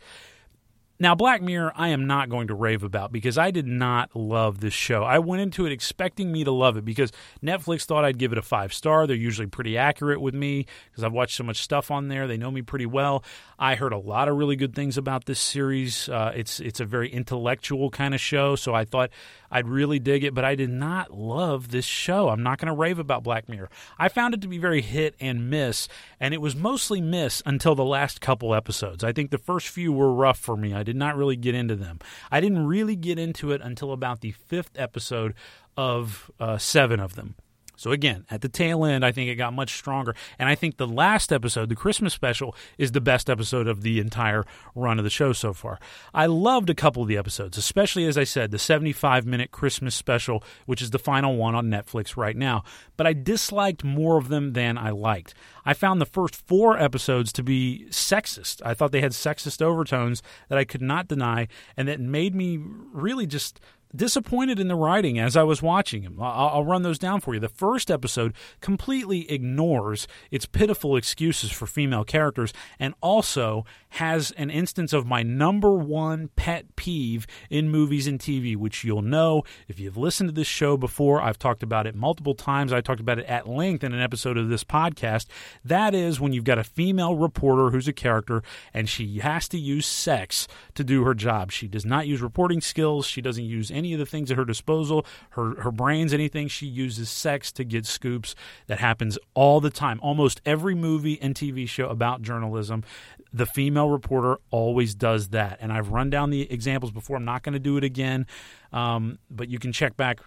Now, 1.03 1.15
Black 1.15 1.41
Mirror, 1.41 1.73
I 1.77 1.89
am 1.89 2.07
not 2.07 2.29
going 2.29 2.49
to 2.49 2.55
rave 2.55 2.83
about 2.83 3.11
because 3.11 3.39
I 3.39 3.51
did 3.51 3.67
not 3.67 4.15
love 4.15 4.61
this 4.61 4.75
show. 4.75 5.03
I 5.03 5.19
went 5.19 5.41
into 5.41 5.65
it 5.65 5.73
expecting 5.73 6.31
me 6.31 6.45
to 6.45 6.51
love 6.51 6.77
it 6.77 6.85
because 6.85 7.11
Netflix 7.43 7.87
thought 7.87 8.05
I'd 8.05 8.19
give 8.19 8.33
it 8.33 8.39
a 8.39 8.43
five 8.43 8.75
star. 8.75 9.07
They're 9.07 9.17
usually 9.17 9.47
pretty 9.47 9.79
accurate 9.79 10.21
with 10.21 10.35
me 10.35 10.67
because 10.91 11.03
I've 11.03 11.15
watched 11.15 11.37
so 11.37 11.43
much 11.43 11.63
stuff 11.63 11.91
on 11.91 12.09
there. 12.09 12.27
They 12.27 12.37
know 12.37 12.51
me 12.51 12.61
pretty 12.61 12.85
well. 12.85 13.25
I 13.59 13.77
heard 13.77 13.95
a 13.95 13.99
lot 13.99 14.29
of 14.29 14.37
really 14.37 14.57
good 14.57 14.75
things 14.75 14.99
about 14.99 15.25
this 15.25 15.41
series. 15.41 16.07
Uh, 16.11 16.33
it's 16.37 16.61
it's 16.61 16.81
a 16.81 16.85
very 16.85 17.11
intellectual 17.11 17.89
kind 17.89 18.15
of 18.15 18.21
show, 18.21 18.55
so 18.55 18.75
I 18.75 18.85
thought 18.85 19.09
I'd 19.51 19.69
really 19.69 19.99
dig 19.99 20.25
it. 20.25 20.35
But 20.35 20.45
I 20.45 20.55
did 20.55 20.71
not 20.71 21.13
love 21.13 21.71
this 21.71 21.85
show. 21.85 22.29
I'm 22.29 22.43
not 22.43 22.59
going 22.59 22.69
to 22.69 22.75
rave 22.75 22.99
about 22.99 23.23
Black 23.23 23.49
Mirror. 23.49 23.71
I 23.99 24.09
found 24.09 24.35
it 24.35 24.41
to 24.43 24.49
be 24.49 24.59
very 24.59 24.83
hit 24.83 25.15
and 25.21 25.51
miss, 25.51 25.89
and 26.19 26.35
it 26.35 26.41
was 26.41 26.55
mostly 26.55 27.01
miss 27.01 27.43
until 27.45 27.75
the 27.75 27.85
last 27.85 28.21
couple 28.21 28.55
episodes. 28.55 29.03
I 29.05 29.13
think 29.13 29.31
the 29.31 29.39
first 29.39 29.69
few 29.69 29.93
were 29.93 30.13
rough 30.13 30.39
for 30.39 30.57
me. 30.57 30.75
I 30.75 30.83
did 30.83 30.97
not 30.97 31.17
really 31.17 31.37
get 31.37 31.55
into 31.55 31.77
them. 31.77 31.99
I 32.31 32.41
didn't 32.41 32.67
really 32.67 32.97
get 32.97 33.19
into 33.19 33.53
it 33.53 33.61
until 33.61 33.93
about 33.93 34.21
the 34.21 34.33
fifth 34.33 34.73
episode 34.77 35.35
of 35.77 36.31
uh, 36.39 36.59
seven 36.59 37.01
of 37.01 37.15
them. 37.15 37.35
So 37.81 37.93
again, 37.93 38.27
at 38.31 38.43
the 38.43 38.51
tail 38.51 38.85
end, 38.85 39.07
I 39.07 39.11
think 39.11 39.31
it 39.31 39.37
got 39.37 39.55
much 39.55 39.75
stronger. 39.75 40.15
And 40.39 40.51
I 40.51 40.55
think 40.55 40.77
the 40.77 40.87
last 40.87 41.33
episode, 41.33 41.71
the 41.71 41.75
Christmas 41.75 42.13
special, 42.13 42.55
is 42.77 42.93
the 42.93 43.01
best 43.01 43.31
episode 43.31 43.67
of 43.67 43.81
the 43.81 44.01
entire 44.01 44.45
run 44.75 44.99
of 44.99 45.05
the 45.05 45.09
show 45.09 45.33
so 45.33 45.55
far. 45.55 45.81
I 46.13 46.27
loved 46.27 46.69
a 46.69 46.75
couple 46.75 47.01
of 47.01 47.09
the 47.09 47.17
episodes, 47.17 47.57
especially 47.57 48.05
as 48.05 48.19
I 48.19 48.25
said, 48.25 48.51
the 48.51 48.59
75 48.59 49.25
minute 49.25 49.51
Christmas 49.51 49.95
special, 49.95 50.45
which 50.67 50.83
is 50.83 50.91
the 50.91 50.99
final 50.99 51.39
one 51.39 51.55
on 51.55 51.71
Netflix 51.71 52.19
right 52.19 52.37
now. 52.37 52.65
But 52.99 53.07
I 53.07 53.15
disliked 53.15 53.83
more 53.83 54.19
of 54.19 54.29
them 54.29 54.53
than 54.53 54.77
I 54.77 54.91
liked. 54.91 55.33
I 55.65 55.73
found 55.73 56.03
the 56.03 56.07
first 56.07 56.37
four 56.37 56.79
episodes 56.79 57.33
to 57.33 57.43
be 57.43 57.87
sexist. 57.89 58.61
I 58.63 58.75
thought 58.75 58.93
they 58.93 59.01
had 59.01 59.13
sexist 59.13 59.63
overtones 59.63 60.23
that 60.51 60.59
I 60.59 60.65
could 60.65 60.83
not 60.83 61.09
deny, 61.09 61.49
and 61.79 61.89
that 61.89 61.99
made 61.99 62.35
me 62.35 62.59
really 62.93 63.27
just 63.27 63.59
disappointed 63.95 64.59
in 64.59 64.69
the 64.69 64.75
writing 64.75 65.19
as 65.19 65.37
I 65.37 65.43
was 65.43 65.63
watching 65.63 66.03
him. 66.03 66.19
I'll, 66.21 66.65
run 66.65 66.83
those 66.83 66.99
down 66.99 67.21
for 67.21 67.35
you. 67.35 67.41
The 67.41 67.49
first 67.49 67.91
episode 67.91 68.35
completely 68.61 69.31
ignores 69.31 70.07
its 70.31 70.47
pitiful 70.47 70.97
excuses 70.97 71.51
for 71.51 71.67
female 71.67 72.05
characters 72.05 72.53
and 72.79 72.95
also 73.01 73.65
has 73.95 74.31
an 74.33 74.51
instance 74.51 74.93
of 74.93 75.07
my 75.07 75.23
number 75.23 75.75
one 75.75 76.29
pet 76.37 76.77
peeve 76.77 77.27
in 77.49 77.71
movies 77.71 78.07
and 78.07 78.21
TV, 78.21 78.57
which 78.57 78.85
you'll 78.85 79.03
know 79.03 79.43
if 79.67 79.81
you've 79.81 79.97
listened 79.97 80.29
to 80.29 80.35
this 80.35 80.47
show 80.47 80.77
before. 80.77 81.21
I've 81.21 81.39
talked 81.39 81.63
about 81.63 81.87
it 81.87 81.95
multiple 81.97 82.35
times. 82.35 82.73
I 82.73 82.81
talked 82.81 83.01
about 83.01 83.19
it 83.19 83.27
at 83.27 83.49
length 83.49 83.83
in 83.83 83.93
an 83.93 84.01
episode 84.01 84.37
of 84.37 84.49
this 84.49 84.63
podcast. 84.63 85.27
That 85.65 85.95
is 85.95 86.21
when 86.21 86.33
you've 86.33 86.45
got 86.45 86.59
a 86.59 86.65
female 86.65 87.17
reporter 87.17 87.71
who's 87.71 87.89
a 87.89 87.93
character 87.93 88.43
and 88.73 88.89
she 88.89 89.19
has 89.19 89.49
to 89.49 89.59
use 89.59 89.87
sex 89.87 90.47
to 90.75 90.85
do 90.85 91.03
her 91.05 91.15
job. 91.15 91.51
She 91.51 91.67
does 91.67 91.85
not 91.85 92.07
use 92.07 92.23
reporting 92.23 92.61
skills. 92.61 93.07
She 93.07 93.21
doesn't 93.21 93.45
use 93.45 93.71
any 93.81 93.95
of 93.95 93.99
the 93.99 94.07
things 94.07 94.31
at 94.31 94.37
her 94.37 94.45
disposal, 94.45 95.07
her 95.31 95.61
her 95.63 95.71
brains, 95.71 96.13
anything. 96.13 96.49
She 96.49 96.67
uses 96.67 97.09
sex 97.09 97.51
to 97.53 97.65
get 97.65 97.87
scoops. 97.87 98.35
That 98.67 98.79
happens 98.79 99.19
all 99.35 99.61
the 99.61 99.71
time. 99.71 99.99
Almost 100.03 100.43
every 100.45 100.75
movie 100.75 101.21
and 101.21 101.35
TV 101.35 101.67
show 101.67 101.89
about 101.89 102.21
journalism, 102.21 102.85
the 103.33 103.47
female 103.47 103.89
reporter 103.89 104.39
always 104.51 104.95
does 104.95 105.29
that. 105.29 105.59
And 105.61 105.73
I've 105.73 105.89
run 105.89 106.11
down 106.11 106.29
the 106.29 106.51
examples 106.53 106.93
before. 106.93 107.17
I'm 107.17 107.25
not 107.25 107.43
going 107.43 107.55
to 107.55 107.59
do 107.59 107.79
it 107.79 107.85
again, 107.85 108.27
um, 108.73 109.19
but 109.31 109.49
you 109.49 109.59
can 109.59 109.73
check 109.73 109.97
back 109.97 110.21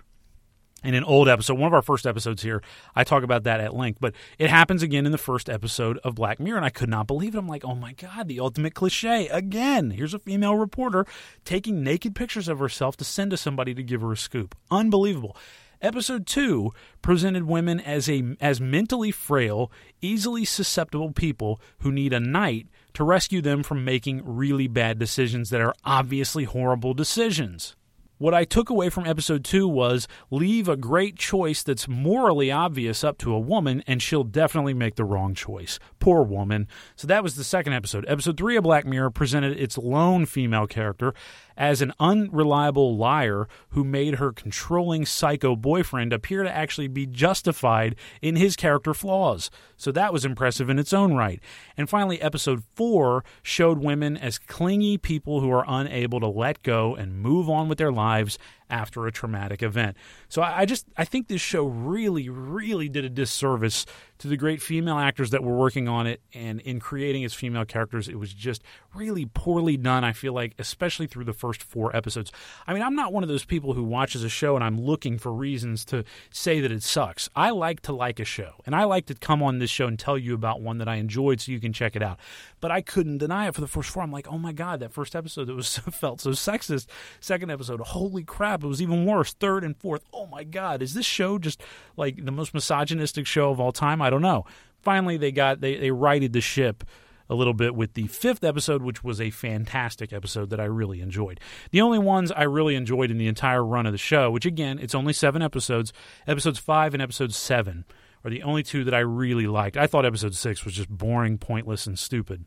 in 0.84 0.96
an 0.96 1.04
old 1.04 1.30
episode, 1.30 1.58
one 1.58 1.68
of 1.68 1.74
our 1.74 1.82
first 1.82 2.06
episodes 2.06 2.44
here, 2.44 2.62
I 2.96 3.04
talk 3.04 3.24
about 3.24 3.44
that 3.44 3.60
at 3.60 3.74
length. 3.74 4.00
But 4.00 4.14
it 4.38 4.50
happens 4.50 4.84
again 4.84 5.06
in 5.06 5.12
the 5.12 5.18
first 5.18 5.50
episode 5.50 5.98
of 6.00 6.16
Black 6.16 6.40
Mirror, 6.40 6.58
and 6.58 6.66
I 6.66 6.70
could 6.70 6.90
not 6.90 7.08
believe 7.08 7.36
it. 7.36 7.40
I'm 7.40 7.48
like, 7.48 7.66
oh 7.66 7.76
my 7.76 7.94
God, 7.94 8.28
the 8.28 8.40
ultimate 8.40 8.74
cliche. 8.74 9.28
Again, 9.30 9.92
here's 9.92 10.14
a 10.14 10.20
female 10.20 10.56
reporter 10.56 11.06
taking 11.46 11.84
naked 11.84 12.16
pictures 12.16 12.48
of 12.48 12.60
herself 12.60 12.98
to 12.98 13.06
send 13.06 13.32
to 13.32 13.38
somebody 13.38 13.74
to 13.74 13.84
give 13.84 14.02
her 14.02 14.12
a 14.12 14.18
scoop. 14.18 14.56
Unbelievable. 14.70 15.38
Episode 15.82 16.26
2 16.26 16.72
presented 17.02 17.44
women 17.44 17.78
as 17.78 18.10
a 18.10 18.38
as 18.40 18.62
mentally 18.62 19.12
frail, 19.12 19.70
easily 20.00 20.46
susceptible 20.46 21.12
people 21.12 21.60
who 21.80 21.92
need 21.92 22.14
a 22.14 22.22
knight 22.22 22.68
to 22.94 23.04
rescue 23.04 23.42
them 23.42 23.64
from 23.64 23.84
making 23.84 24.22
really 24.24 24.70
bad 24.70 24.98
decisions 24.98 25.50
that 25.50 25.60
are 25.60 25.76
obviously 25.84 26.46
horrible 26.46 26.94
decisions. 26.94 27.76
What 28.20 28.34
I 28.36 28.46
took 28.46 28.70
away 28.70 28.90
from 28.90 29.08
episode 29.08 29.44
two 29.44 29.68
was 29.68 30.08
leave 30.30 30.70
a 30.70 30.78
great 30.78 31.18
choice 31.18 31.64
that's 31.64 31.88
morally 31.88 32.52
obvious 32.52 33.04
up 33.04 33.18
to 33.18 33.34
a 33.34 33.40
woman, 33.40 33.84
and 33.88 34.02
she'll 34.02 34.24
definitely 34.24 34.76
make 34.76 34.96
the 34.96 35.04
wrong 35.04 35.34
choice. 35.34 35.80
Poor 36.00 36.22
woman. 36.22 36.68
So 36.96 37.08
that 37.08 37.24
was 37.24 37.36
the 37.36 37.44
second 37.44 37.74
episode. 37.74 38.06
Episode 38.08 38.38
three 38.38 38.56
of 38.56 38.64
Black 38.64 38.86
Mirror 38.86 39.10
presented 39.10 39.60
its 39.60 39.80
lone 39.80 40.28
female 40.28 40.68
character 40.68 41.14
as 41.58 41.82
an 41.82 41.94
unreliable 42.00 42.96
liar 42.96 43.48
who 43.70 43.84
made 43.84 44.16
her 44.16 44.32
controlling 44.32 45.06
psycho 45.06 45.56
boyfriend 45.56 46.14
appear 46.14 46.44
to 46.44 46.56
actually 46.56 46.88
be 46.88 47.06
justified 47.06 47.96
in 48.22 48.36
his 48.36 48.56
character 48.56 48.94
flaws. 48.94 49.50
So 49.78 49.92
that 49.92 50.14
was 50.14 50.26
impressive 50.26 50.70
in 50.70 50.80
its 50.80 50.94
own 50.94 51.14
right. 51.14 51.40
And 51.76 51.90
finally, 51.90 52.22
episode 52.22 52.64
four 52.76 53.24
showed 53.42 53.80
women 53.80 54.16
as 54.18 54.40
clingy 54.40 54.98
people 54.98 55.42
who 55.42 55.52
are 55.52 55.66
unable 55.68 56.20
to 56.20 56.28
let 56.28 56.64
go 56.64 56.96
and 56.96 57.20
move 57.20 57.50
on 57.50 57.68
with 57.68 57.78
their 57.78 57.92
lives 57.92 58.38
after 58.70 59.06
a 59.06 59.12
traumatic 59.12 59.62
event. 59.62 59.96
So 60.30 60.42
I, 60.42 60.66
just 60.66 60.88
I 60.98 61.06
think 61.06 61.28
this 61.28 61.42
show 61.42 61.66
really, 61.66 62.28
really 62.30 62.90
did 62.90 63.06
a 63.06 63.10
disservice 63.10 63.86
to 64.18 64.28
the 64.28 64.38
great 64.38 64.62
female 64.62 64.98
actors 64.98 65.30
that 65.30 65.44
were 65.44 65.56
working 65.56 65.88
on 65.88 66.08
it 66.08 66.22
and 66.34 66.60
in 66.62 66.80
creating 66.80 67.24
its 67.24 67.34
female 67.34 67.66
characters. 67.66 68.08
It 68.08 68.18
was 68.18 68.34
just 68.34 68.64
really 68.96 69.26
poorly 69.26 69.78
done, 69.78 70.04
I 70.04 70.14
feel 70.14 70.34
like, 70.34 70.54
especially 70.60 71.08
through 71.08 71.26
the 71.26 71.34
first 71.34 71.64
four 71.64 71.96
episodes. 71.96 72.32
I 72.68 72.74
mean, 72.74 72.84
I'm 72.84 72.96
not 72.96 73.14
one 73.14 73.24
of 73.24 73.30
those 73.30 73.46
people 73.46 73.74
who 73.74 73.84
watches 73.84 74.24
a 74.24 74.30
show 74.30 74.56
and 74.56 74.64
I'm 74.64 74.80
looking 74.80 75.18
for 75.18 75.32
reasons 75.32 75.86
to 75.86 76.04
say 76.32 76.60
that 76.60 76.72
it 76.72 76.84
sucks. 76.84 77.30
I 77.36 77.52
like 77.52 77.82
to 77.82 77.94
like 77.94 78.20
a 78.20 78.26
show, 78.26 78.54
and 78.66 78.76
I 78.76 78.84
like 78.84 79.06
to 79.08 79.16
come 79.16 79.42
on 79.42 79.60
this 79.60 79.70
show 79.70 79.88
and 79.88 79.98
tell 79.98 80.18
you 80.18 80.34
about 80.34 80.62
one 80.62 80.78
that 80.78 80.88
I 80.88 80.96
enjoyed 80.96 81.42
so 81.42 81.52
you 81.52 81.60
can 81.60 81.74
check 81.74 81.96
it 81.96 82.04
out. 82.04 82.20
But 82.60 82.72
I 82.72 82.82
couldn't 82.82 83.18
deny 83.18 83.48
it 83.48 83.56
for 83.56 83.62
the 83.62 83.68
first 83.68 83.90
four. 83.90 84.04
I'm 84.04 84.12
like, 84.12 84.28
oh 84.32 84.38
my 84.38 84.52
God, 84.52 84.80
that 84.80 84.94
first 84.94 85.16
episode 85.16 85.46
that 85.46 85.56
was 85.56 85.78
felt 85.92 86.22
so 86.22 86.32
sexist. 86.32 86.88
Second 87.20 87.52
episode, 87.52 87.80
holy 87.80 88.24
crap, 88.24 88.64
it 88.64 88.68
was 88.68 88.82
even 88.82 89.06
worse. 89.06 89.34
Third 89.34 89.64
and 89.64 89.76
fourth, 89.78 90.04
oh 90.14 90.28
my 90.28 90.44
God, 90.44 90.82
is 90.82 90.94
this 90.94 91.06
show 91.06 91.38
just 91.38 91.62
like 91.98 92.24
the 92.24 92.32
most 92.32 92.54
misogynistic 92.54 93.28
show 93.28 93.52
of 93.52 93.60
all 93.60 93.72
time? 93.72 94.02
I 94.02 94.10
don't 94.10 94.22
know. 94.22 94.46
Finally, 94.82 95.18
they 95.18 95.32
got 95.32 95.62
they 95.62 95.78
they 95.78 95.92
righted 95.92 96.34
the 96.34 96.42
ship 96.42 96.84
a 97.30 97.36
little 97.36 97.54
bit 97.54 97.76
with 97.76 97.94
the 97.94 98.08
fifth 98.08 98.44
episode, 98.44 98.82
which 98.82 99.04
was 99.04 99.20
a 99.20 99.30
fantastic 99.30 100.14
episode 100.14 100.50
that 100.50 100.60
I 100.60 100.66
really 100.66 101.02
enjoyed. 101.02 101.40
The 101.72 101.82
only 101.82 102.00
ones 102.00 102.32
I 102.32 102.44
really 102.44 102.76
enjoyed 102.76 103.12
in 103.12 103.18
the 103.18 103.28
entire 103.28 103.64
run 103.64 103.86
of 103.86 103.92
the 103.92 103.98
show, 103.98 104.32
which 104.32 104.46
again, 104.46 104.80
it's 104.80 104.96
only 104.96 105.14
seven 105.14 105.42
episodes, 105.42 105.94
episodes 106.28 106.60
five 106.60 106.94
and 106.94 107.02
episode 107.02 107.34
seven 107.34 107.86
are 108.24 108.30
the 108.30 108.44
only 108.44 108.64
two 108.64 108.84
that 108.86 108.94
I 108.94 109.00
really 109.00 109.48
liked. 109.48 109.78
I 109.78 109.88
thought 109.88 110.06
episode 110.06 110.36
six 110.36 110.64
was 110.64 110.74
just 110.74 110.90
boring, 110.90 111.38
pointless, 111.38 111.88
and 111.88 112.00
stupid. 112.00 112.46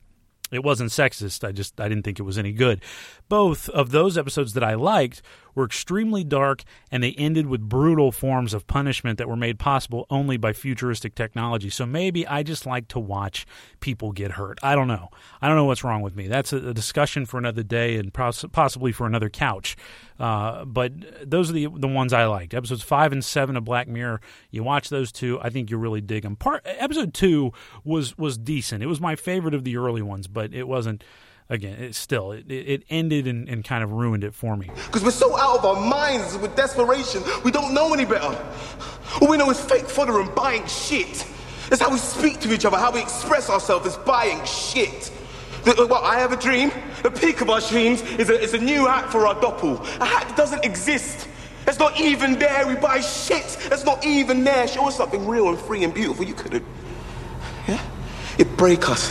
It 0.53 0.63
wasn't 0.63 0.91
sexist. 0.91 1.47
I 1.47 1.53
just 1.53 1.81
I 1.81 1.89
didn't 1.89 2.05
think 2.05 2.21
it 2.21 2.25
was 2.25 2.39
any 2.39 2.53
good. 2.53 2.81
Both 3.29 3.69
of 3.71 3.91
those 3.91 4.17
episodes 4.17 4.53
that 4.53 4.63
I 4.63 4.75
liked 4.75 5.23
were 5.57 5.65
extremely 5.65 6.23
dark 6.23 6.63
and 6.93 7.03
they 7.03 7.13
ended 7.13 7.47
with 7.47 7.61
brutal 7.61 8.13
forms 8.13 8.55
of 8.55 8.69
punishment 8.69 9.19
that 9.19 9.29
were 9.29 9.37
made 9.37 9.59
possible 9.59 10.07
only 10.11 10.37
by 10.37 10.53
futuristic 10.53 11.17
technology. 11.17 11.71
So 11.71 11.85
maybe 11.85 12.25
I 12.27 12.45
just 12.45 12.67
like 12.67 12.87
to 12.89 13.01
watch 13.01 13.47
people 13.81 14.13
get 14.13 14.33
hurt. 14.33 14.61
I 14.63 14.77
don't 14.77 14.87
know. 14.87 15.09
I 15.43 15.49
don't 15.49 15.57
know 15.57 15.65
what's 15.65 15.83
wrong 15.83 16.03
with 16.03 16.15
me. 16.15 16.29
That's 16.29 16.53
a, 16.53 16.77
discussion 16.77 17.25
for 17.25 17.39
another 17.39 17.63
day 17.63 17.97
and 17.97 18.13
possibly 18.13 18.93
for 18.93 19.07
another 19.07 19.31
couch. 19.31 19.77
Uh, 20.21 20.67
but 20.67 20.93
those 21.29 21.49
are 21.49 21.55
the 21.55 21.69
the 21.75 21.89
ones 21.89 22.13
I 22.13 22.27
liked. 22.27 22.53
Episodes 22.53 22.83
five 22.83 23.13
and 23.13 23.25
seven 23.25 23.57
of 23.57 23.65
Black 23.65 23.89
Mirror. 23.89 24.21
You 24.51 24.63
watch 24.63 24.91
those 24.91 25.11
two, 25.11 25.39
I 25.41 25.49
think 25.49 25.71
you 25.71 25.79
really 25.79 26.03
dig 26.03 26.23
them. 26.23 26.37
Part 26.37 26.63
episode 26.65 27.15
two 27.15 27.53
was 27.83 28.17
was 28.19 28.37
decent. 28.37 28.83
It 28.83 28.87
was 28.87 29.01
my 29.01 29.17
favorite 29.17 29.55
of 29.55 29.65
the 29.65 29.79
early 29.79 30.03
ones, 30.03 30.27
but 30.27 30.53
it 30.53 30.69
wasn't 30.69 31.03
again, 31.49 31.79
it 31.83 31.95
still 31.95 32.33
it, 32.33 32.51
it 32.51 32.85
ended 32.91 33.27
and, 33.27 33.49
and, 33.49 33.65
kind 33.65 33.83
of 33.83 33.93
ruined 33.93 34.25
it 34.25 34.35
for 34.35 34.57
me. 34.57 34.71
Because 34.87 35.05
we're 35.05 35.11
so 35.11 35.37
out 35.37 35.59
of 35.59 35.65
our 35.65 35.81
minds 35.81 36.37
with 36.39 36.55
desperation, 36.57 37.23
we 37.45 37.51
don't 37.51 37.75
know 37.75 37.93
any 37.93 38.05
better. 38.05 38.37
All 39.21 39.29
we 39.29 39.37
know 39.37 39.51
is 39.51 39.61
fake 39.61 39.89
fodder 39.89 40.21
and 40.21 40.35
buying 40.35 40.67
shit. 40.67 41.27
That's 41.69 41.83
how 41.83 41.91
we 41.91 41.99
speak 41.99 42.41
to 42.41 42.53
each 42.53 42.65
other, 42.65 42.77
how 42.77 42.93
we 42.93 43.03
express 43.03 43.51
ourselves 43.51 43.87
is 43.87 43.97
buying 43.99 44.45
shit. 44.45 45.11
Uh, 45.67 45.75
well, 45.79 46.05
I 46.05 46.21
have 46.21 46.31
a 46.31 46.37
dream. 46.37 46.71
The 47.03 47.11
peak 47.11 47.41
of 47.41 47.51
our 47.51 47.61
dreams 47.61 48.01
is 48.03 48.31
a, 48.31 48.41
is 48.41 48.55
a 48.55 48.59
new 48.59 48.87
hat 48.87 49.11
for 49.11 49.27
our 49.27 49.35
doppel. 49.35 49.81
A 50.01 50.05
hat 50.05 50.29
that 50.29 50.37
doesn't 50.37 50.65
exist. 50.65 51.29
It's 51.67 51.81
not 51.81 52.01
even 52.01 52.39
there. 52.39 52.67
We 52.69 52.77
buy 52.77 53.01
shit. 53.01 53.59
That's 53.69 53.85
not 53.85 54.07
even 54.07 54.45
there. 54.45 54.69
Show 54.69 54.87
us 54.87 54.97
something 54.97 55.27
real 55.27 55.49
and 55.49 55.59
free 55.59 55.83
and 55.83 55.93
beautiful. 55.93 56.25
You 56.25 56.35
couldn't. 56.35 56.65
Yeah? 57.67 57.83
It 58.39 58.57
break 58.57 58.89
us. 58.89 59.11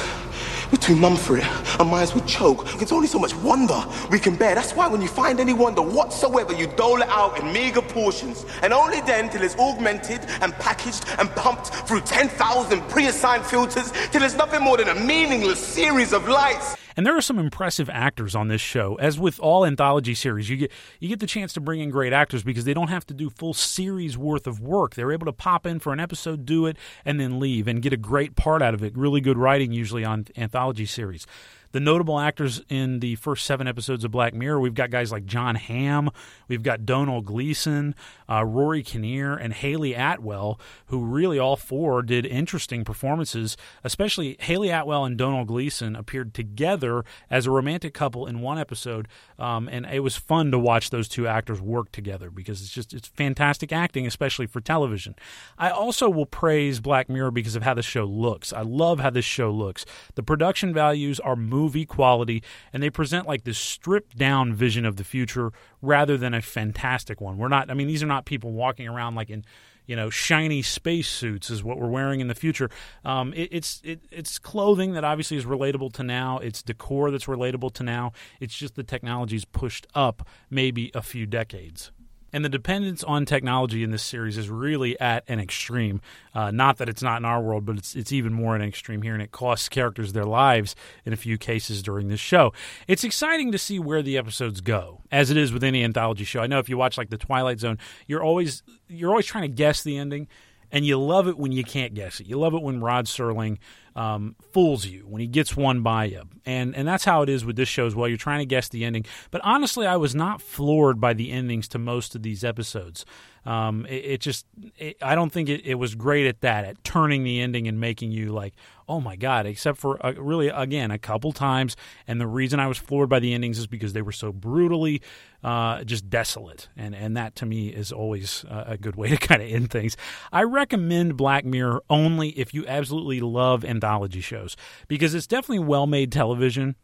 We're 0.72 0.78
too 0.80 0.96
numb 0.96 1.18
for 1.18 1.38
it. 1.38 1.46
Our 1.80 1.86
minds 1.86 2.14
would 2.16 2.28
choke. 2.28 2.82
It's 2.82 2.92
only 2.92 3.08
so 3.08 3.20
much 3.20 3.36
wonder 3.36 3.84
we 4.10 4.20
can 4.20 4.36
bear. 4.36 4.56
That's 4.56 4.74
why 4.74 4.88
when 4.88 5.02
you 5.02 5.08
find 5.08 5.40
any 5.40 5.54
wonder 5.54 5.82
whatsoever, 5.82 6.54
you 6.54 6.68
dole 6.68 7.02
it 7.02 7.10
out 7.10 7.40
in 7.40 7.52
meager 7.52 7.82
portions. 7.82 8.46
And 8.62 8.74
only 8.74 9.02
then 9.02 9.30
till 9.30 9.44
it's 9.44 9.56
augmented 9.58 10.22
and 10.42 10.54
packaged 10.54 11.06
and 11.20 11.30
pumped 11.32 11.68
through 11.88 12.02
10,000 12.02 12.82
pre-assigned 12.90 13.46
filters 13.46 13.92
till 14.12 14.24
it's 14.24 14.36
nothing 14.36 14.62
more 14.62 14.78
than 14.78 14.90
a 14.90 14.96
meaningless 14.96 15.60
series 15.60 16.14
of 16.14 16.28
lights. 16.28 16.85
And 16.98 17.06
there 17.06 17.16
are 17.16 17.22
some 17.22 17.40
impressive 17.40 17.90
actors 17.90 18.36
on 18.36 18.48
this 18.48 18.62
show. 18.62 18.96
As 18.96 19.20
with 19.20 19.40
all 19.40 19.66
anthology 19.66 20.16
series, 20.16 20.50
you 20.50 20.58
get 20.58 20.72
you 21.00 21.10
get 21.10 21.20
the 21.20 21.28
chance 21.28 21.54
to 21.54 21.60
bring 21.60 21.82
in 21.82 21.90
great 21.90 22.14
actors 22.14 22.44
because 22.44 22.66
they 22.66 22.74
don't 22.74 22.88
have 22.88 23.06
to 23.08 23.14
do 23.14 23.30
full 23.30 23.54
series 23.54 24.18
worth 24.18 24.48
of 24.48 24.62
work. 24.62 24.96
They're 24.96 25.12
able 25.12 25.26
to 25.26 25.34
pop 25.34 25.66
in 25.66 25.80
for 25.80 25.92
an 25.92 26.00
episode, 26.00 26.46
do 26.46 26.66
it, 26.66 26.78
and 27.04 27.20
then 27.20 27.40
leave 27.40 27.68
and 27.68 27.82
get 27.82 27.94
a 27.94 27.98
great 27.98 28.36
part 28.36 28.62
out 28.62 28.74
of 28.74 28.84
it. 28.84 28.98
Really 28.98 29.22
good 29.22 29.38
writing 29.38 29.72
usually 29.72 30.06
on 30.06 30.26
anthology 30.38 30.86
series. 30.86 31.28
The 31.76 31.82
notable 31.82 32.22
actors 32.22 32.62
in 32.70 33.02
the 33.02 33.16
first 33.16 33.44
seven 33.44 33.68
episodes 33.68 34.06
of 34.06 34.12
Black 34.12 34.34
Mirror, 34.34 34.62
we've 34.62 34.74
got 34.74 34.92
guys 34.92 35.12
like 35.12 35.26
Jon 35.26 35.56
Hamm, 35.56 36.10
we've 36.48 36.64
got 36.64 36.86
Domhnall 36.86 37.20
Gleeson, 37.20 37.96
uh, 38.30 38.46
Rory 38.46 38.82
Kinnear, 38.82 39.36
and 39.36 39.52
Hayley 39.52 39.94
Atwell, 39.94 40.58
who 40.86 41.04
really 41.04 41.38
all 41.38 41.58
four 41.58 42.02
did 42.02 42.26
interesting 42.26 42.86
performances. 42.86 43.58
Especially 43.84 44.38
Hayley 44.40 44.70
Atwell 44.70 45.04
and 45.04 45.18
Domhnall 45.18 45.44
Gleeson 45.44 45.98
appeared 45.98 46.34
together 46.34 47.04
as 47.30 47.46
a 47.46 47.52
romantic 47.52 47.94
couple 47.94 48.26
in 48.26 48.40
one 48.40 48.58
episode, 48.58 49.10
um, 49.38 49.68
and 49.68 49.86
it 49.86 50.00
was 50.00 50.16
fun 50.16 50.52
to 50.52 50.58
watch 50.58 50.92
those 50.92 51.10
two 51.10 51.28
actors 51.28 51.60
work 51.60 51.92
together 51.92 52.32
because 52.32 52.62
it's 52.62 52.72
just 52.72 52.94
it's 52.94 53.10
fantastic 53.10 53.74
acting, 53.74 54.08
especially 54.08 54.48
for 54.48 54.62
television. 54.62 55.14
I 55.58 55.72
also 55.72 56.10
will 56.10 56.26
praise 56.26 56.80
Black 56.80 57.10
Mirror 57.10 57.32
because 57.32 57.58
of 57.58 57.64
how 57.64 57.74
the 57.74 57.84
show 57.84 58.06
looks. 58.06 58.54
I 58.54 58.62
love 58.62 59.02
how 59.02 59.10
this 59.10 59.26
show 59.26 59.52
looks. 59.52 59.86
The 60.14 60.24
production 60.24 60.74
values 60.74 61.20
are 61.20 61.36
moving 61.36 61.65
movie 61.66 61.86
quality, 61.86 62.44
and 62.72 62.84
they 62.84 62.90
present 62.90 63.28
like 63.28 63.44
this 63.44 63.58
stripped 63.58 64.18
down 64.18 64.54
vision 64.54 64.86
of 64.86 64.98
the 64.98 65.04
future 65.04 65.52
rather 65.82 66.18
than 66.18 66.34
a 66.34 66.42
fantastic 66.42 67.20
one. 67.20 67.38
We're 67.38 67.48
not, 67.48 67.72
I 67.72 67.74
mean, 67.74 67.88
these 67.88 68.04
are 68.04 68.08
not 68.08 68.26
people 68.26 68.52
walking 68.52 68.88
around 68.88 69.16
like 69.16 69.30
in 69.30 69.44
you 69.88 69.96
know, 69.96 70.10
shiny 70.10 70.64
space 70.64 71.08
suits 71.08 71.52
is 71.52 71.64
what 71.64 71.78
we're 71.78 71.90
wearing 71.90 72.20
in 72.20 72.28
the 72.28 72.34
future. 72.34 72.72
Um, 73.04 73.34
it, 73.34 73.50
it's 73.52 73.82
it, 73.84 74.02
it's 74.12 74.40
clothing 74.40 74.94
that 74.94 75.04
obviously 75.04 75.38
is 75.38 75.46
relatable 75.46 75.94
to 75.94 76.04
now. 76.04 76.40
It's 76.40 76.64
decor 76.64 77.12
that's 77.12 77.26
relatable 77.26 77.72
to 77.76 77.84
now. 77.84 78.12
It's 78.40 78.58
just 78.58 78.74
the 78.74 78.84
technology's 78.84 79.46
pushed 79.46 79.86
up 79.94 80.28
maybe 80.50 80.90
a 80.96 81.04
few 81.04 81.28
decades. 81.28 81.92
And 82.36 82.44
the 82.44 82.50
dependence 82.50 83.02
on 83.02 83.26
technology 83.26 83.82
in 83.82 83.92
this 83.92 84.04
series 84.04 84.38
is 84.38 84.50
really 84.50 85.00
at 85.00 85.24
an 85.30 85.40
extreme. 85.40 86.02
Uh, 86.34 86.52
not 86.52 86.80
that 86.80 86.90
it's 86.90 87.02
not 87.02 87.16
in 87.16 87.24
our 87.24 87.42
world, 87.42 87.64
but 87.64 87.78
it's 87.78 87.96
it's 87.96 88.12
even 88.12 88.34
more 88.34 88.58
an 88.58 88.62
extreme 88.62 89.04
here, 89.04 89.14
and 89.14 89.24
it 89.24 89.32
costs 89.32 89.70
characters 89.70 90.12
their 90.12 90.26
lives 90.26 90.76
in 91.06 91.14
a 91.14 91.16
few 91.16 91.38
cases 91.38 91.82
during 91.82 92.10
this 92.10 92.20
show. 92.20 92.52
It's 92.90 93.06
exciting 93.06 93.54
to 93.54 93.58
see 93.58 93.80
where 93.80 94.02
the 94.02 94.18
episodes 94.18 94.60
go, 94.60 95.00
as 95.14 95.32
it 95.32 95.38
is 95.38 95.54
with 95.54 95.64
any 95.64 95.82
anthology 95.82 96.26
show. 96.26 96.42
I 96.42 96.48
know 96.48 96.60
if 96.60 96.68
you 96.68 96.76
watch 96.76 96.98
like 96.98 97.10
the 97.10 97.18
Twilight 97.18 97.62
Zone, 97.62 97.78
you're 98.06 98.22
always 98.22 98.64
you're 98.90 99.12
always 99.12 99.26
trying 99.26 99.50
to 99.50 99.56
guess 99.56 99.82
the 99.82 99.98
ending 99.98 100.28
and 100.72 100.86
you 100.86 101.00
love 101.00 101.30
it 101.30 101.38
when 101.38 101.54
you 101.54 101.64
can't 101.64 101.94
guess 101.94 102.20
it. 102.20 102.28
You 102.28 102.38
love 102.38 102.54
it 102.54 102.62
when 102.62 102.82
Rod 102.82 103.06
Serling 103.06 103.60
um, 103.96 104.36
fools 104.52 104.86
you, 104.86 105.06
when 105.08 105.22
he 105.22 105.28
gets 105.28 105.56
one 105.56 105.82
by 105.82 106.06
you, 106.06 106.24
and 106.46 106.76
and 106.76 106.88
that's 106.88 107.06
how 107.06 107.22
it 107.22 107.30
is 107.30 107.46
with 107.46 107.56
this 107.56 107.70
show 107.70 107.86
as 107.86 107.96
well. 107.96 108.08
You're 108.08 108.18
trying 108.18 108.40
to 108.40 108.46
guess 108.46 108.68
the 108.70 108.84
ending, 108.84 109.06
but 109.32 109.42
honestly, 109.44 109.88
I 109.88 109.96
was 109.96 110.14
not 110.14 110.42
floored 110.42 111.00
by 111.00 111.14
the 111.14 111.32
endings 111.32 111.68
to 111.70 111.80
most 111.80 112.16
of 112.16 112.24
these 112.24 112.44
episodes. 112.44 113.06
Um, 113.46 113.86
it, 113.86 114.06
it, 114.06 114.22
just, 114.22 114.48
it, 114.78 114.98
I 115.02 115.14
don't 115.14 115.32
think 115.32 115.50
it, 115.50 115.62
it, 115.66 115.76
was 115.76 115.94
great 115.94 116.26
at 116.26 116.42
that, 116.42 116.66
at 116.66 116.84
turning 116.84 117.24
the 117.24 117.42
ending 117.42 117.68
and 117.68 117.80
making 117.80 118.12
you 118.12 118.32
like, 118.32 118.54
oh 118.90 119.00
my 119.00 119.16
god. 119.16 119.46
Except 119.46 119.78
for 119.78 120.04
uh, 120.04 120.14
really, 120.14 120.48
again, 120.48 120.90
a 120.90 120.98
couple 120.98 121.32
times, 121.32 121.76
and 122.08 122.20
the 122.20 122.26
reason 122.26 122.60
I 122.60 122.68
was 122.68 122.80
floored 122.80 123.10
by 123.10 123.20
the 123.20 123.34
endings 123.34 123.60
is 123.60 123.68
because 123.68 123.94
they 123.94 124.02
were 124.02 124.12
so 124.12 124.32
brutally, 124.32 125.02
uh, 125.44 125.84
just 125.84 126.10
desolate, 126.10 126.70
and 126.76 126.96
and 126.96 127.16
that 127.18 127.36
to 127.36 127.46
me 127.46 127.68
is 127.68 127.92
always 127.92 128.44
a 128.50 128.78
good 128.78 128.96
way 128.96 129.10
to 129.16 129.18
kind 129.18 129.44
of 129.44 129.50
end 129.50 129.70
things. 129.70 129.96
I 130.32 130.42
recommend 130.44 131.16
Black 131.16 131.46
Mirror 131.46 131.84
only 131.88 132.30
if 132.30 132.54
you 132.54 132.66
absolutely 132.68 133.20
love 133.20 133.64
anthology 133.64 134.22
shows 134.22 134.58
because 134.88 135.14
it's 135.14 135.28
definitely 135.28 135.66
well 135.66 135.86
made 135.86 136.12
television. 136.12 136.76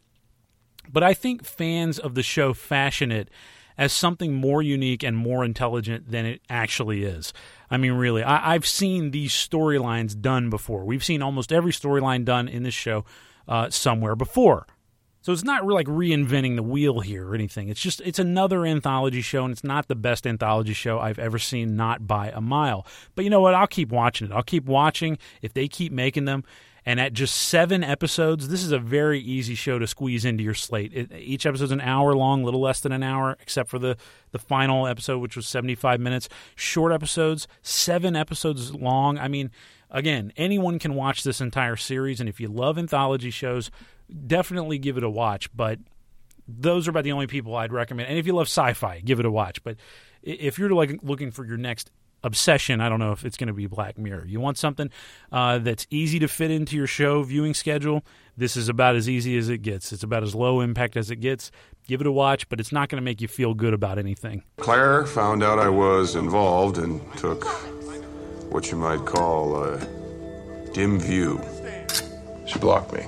But 0.90 1.02
I 1.02 1.14
think 1.14 1.44
fans 1.44 1.98
of 1.98 2.14
the 2.14 2.22
show 2.22 2.54
fashion 2.54 3.12
it 3.12 3.30
as 3.78 3.92
something 3.92 4.34
more 4.34 4.62
unique 4.62 5.02
and 5.02 5.16
more 5.16 5.44
intelligent 5.44 6.10
than 6.10 6.26
it 6.26 6.40
actually 6.48 7.04
is. 7.04 7.32
I 7.70 7.76
mean, 7.76 7.92
really, 7.92 8.22
I, 8.22 8.52
have 8.52 8.66
seen 8.66 9.10
these 9.10 9.32
storylines 9.32 10.20
done 10.20 10.50
before. 10.50 10.84
We've 10.84 11.04
seen 11.04 11.22
almost 11.22 11.52
every 11.52 11.72
storyline 11.72 12.24
done 12.24 12.48
in 12.48 12.62
this 12.62 12.74
show 12.74 13.04
uh, 13.48 13.70
somewhere 13.70 14.14
before. 14.14 14.66
So 15.22 15.32
it's 15.32 15.44
not 15.44 15.64
really 15.64 15.84
like 15.84 15.86
reinventing 15.86 16.56
the 16.56 16.64
wheel 16.64 16.98
here 17.00 17.28
or 17.28 17.34
anything. 17.34 17.68
It's 17.68 17.80
just 17.80 18.00
it's 18.00 18.18
another 18.18 18.66
anthology 18.66 19.20
show, 19.20 19.44
and 19.44 19.52
it's 19.52 19.62
not 19.62 19.86
the 19.86 19.94
best 19.94 20.26
anthology 20.26 20.72
show 20.72 20.98
I've 20.98 21.18
ever 21.18 21.38
seen, 21.38 21.76
not 21.76 22.08
by 22.08 22.30
a 22.30 22.40
mile. 22.40 22.84
But 23.14 23.24
you 23.24 23.30
know 23.30 23.40
what? 23.40 23.54
I'll 23.54 23.68
keep 23.68 23.90
watching 23.90 24.28
it. 24.28 24.34
I'll 24.34 24.42
keep 24.42 24.64
watching 24.64 25.18
if 25.40 25.54
they 25.54 25.68
keep 25.68 25.92
making 25.92 26.24
them. 26.24 26.42
And 26.84 26.98
at 26.98 27.12
just 27.12 27.34
seven 27.34 27.84
episodes, 27.84 28.48
this 28.48 28.64
is 28.64 28.72
a 28.72 28.78
very 28.78 29.20
easy 29.20 29.54
show 29.54 29.78
to 29.78 29.86
squeeze 29.86 30.24
into 30.24 30.42
your 30.42 30.54
slate. 30.54 30.92
It, 30.92 31.12
each 31.12 31.46
episode's 31.46 31.70
an 31.70 31.80
hour 31.80 32.14
long, 32.14 32.42
little 32.42 32.60
less 32.60 32.80
than 32.80 32.90
an 32.90 33.04
hour, 33.04 33.36
except 33.40 33.70
for 33.70 33.78
the, 33.78 33.96
the 34.32 34.38
final 34.38 34.86
episode, 34.86 35.18
which 35.18 35.36
was 35.36 35.46
75 35.46 36.00
minutes. 36.00 36.28
Short 36.56 36.92
episodes, 36.92 37.46
seven 37.62 38.16
episodes 38.16 38.74
long. 38.74 39.16
I 39.16 39.28
mean, 39.28 39.50
again, 39.90 40.32
anyone 40.36 40.80
can 40.80 40.94
watch 40.94 41.22
this 41.22 41.40
entire 41.40 41.76
series. 41.76 42.18
And 42.18 42.28
if 42.28 42.40
you 42.40 42.48
love 42.48 42.78
anthology 42.78 43.30
shows, 43.30 43.70
definitely 44.26 44.78
give 44.78 44.96
it 44.96 45.04
a 45.04 45.10
watch. 45.10 45.54
But 45.54 45.78
those 46.48 46.88
are 46.88 46.90
about 46.90 47.04
the 47.04 47.12
only 47.12 47.28
people 47.28 47.54
I'd 47.54 47.72
recommend. 47.72 48.08
And 48.08 48.18
if 48.18 48.26
you 48.26 48.32
love 48.32 48.48
sci 48.48 48.72
fi, 48.72 49.00
give 49.00 49.20
it 49.20 49.26
a 49.26 49.30
watch. 49.30 49.62
But 49.62 49.76
if 50.22 50.58
you're 50.58 50.70
like 50.70 50.98
looking 51.02 51.30
for 51.30 51.44
your 51.44 51.56
next 51.56 51.92
obsession, 52.22 52.80
I 52.80 52.88
don't 52.88 52.98
know 53.00 53.12
if 53.12 53.24
it's 53.24 53.36
going 53.36 53.48
to 53.48 53.52
be 53.52 53.66
Black 53.66 53.98
Mirror. 53.98 54.26
You 54.26 54.40
want 54.40 54.58
something 54.58 54.90
uh, 55.30 55.58
that's 55.58 55.86
easy 55.90 56.18
to 56.20 56.28
fit 56.28 56.50
into 56.50 56.76
your 56.76 56.86
show 56.86 57.22
viewing 57.22 57.54
schedule. 57.54 58.04
This 58.36 58.56
is 58.56 58.68
about 58.68 58.96
as 58.96 59.08
easy 59.08 59.36
as 59.36 59.48
it 59.48 59.58
gets. 59.58 59.92
It's 59.92 60.02
about 60.02 60.22
as 60.22 60.34
low 60.34 60.60
impact 60.60 60.96
as 60.96 61.10
it 61.10 61.16
gets. 61.16 61.50
Give 61.86 62.00
it 62.00 62.06
a 62.06 62.12
watch, 62.12 62.48
but 62.48 62.60
it's 62.60 62.72
not 62.72 62.88
going 62.88 63.00
to 63.00 63.04
make 63.04 63.20
you 63.20 63.28
feel 63.28 63.54
good 63.54 63.74
about 63.74 63.98
anything. 63.98 64.42
Claire 64.58 65.04
found 65.04 65.42
out 65.42 65.58
I 65.58 65.68
was 65.68 66.14
involved 66.16 66.78
and 66.78 67.00
took 67.16 67.44
what 68.52 68.70
you 68.70 68.78
might 68.78 69.04
call 69.04 69.62
a 69.62 69.78
dim 70.72 70.98
view. 70.98 71.40
She 72.46 72.58
blocked 72.58 72.92
me. 72.92 73.04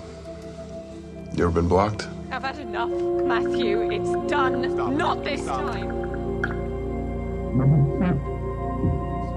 You 1.37 1.45
ever 1.45 1.51
been 1.51 1.69
blocked? 1.69 2.09
I've 2.31 2.43
had 2.43 2.59
enough, 2.59 2.91
Matthew. 2.91 3.91
It's 3.91 4.31
done. 4.31 4.97
Not 4.97 5.25
this 5.25 5.45
time. 5.47 6.05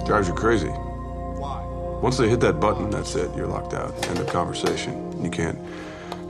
Drives 0.08 0.30
you 0.30 0.34
crazy. 0.34 0.70
Why? 0.70 1.66
Once 2.02 2.16
they 2.16 2.30
hit 2.30 2.40
that 2.40 2.62
button, 2.62 2.90
that's 2.90 3.14
it. 3.16 3.30
You're 3.36 3.46
locked 3.46 3.74
out. 3.74 3.94
End 4.08 4.20
of 4.20 4.28
conversation. 4.28 5.22
You 5.22 5.30
can't 5.30 5.60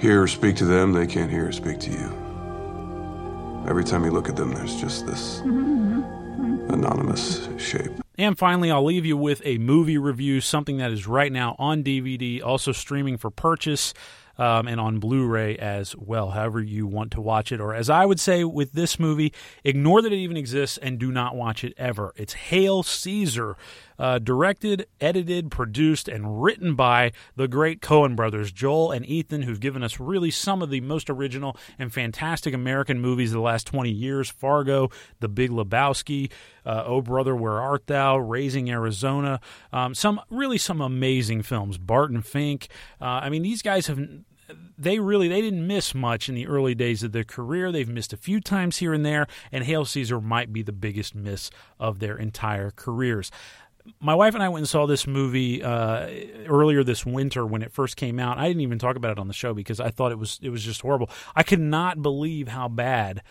hear 0.01 0.23
or 0.23 0.27
speak 0.27 0.55
to 0.55 0.65
them. 0.65 0.93
They 0.93 1.05
can't 1.05 1.29
hear 1.29 1.47
or 1.47 1.51
speak 1.51 1.79
to 1.81 1.91
you. 1.91 3.65
Every 3.67 3.83
time 3.83 4.03
you 4.03 4.09
look 4.09 4.29
at 4.29 4.35
them, 4.35 4.51
there's 4.51 4.81
just 4.81 5.05
this 5.05 5.41
mm-hmm. 5.41 6.73
anonymous 6.73 7.47
shape. 7.59 7.91
And 8.17 8.35
finally, 8.35 8.71
I'll 8.71 8.83
leave 8.83 9.05
you 9.05 9.15
with 9.15 9.43
a 9.45 9.59
movie 9.59 9.99
review, 9.99 10.41
something 10.41 10.77
that 10.77 10.91
is 10.91 11.05
right 11.05 11.31
now 11.31 11.55
on 11.59 11.83
DVD, 11.83 12.41
also 12.41 12.71
streaming 12.71 13.17
for 13.17 13.29
purchase 13.29 13.93
um, 14.37 14.67
and 14.67 14.79
on 14.79 14.99
Blu 14.99 15.25
ray 15.25 15.57
as 15.57 15.95
well, 15.95 16.31
however 16.31 16.61
you 16.61 16.87
want 16.87 17.11
to 17.11 17.21
watch 17.21 17.51
it. 17.51 17.59
Or 17.59 17.73
as 17.73 17.89
I 17.89 18.05
would 18.05 18.19
say 18.19 18.43
with 18.43 18.73
this 18.73 18.99
movie, 18.99 19.33
ignore 19.63 20.01
that 20.01 20.13
it 20.13 20.17
even 20.17 20.37
exists 20.37 20.77
and 20.77 20.99
do 20.99 21.11
not 21.11 21.35
watch 21.35 21.63
it 21.63 21.73
ever. 21.77 22.13
It's 22.15 22.33
Hail 22.33 22.83
Caesar 22.83 23.57
uh, 23.99 24.19
directed, 24.19 24.87
edited, 25.01 25.49
produced, 25.49 26.07
and 26.07 26.41
written 26.41 26.75
by 26.75 27.11
the 27.35 27.47
great 27.47 27.81
Coen 27.81 28.15
brothers, 28.15 28.51
Joel 28.51 28.91
and 28.91 29.05
Ethan, 29.05 29.43
who've 29.43 29.59
given 29.59 29.83
us 29.83 29.99
really 29.99 30.31
some 30.31 30.61
of 30.61 30.69
the 30.69 30.81
most 30.81 31.09
original 31.09 31.57
and 31.79 31.93
fantastic 31.93 32.53
American 32.53 32.99
movies 32.99 33.31
of 33.31 33.35
the 33.35 33.41
last 33.41 33.65
20 33.67 33.89
years 33.89 34.29
Fargo, 34.29 34.89
The 35.19 35.27
Big 35.27 35.49
Lebowski, 35.49 36.31
uh, 36.65 36.83
Oh 36.85 37.01
Brother, 37.01 37.35
Where 37.35 37.59
Art 37.59 37.87
Thou, 37.87 38.17
Raising 38.17 38.69
Arizona, 38.69 39.39
um, 39.73 39.95
some 39.95 40.21
really 40.29 40.57
some 40.57 40.81
amazing 40.81 41.41
films. 41.41 41.77
Barton 41.77 42.21
Fink. 42.21 42.67
Uh, 43.01 43.05
I 43.05 43.29
mean, 43.29 43.41
these 43.41 43.61
guys 43.61 43.87
have 43.87 43.99
they 44.77 44.99
really 44.99 45.27
they 45.27 45.41
didn't 45.41 45.65
miss 45.65 45.93
much 45.93 46.29
in 46.29 46.35
the 46.35 46.47
early 46.47 46.75
days 46.75 47.03
of 47.03 47.11
their 47.11 47.23
career. 47.23 47.71
They've 47.71 47.87
missed 47.87 48.13
a 48.13 48.17
few 48.17 48.39
times 48.39 48.77
here 48.77 48.93
and 48.93 49.05
there, 49.05 49.27
and 49.51 49.63
Hail 49.63 49.85
Caesar 49.85 50.21
might 50.21 50.53
be 50.53 50.61
the 50.61 50.71
biggest 50.71 51.15
miss 51.15 51.49
of 51.79 51.99
their 51.99 52.17
entire 52.17 52.71
careers 52.71 53.31
my 53.99 54.15
wife 54.15 54.33
and 54.33 54.43
I 54.43 54.49
went 54.49 54.61
and 54.61 54.69
saw 54.69 54.85
this 54.85 55.07
movie 55.07 55.63
uh, 55.63 56.09
earlier 56.47 56.83
this 56.83 57.05
winter 57.05 57.45
when 57.45 57.61
it 57.61 57.71
first 57.71 57.95
came 57.95 58.19
out. 58.19 58.37
I 58.37 58.47
didn't 58.47 58.61
even 58.61 58.79
talk 58.79 58.95
about 58.95 59.11
it 59.11 59.19
on 59.19 59.27
the 59.27 59.33
show 59.33 59.53
because 59.53 59.79
I 59.79 59.89
thought 59.89 60.11
it 60.11 60.19
was 60.19 60.39
it 60.41 60.49
was 60.49 60.63
just 60.63 60.81
horrible. 60.81 61.09
I 61.35 61.43
could 61.43 61.59
not 61.59 62.01
believe 62.01 62.47
how 62.47 62.67
bad 62.67 63.21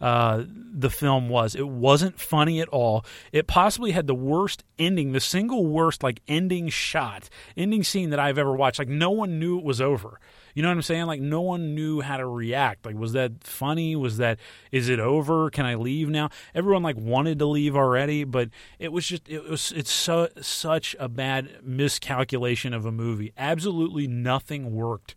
uh, 0.00 0.44
the 0.46 0.90
film 0.90 1.28
was. 1.28 1.54
It 1.54 1.68
wasn't 1.68 2.18
funny 2.18 2.60
at 2.60 2.68
all. 2.68 3.04
It 3.32 3.46
possibly 3.46 3.92
had 3.92 4.06
the 4.06 4.14
worst 4.14 4.64
ending, 4.78 5.12
the 5.12 5.20
single 5.20 5.66
worst 5.66 6.02
like 6.02 6.20
ending 6.28 6.68
shot, 6.68 7.28
ending 7.56 7.82
scene 7.82 8.10
that 8.10 8.18
I've 8.18 8.38
ever 8.38 8.54
watched. 8.54 8.78
Like 8.78 8.88
no 8.88 9.10
one 9.10 9.38
knew 9.38 9.58
it 9.58 9.64
was 9.64 9.80
over. 9.80 10.20
You 10.56 10.62
know 10.62 10.68
what 10.68 10.76
I'm 10.76 10.82
saying? 10.82 11.04
Like 11.04 11.20
no 11.20 11.42
one 11.42 11.74
knew 11.74 12.00
how 12.00 12.16
to 12.16 12.26
react. 12.26 12.86
Like 12.86 12.96
was 12.96 13.12
that 13.12 13.44
funny? 13.44 13.94
Was 13.94 14.16
that 14.16 14.38
is 14.72 14.88
it 14.88 14.98
over? 14.98 15.50
Can 15.50 15.66
I 15.66 15.74
leave 15.74 16.08
now? 16.08 16.30
Everyone 16.54 16.82
like 16.82 16.96
wanted 16.96 17.38
to 17.40 17.46
leave 17.46 17.76
already, 17.76 18.24
but 18.24 18.48
it 18.78 18.90
was 18.90 19.06
just 19.06 19.28
it 19.28 19.46
was 19.46 19.70
it's 19.76 19.90
so 19.90 20.28
such 20.40 20.96
a 20.98 21.10
bad 21.10 21.58
miscalculation 21.62 22.72
of 22.72 22.86
a 22.86 22.90
movie. 22.90 23.34
Absolutely 23.36 24.06
nothing 24.06 24.74
worked 24.74 25.14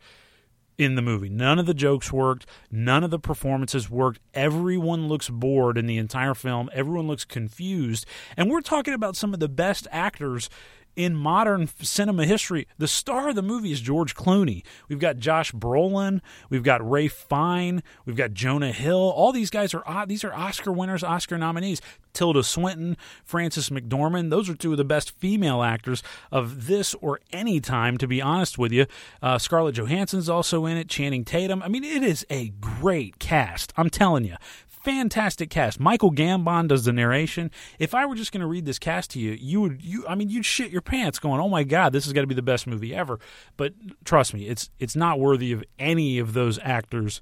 in 0.77 0.95
the 0.95 1.01
movie. 1.01 1.29
None 1.29 1.57
of 1.57 1.65
the 1.65 1.73
jokes 1.73 2.11
worked. 2.11 2.45
None 2.69 3.05
of 3.05 3.11
the 3.11 3.19
performances 3.19 3.89
worked. 3.89 4.19
Everyone 4.33 5.07
looks 5.07 5.29
bored 5.29 5.77
in 5.77 5.85
the 5.85 5.97
entire 5.97 6.33
film. 6.33 6.69
Everyone 6.73 7.07
looks 7.07 7.23
confused. 7.23 8.05
And 8.35 8.49
we're 8.49 8.61
talking 8.61 8.93
about 8.93 9.15
some 9.15 9.33
of 9.33 9.39
the 9.39 9.49
best 9.49 9.87
actors 9.89 10.49
in 10.95 11.15
modern 11.15 11.67
cinema 11.81 12.25
history. 12.25 12.67
The 12.77 12.87
star 12.87 13.29
of 13.29 13.35
the 13.35 13.41
movie 13.41 13.71
is 13.71 13.81
George 13.81 14.15
Clooney. 14.15 14.63
We've 14.87 14.99
got 14.99 15.17
Josh 15.17 15.51
Brolin. 15.51 16.21
We've 16.49 16.63
got 16.63 16.87
Ralph 16.87 17.25
Fiennes. 17.29 17.81
We've 18.05 18.15
got 18.15 18.33
Jonah 18.33 18.71
Hill. 18.71 18.97
All 18.97 19.31
these 19.31 19.49
guys 19.49 19.73
are 19.73 20.05
these 20.05 20.23
are 20.23 20.33
Oscar 20.33 20.71
winners, 20.71 21.03
Oscar 21.03 21.37
nominees. 21.37 21.81
Tilda 22.13 22.43
Swinton, 22.43 22.97
Frances 23.23 23.69
McDormand. 23.69 24.29
Those 24.29 24.49
are 24.49 24.55
two 24.55 24.71
of 24.71 24.77
the 24.77 24.83
best 24.83 25.11
female 25.19 25.61
actors 25.61 26.03
of 26.31 26.67
this 26.67 26.93
or 26.95 27.19
any 27.31 27.59
time, 27.59 27.97
to 27.97 28.07
be 28.07 28.21
honest 28.21 28.57
with 28.57 28.71
you. 28.71 28.87
Uh, 29.21 29.37
Scarlett 29.37 29.75
Johansson's 29.75 30.27
also 30.27 30.65
in 30.65 30.75
it. 30.75 30.89
Channing 30.89 31.23
Tatum. 31.23 31.61
I 31.61 31.67
mean, 31.67 31.83
it 31.83 32.03
is 32.03 32.25
a 32.29 32.49
great 32.59 33.19
cast. 33.19 33.71
I'm 33.77 33.89
telling 33.89 34.25
you 34.25 34.35
fantastic 34.83 35.49
cast. 35.49 35.79
Michael 35.79 36.11
Gambon 36.11 36.67
does 36.67 36.85
the 36.85 36.93
narration. 36.93 37.51
If 37.77 37.93
I 37.93 38.05
were 38.05 38.15
just 38.15 38.31
going 38.31 38.41
to 38.41 38.47
read 38.47 38.65
this 38.65 38.79
cast 38.79 39.11
to 39.11 39.19
you, 39.19 39.31
you 39.31 39.61
would 39.61 39.83
you 39.83 40.05
I 40.07 40.15
mean 40.15 40.29
you'd 40.29 40.45
shit 40.45 40.71
your 40.71 40.81
pants 40.81 41.19
going, 41.19 41.39
"Oh 41.41 41.49
my 41.49 41.63
god, 41.63 41.93
this 41.93 42.07
is 42.07 42.13
going 42.13 42.23
to 42.23 42.27
be 42.27 42.35
the 42.35 42.41
best 42.41 42.67
movie 42.67 42.93
ever." 42.93 43.19
But 43.57 43.73
trust 44.05 44.33
me, 44.33 44.47
it's 44.47 44.69
it's 44.79 44.95
not 44.95 45.19
worthy 45.19 45.51
of 45.51 45.63
any 45.77 46.19
of 46.19 46.33
those 46.33 46.59
actors 46.63 47.21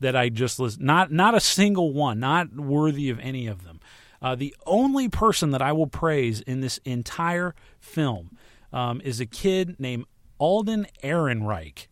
that 0.00 0.16
I 0.16 0.28
just 0.28 0.58
list. 0.58 0.80
Not 0.80 1.12
not 1.12 1.34
a 1.34 1.40
single 1.40 1.92
one, 1.92 2.20
not 2.20 2.54
worthy 2.54 3.10
of 3.10 3.18
any 3.20 3.46
of 3.46 3.64
them. 3.64 3.80
Uh, 4.20 4.34
the 4.34 4.54
only 4.66 5.08
person 5.08 5.50
that 5.50 5.60
I 5.60 5.72
will 5.72 5.86
praise 5.86 6.40
in 6.40 6.60
this 6.60 6.78
entire 6.84 7.54
film 7.78 8.38
um, 8.72 9.02
is 9.02 9.20
a 9.20 9.26
kid 9.26 9.76
named 9.78 10.06
Alden 10.38 10.86
Ehrenreich. 11.02 11.88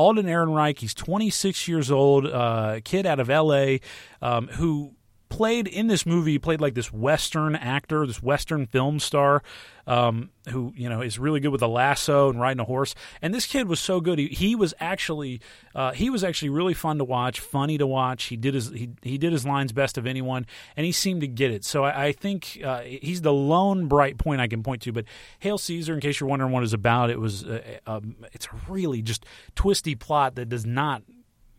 Alden 0.00 0.24
Ehrenreich. 0.24 0.78
He's 0.78 0.94
26 0.94 1.68
years 1.68 1.90
old, 1.90 2.26
uh, 2.26 2.80
kid 2.82 3.04
out 3.04 3.20
of 3.20 3.28
L.A. 3.28 3.82
Um, 4.22 4.48
who 4.48 4.94
played 5.30 5.66
in 5.66 5.86
this 5.86 6.04
movie. 6.04 6.32
He 6.32 6.38
played 6.38 6.60
like 6.60 6.74
this 6.74 6.92
Western 6.92 7.56
actor, 7.56 8.06
this 8.06 8.22
Western 8.22 8.66
film 8.66 9.00
star, 9.00 9.42
um, 9.86 10.30
who 10.50 10.72
you 10.76 10.88
know 10.88 11.00
is 11.00 11.18
really 11.18 11.40
good 11.40 11.50
with 11.50 11.62
a 11.62 11.66
lasso 11.66 12.28
and 12.28 12.38
riding 12.38 12.60
a 12.60 12.64
horse. 12.64 12.94
And 13.22 13.32
this 13.32 13.46
kid 13.46 13.66
was 13.66 13.80
so 13.80 14.00
good. 14.00 14.18
He, 14.18 14.26
he 14.26 14.54
was 14.54 14.74
actually 14.78 15.40
uh, 15.74 15.92
he 15.92 16.10
was 16.10 16.22
actually 16.22 16.50
really 16.50 16.74
fun 16.74 16.98
to 16.98 17.04
watch, 17.04 17.40
funny 17.40 17.78
to 17.78 17.86
watch. 17.86 18.24
He 18.24 18.36
did 18.36 18.54
his 18.54 18.68
he, 18.68 18.90
he 19.02 19.16
did 19.16 19.32
his 19.32 19.46
lines 19.46 19.72
best 19.72 19.96
of 19.96 20.06
anyone, 20.06 20.46
and 20.76 20.84
he 20.84 20.92
seemed 20.92 21.22
to 21.22 21.28
get 21.28 21.50
it. 21.50 21.64
So 21.64 21.84
I, 21.84 22.06
I 22.06 22.12
think 22.12 22.60
uh, 22.62 22.80
he's 22.80 23.22
the 23.22 23.32
lone 23.32 23.86
bright 23.86 24.18
point 24.18 24.40
I 24.40 24.48
can 24.48 24.62
point 24.62 24.82
to. 24.82 24.92
But 24.92 25.06
Hail 25.38 25.56
Caesar, 25.56 25.94
in 25.94 26.00
case 26.00 26.20
you're 26.20 26.28
wondering 26.28 26.52
what 26.52 26.62
it's 26.62 26.72
about, 26.72 27.08
it 27.08 27.20
was 27.20 27.44
uh, 27.44 27.62
um, 27.86 28.16
it's 28.32 28.46
a 28.46 28.70
really 28.70 29.00
just 29.00 29.24
twisty 29.54 29.94
plot 29.94 30.34
that 30.34 30.48
does 30.48 30.66
not 30.66 31.02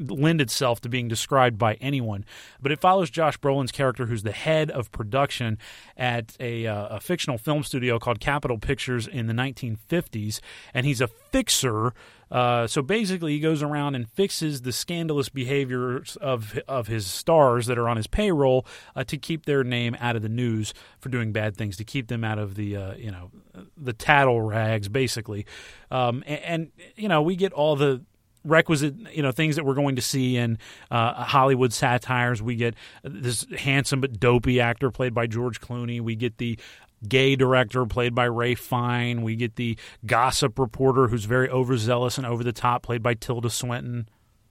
lend 0.07 0.41
itself 0.41 0.81
to 0.81 0.89
being 0.89 1.07
described 1.07 1.57
by 1.57 1.75
anyone. 1.75 2.25
But 2.61 2.71
it 2.71 2.79
follows 2.79 3.09
Josh 3.09 3.37
Brolin's 3.39 3.71
character, 3.71 4.05
who's 4.05 4.23
the 4.23 4.31
head 4.31 4.71
of 4.71 4.91
production 4.91 5.57
at 5.97 6.35
a, 6.39 6.67
uh, 6.67 6.97
a 6.97 6.99
fictional 6.99 7.37
film 7.37 7.63
studio 7.63 7.99
called 7.99 8.19
Capitol 8.19 8.57
Pictures 8.57 9.07
in 9.07 9.27
the 9.27 9.33
1950s, 9.33 10.39
and 10.73 10.85
he's 10.85 11.01
a 11.01 11.07
fixer. 11.07 11.93
Uh, 12.31 12.65
so 12.65 12.81
basically, 12.81 13.33
he 13.33 13.39
goes 13.39 13.61
around 13.61 13.93
and 13.93 14.09
fixes 14.09 14.61
the 14.61 14.71
scandalous 14.71 15.27
behaviors 15.27 16.15
of 16.17 16.57
of 16.65 16.87
his 16.87 17.05
stars 17.05 17.65
that 17.65 17.77
are 17.77 17.89
on 17.89 17.97
his 17.97 18.07
payroll 18.07 18.65
uh, 18.95 19.03
to 19.03 19.17
keep 19.17 19.45
their 19.45 19.65
name 19.65 19.97
out 19.99 20.15
of 20.15 20.21
the 20.21 20.29
news 20.29 20.73
for 20.99 21.09
doing 21.09 21.33
bad 21.33 21.57
things, 21.57 21.75
to 21.75 21.83
keep 21.83 22.07
them 22.07 22.23
out 22.23 22.39
of 22.39 22.55
the 22.55 22.77
uh, 22.77 22.93
you 22.95 23.11
know 23.11 23.31
the 23.75 23.91
tattle 23.91 24.41
rags, 24.41 24.87
basically. 24.87 25.45
Um, 25.89 26.23
and, 26.25 26.39
and 26.43 26.71
you 26.95 27.09
know 27.09 27.21
we 27.21 27.35
get 27.35 27.51
all 27.51 27.75
the 27.75 28.01
requisite 28.43 28.95
you 29.13 29.21
know 29.21 29.31
things 29.31 29.55
that 29.55 29.65
we're 29.65 29.75
going 29.75 29.95
to 29.95 30.01
see 30.01 30.37
in 30.37 30.57
uh, 30.89 31.23
Hollywood 31.23 31.73
satires. 31.73 32.41
We 32.41 32.55
get 32.55 32.75
this 33.03 33.45
handsome 33.57 34.01
but 34.01 34.19
dopey 34.19 34.59
actor 34.59 34.91
played 34.91 35.13
by 35.13 35.27
George 35.27 35.61
Clooney. 35.61 36.01
We 36.01 36.15
get 36.15 36.37
the 36.37 36.59
gay 37.07 37.35
director 37.35 37.85
played 37.85 38.13
by 38.13 38.27
Ralph 38.27 38.59
Fiennes. 38.59 39.23
We 39.23 39.35
get 39.35 39.55
the 39.55 39.77
gossip 40.05 40.59
reporter 40.59 41.07
who's 41.07 41.25
very 41.25 41.49
overzealous 41.49 42.17
and 42.17 42.27
over 42.27 42.43
the 42.43 42.53
top 42.53 42.83
played 42.83 43.03
by 43.03 43.13
Tilda 43.15 43.49
Swinton. 43.49 44.07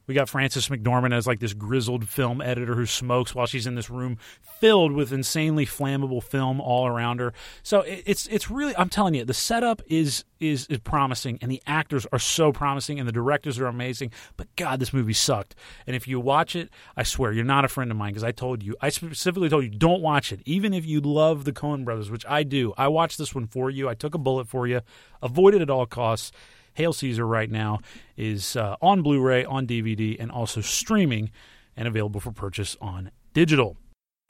We 0.07 0.15
got 0.15 0.29
Frances 0.29 0.69
McDormand 0.69 1.15
as 1.15 1.27
like 1.27 1.41
this 1.41 1.53
grizzled 1.53 2.09
film 2.09 2.41
editor 2.41 2.75
who 2.75 2.87
smokes 2.87 3.35
while 3.35 3.47
she's 3.47 3.67
in 3.67 3.77
this 3.77 3.91
room 3.91 4.19
filled 4.59 4.93
with 4.93 5.13
insanely 5.13 5.65
flammable 5.65 6.23
film 6.23 6.61
all 6.61 6.87
around 6.87 7.21
her. 7.21 7.33
So 7.63 7.81
it's 7.87 8.27
it's 8.27 8.51
really 8.51 8.77
I'm 8.77 8.89
telling 8.89 9.15
you 9.15 9.25
the 9.25 9.35
setup 9.35 9.83
is 9.87 10.25
is 10.41 10.67
is 10.67 10.79
promising 10.79 11.39
and 11.41 11.51
the 11.51 11.63
actors 11.67 12.07
are 12.13 12.19
so 12.19 12.53
promising 12.53 12.99
and 12.99 13.07
the 13.07 13.13
directors 13.13 13.59
are 13.59 13.67
amazing. 13.67 14.11
But 14.37 14.55
God, 14.57 14.81
this 14.81 14.93
movie 14.93 15.13
sucked. 15.13 15.55
And 15.87 15.95
if 15.95 16.09
you 16.09 16.19
watch 16.19 16.57
it, 16.57 16.71
I 16.97 17.05
swear 17.05 17.33
you're 17.33 17.45
not 17.45 17.65
a 17.65 17.69
friend 17.69 17.91
of 17.91 17.97
mine 17.97 18.11
because 18.11 18.25
I 18.25 18.33
told 18.33 18.63
you 18.63 18.77
I 18.81 18.89
specifically 18.89 19.49
told 19.49 19.65
you 19.65 19.71
don't 19.71 20.03
watch 20.03 20.33
it, 20.33 20.41
even 20.45 20.75
if 20.75 20.85
you 20.85 21.01
love 21.01 21.45
the 21.45 21.53
Coen 21.53 21.85
Brothers, 21.85 22.11
which 22.11 22.27
I 22.27 22.43
do. 22.43 22.75
I 22.77 22.89
watched 22.89 23.19
this 23.19 23.35
one 23.35 23.47
for 23.47 23.71
you. 23.71 23.89
I 23.89 23.95
took 23.95 24.15
a 24.15 24.19
bullet 24.19 24.49
for 24.49 24.67
you. 24.67 24.81
Avoid 25.23 25.55
it 25.55 25.63
at 25.63 25.71
all 25.71 25.87
costs. 25.87 26.33
Hail 26.75 26.93
Caesar 26.93 27.27
right 27.27 27.51
now 27.51 27.81
is 28.16 28.57
uh, 28.57 28.77
on 28.81 29.03
Blu 29.03 29.21
ray, 29.21 29.45
on 29.45 29.66
DVD, 29.66 30.16
and 30.18 30.31
also 30.31 30.61
streaming 30.61 31.31
and 31.77 31.89
available 31.89 32.21
for 32.21 32.33
purchase 32.33 32.77
on 32.81 33.11
digital. 33.33 33.77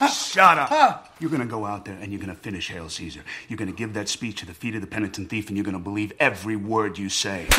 Shut 0.09 0.57
up! 0.57 1.15
You're 1.19 1.29
gonna 1.29 1.45
go 1.45 1.65
out 1.65 1.85
there 1.85 1.95
and 2.01 2.11
you're 2.11 2.19
gonna 2.19 2.33
finish 2.33 2.69
Hail 2.69 2.89
Caesar. 2.89 3.21
You're 3.47 3.57
gonna 3.57 3.71
give 3.71 3.93
that 3.93 4.09
speech 4.09 4.41
at 4.41 4.47
the 4.47 4.53
feet 4.53 4.73
of 4.73 4.81
the 4.81 4.87
penitent 4.87 5.29
thief 5.29 5.49
and 5.49 5.57
you're 5.57 5.63
gonna 5.63 5.77
believe 5.77 6.11
every 6.19 6.55
word 6.55 6.97
you 6.97 7.07
say. 7.07 7.47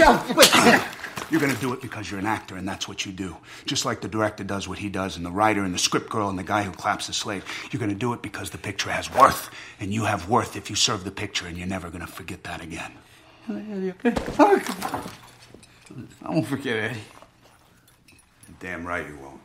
you're 1.30 1.40
gonna 1.40 1.54
do 1.60 1.72
it 1.72 1.80
because 1.80 2.10
you're 2.10 2.18
an 2.18 2.26
actor 2.26 2.56
and 2.56 2.66
that's 2.66 2.88
what 2.88 3.06
you 3.06 3.12
do. 3.12 3.36
Just 3.64 3.84
like 3.84 4.00
the 4.00 4.08
director 4.08 4.42
does 4.42 4.66
what 4.66 4.78
he 4.78 4.88
does 4.88 5.16
and 5.16 5.24
the 5.24 5.30
writer 5.30 5.62
and 5.62 5.72
the 5.72 5.78
script 5.78 6.10
girl 6.10 6.28
and 6.28 6.38
the 6.38 6.42
guy 6.42 6.64
who 6.64 6.72
claps 6.72 7.06
the 7.06 7.12
slate. 7.12 7.44
You're 7.70 7.80
gonna 7.80 7.94
do 7.94 8.12
it 8.12 8.22
because 8.22 8.50
the 8.50 8.58
picture 8.58 8.90
has 8.90 9.12
worth 9.14 9.48
and 9.78 9.94
you 9.94 10.04
have 10.04 10.28
worth 10.28 10.56
if 10.56 10.68
you 10.68 10.74
serve 10.74 11.04
the 11.04 11.12
picture 11.12 11.46
and 11.46 11.56
you're 11.56 11.68
never 11.68 11.90
gonna 11.90 12.08
forget 12.08 12.42
that 12.42 12.60
again. 12.60 12.92
I 13.48 15.02
won't 16.28 16.46
forget 16.46 16.76
Eddie. 16.76 17.00
Damn 18.60 18.86
right 18.86 19.06
you 19.06 19.16
won't. 19.16 19.40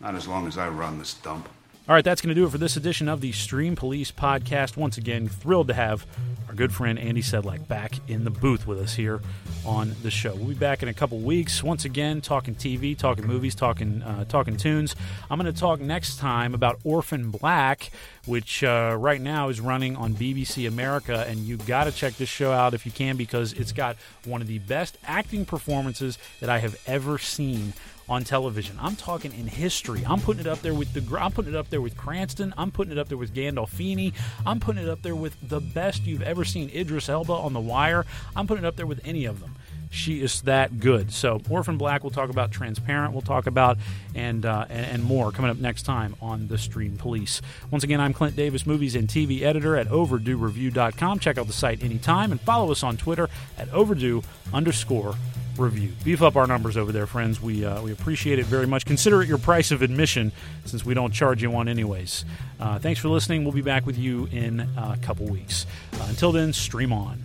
Not 0.00 0.14
as 0.14 0.26
long 0.26 0.46
as 0.46 0.58
I 0.58 0.68
run 0.68 0.98
this 0.98 1.14
dump. 1.14 1.48
All 1.88 1.94
right, 1.94 2.04
that's 2.04 2.20
going 2.20 2.28
to 2.28 2.38
do 2.38 2.46
it 2.46 2.50
for 2.50 2.58
this 2.58 2.76
edition 2.76 3.08
of 3.08 3.22
the 3.22 3.32
Stream 3.32 3.74
Police 3.74 4.12
podcast. 4.12 4.76
Once 4.76 4.98
again, 4.98 5.26
thrilled 5.26 5.68
to 5.68 5.74
have 5.74 6.04
our 6.46 6.54
good 6.54 6.70
friend 6.70 6.98
Andy 6.98 7.22
Sedlak 7.22 7.66
back 7.66 7.94
in 8.08 8.24
the 8.24 8.30
booth 8.30 8.66
with 8.66 8.78
us 8.78 8.92
here 8.92 9.22
on 9.64 9.96
the 10.02 10.10
show. 10.10 10.34
We'll 10.34 10.48
be 10.48 10.54
back 10.54 10.82
in 10.82 10.90
a 10.90 10.92
couple 10.92 11.18
weeks. 11.18 11.62
Once 11.62 11.86
again, 11.86 12.20
talking 12.20 12.54
TV, 12.54 12.94
talking 12.94 13.26
movies, 13.26 13.54
talking 13.54 14.02
uh, 14.02 14.26
talking 14.26 14.58
tunes. 14.58 14.96
I'm 15.30 15.40
going 15.40 15.50
to 15.50 15.58
talk 15.58 15.80
next 15.80 16.18
time 16.18 16.52
about 16.52 16.78
Orphan 16.84 17.30
Black, 17.30 17.90
which 18.26 18.62
uh, 18.62 18.94
right 18.98 19.22
now 19.22 19.48
is 19.48 19.58
running 19.58 19.96
on 19.96 20.12
BBC 20.12 20.68
America, 20.68 21.24
and 21.26 21.38
you 21.38 21.56
got 21.56 21.84
to 21.84 21.90
check 21.90 22.16
this 22.18 22.28
show 22.28 22.52
out 22.52 22.74
if 22.74 22.84
you 22.84 22.92
can 22.92 23.16
because 23.16 23.54
it's 23.54 23.72
got 23.72 23.96
one 24.26 24.42
of 24.42 24.46
the 24.46 24.58
best 24.58 24.98
acting 25.04 25.46
performances 25.46 26.18
that 26.40 26.50
I 26.50 26.58
have 26.58 26.78
ever 26.86 27.16
seen 27.16 27.72
on 28.08 28.24
television. 28.24 28.76
I'm 28.80 28.96
talking 28.96 29.32
in 29.32 29.46
history. 29.46 30.04
I'm 30.06 30.20
putting 30.20 30.40
it 30.40 30.46
up 30.46 30.62
there 30.62 30.74
with 30.74 30.92
the. 30.92 31.18
I'm 31.18 31.32
putting 31.32 31.54
it 31.54 31.56
up 31.56 31.70
there 31.70 31.80
with 31.80 31.96
Cranston. 31.96 32.54
I'm 32.56 32.70
putting 32.70 32.92
it 32.92 32.98
up 32.98 33.08
there 33.08 33.18
with 33.18 33.34
Gandolfini. 33.34 34.14
I'm 34.46 34.60
putting 34.60 34.82
it 34.82 34.88
up 34.88 35.02
there 35.02 35.16
with 35.16 35.36
the 35.46 35.60
best 35.60 36.06
you've 36.06 36.22
ever 36.22 36.44
seen. 36.44 36.70
Idris 36.74 37.08
Elba 37.08 37.32
on 37.32 37.52
The 37.52 37.60
Wire. 37.60 38.06
I'm 38.34 38.46
putting 38.46 38.64
it 38.64 38.68
up 38.68 38.76
there 38.76 38.86
with 38.86 39.00
any 39.04 39.24
of 39.24 39.40
them. 39.40 39.56
She 39.90 40.20
is 40.20 40.42
that 40.42 40.80
good. 40.80 41.12
So, 41.12 41.40
Orphan 41.48 41.78
Black, 41.78 42.02
we'll 42.04 42.10
talk 42.10 42.28
about 42.28 42.50
Transparent, 42.50 43.12
we'll 43.12 43.22
talk 43.22 43.46
about, 43.46 43.78
and, 44.14 44.44
uh, 44.44 44.66
and, 44.68 44.86
and 44.86 45.04
more 45.04 45.32
coming 45.32 45.50
up 45.50 45.56
next 45.56 45.84
time 45.84 46.14
on 46.20 46.48
The 46.48 46.58
Stream 46.58 46.98
Police. 46.98 47.40
Once 47.70 47.84
again, 47.84 48.00
I'm 48.00 48.12
Clint 48.12 48.36
Davis, 48.36 48.66
movies 48.66 48.94
and 48.94 49.08
TV 49.08 49.42
editor 49.42 49.76
at 49.76 49.88
OverdueReview.com. 49.88 51.20
Check 51.20 51.38
out 51.38 51.46
the 51.46 51.52
site 51.54 51.82
anytime 51.82 52.32
and 52.32 52.40
follow 52.40 52.70
us 52.70 52.82
on 52.82 52.98
Twitter 52.98 53.30
at 53.56 53.70
overdue 53.70 54.22
underscore 54.52 55.14
review. 55.58 55.92
Beef 56.04 56.22
up 56.22 56.36
our 56.36 56.46
numbers 56.46 56.76
over 56.76 56.92
there, 56.92 57.06
friends. 57.06 57.40
We 57.40 57.64
uh, 57.64 57.82
we 57.82 57.92
appreciate 57.92 58.38
it 58.38 58.46
very 58.46 58.66
much. 58.66 58.84
Consider 58.84 59.22
it 59.22 59.28
your 59.28 59.38
price 59.38 59.70
of 59.70 59.82
admission, 59.82 60.32
since 60.64 60.84
we 60.84 60.94
don't 60.94 61.12
charge 61.12 61.42
you 61.42 61.50
one 61.50 61.68
anyways. 61.68 62.24
Uh, 62.60 62.78
thanks 62.78 63.00
for 63.00 63.08
listening. 63.08 63.44
We'll 63.44 63.52
be 63.52 63.62
back 63.62 63.86
with 63.86 63.98
you 63.98 64.28
in 64.32 64.60
a 64.60 64.98
couple 65.02 65.26
weeks. 65.26 65.66
Uh, 65.94 66.06
until 66.08 66.32
then, 66.32 66.52
stream 66.52 66.92
on. 66.92 67.24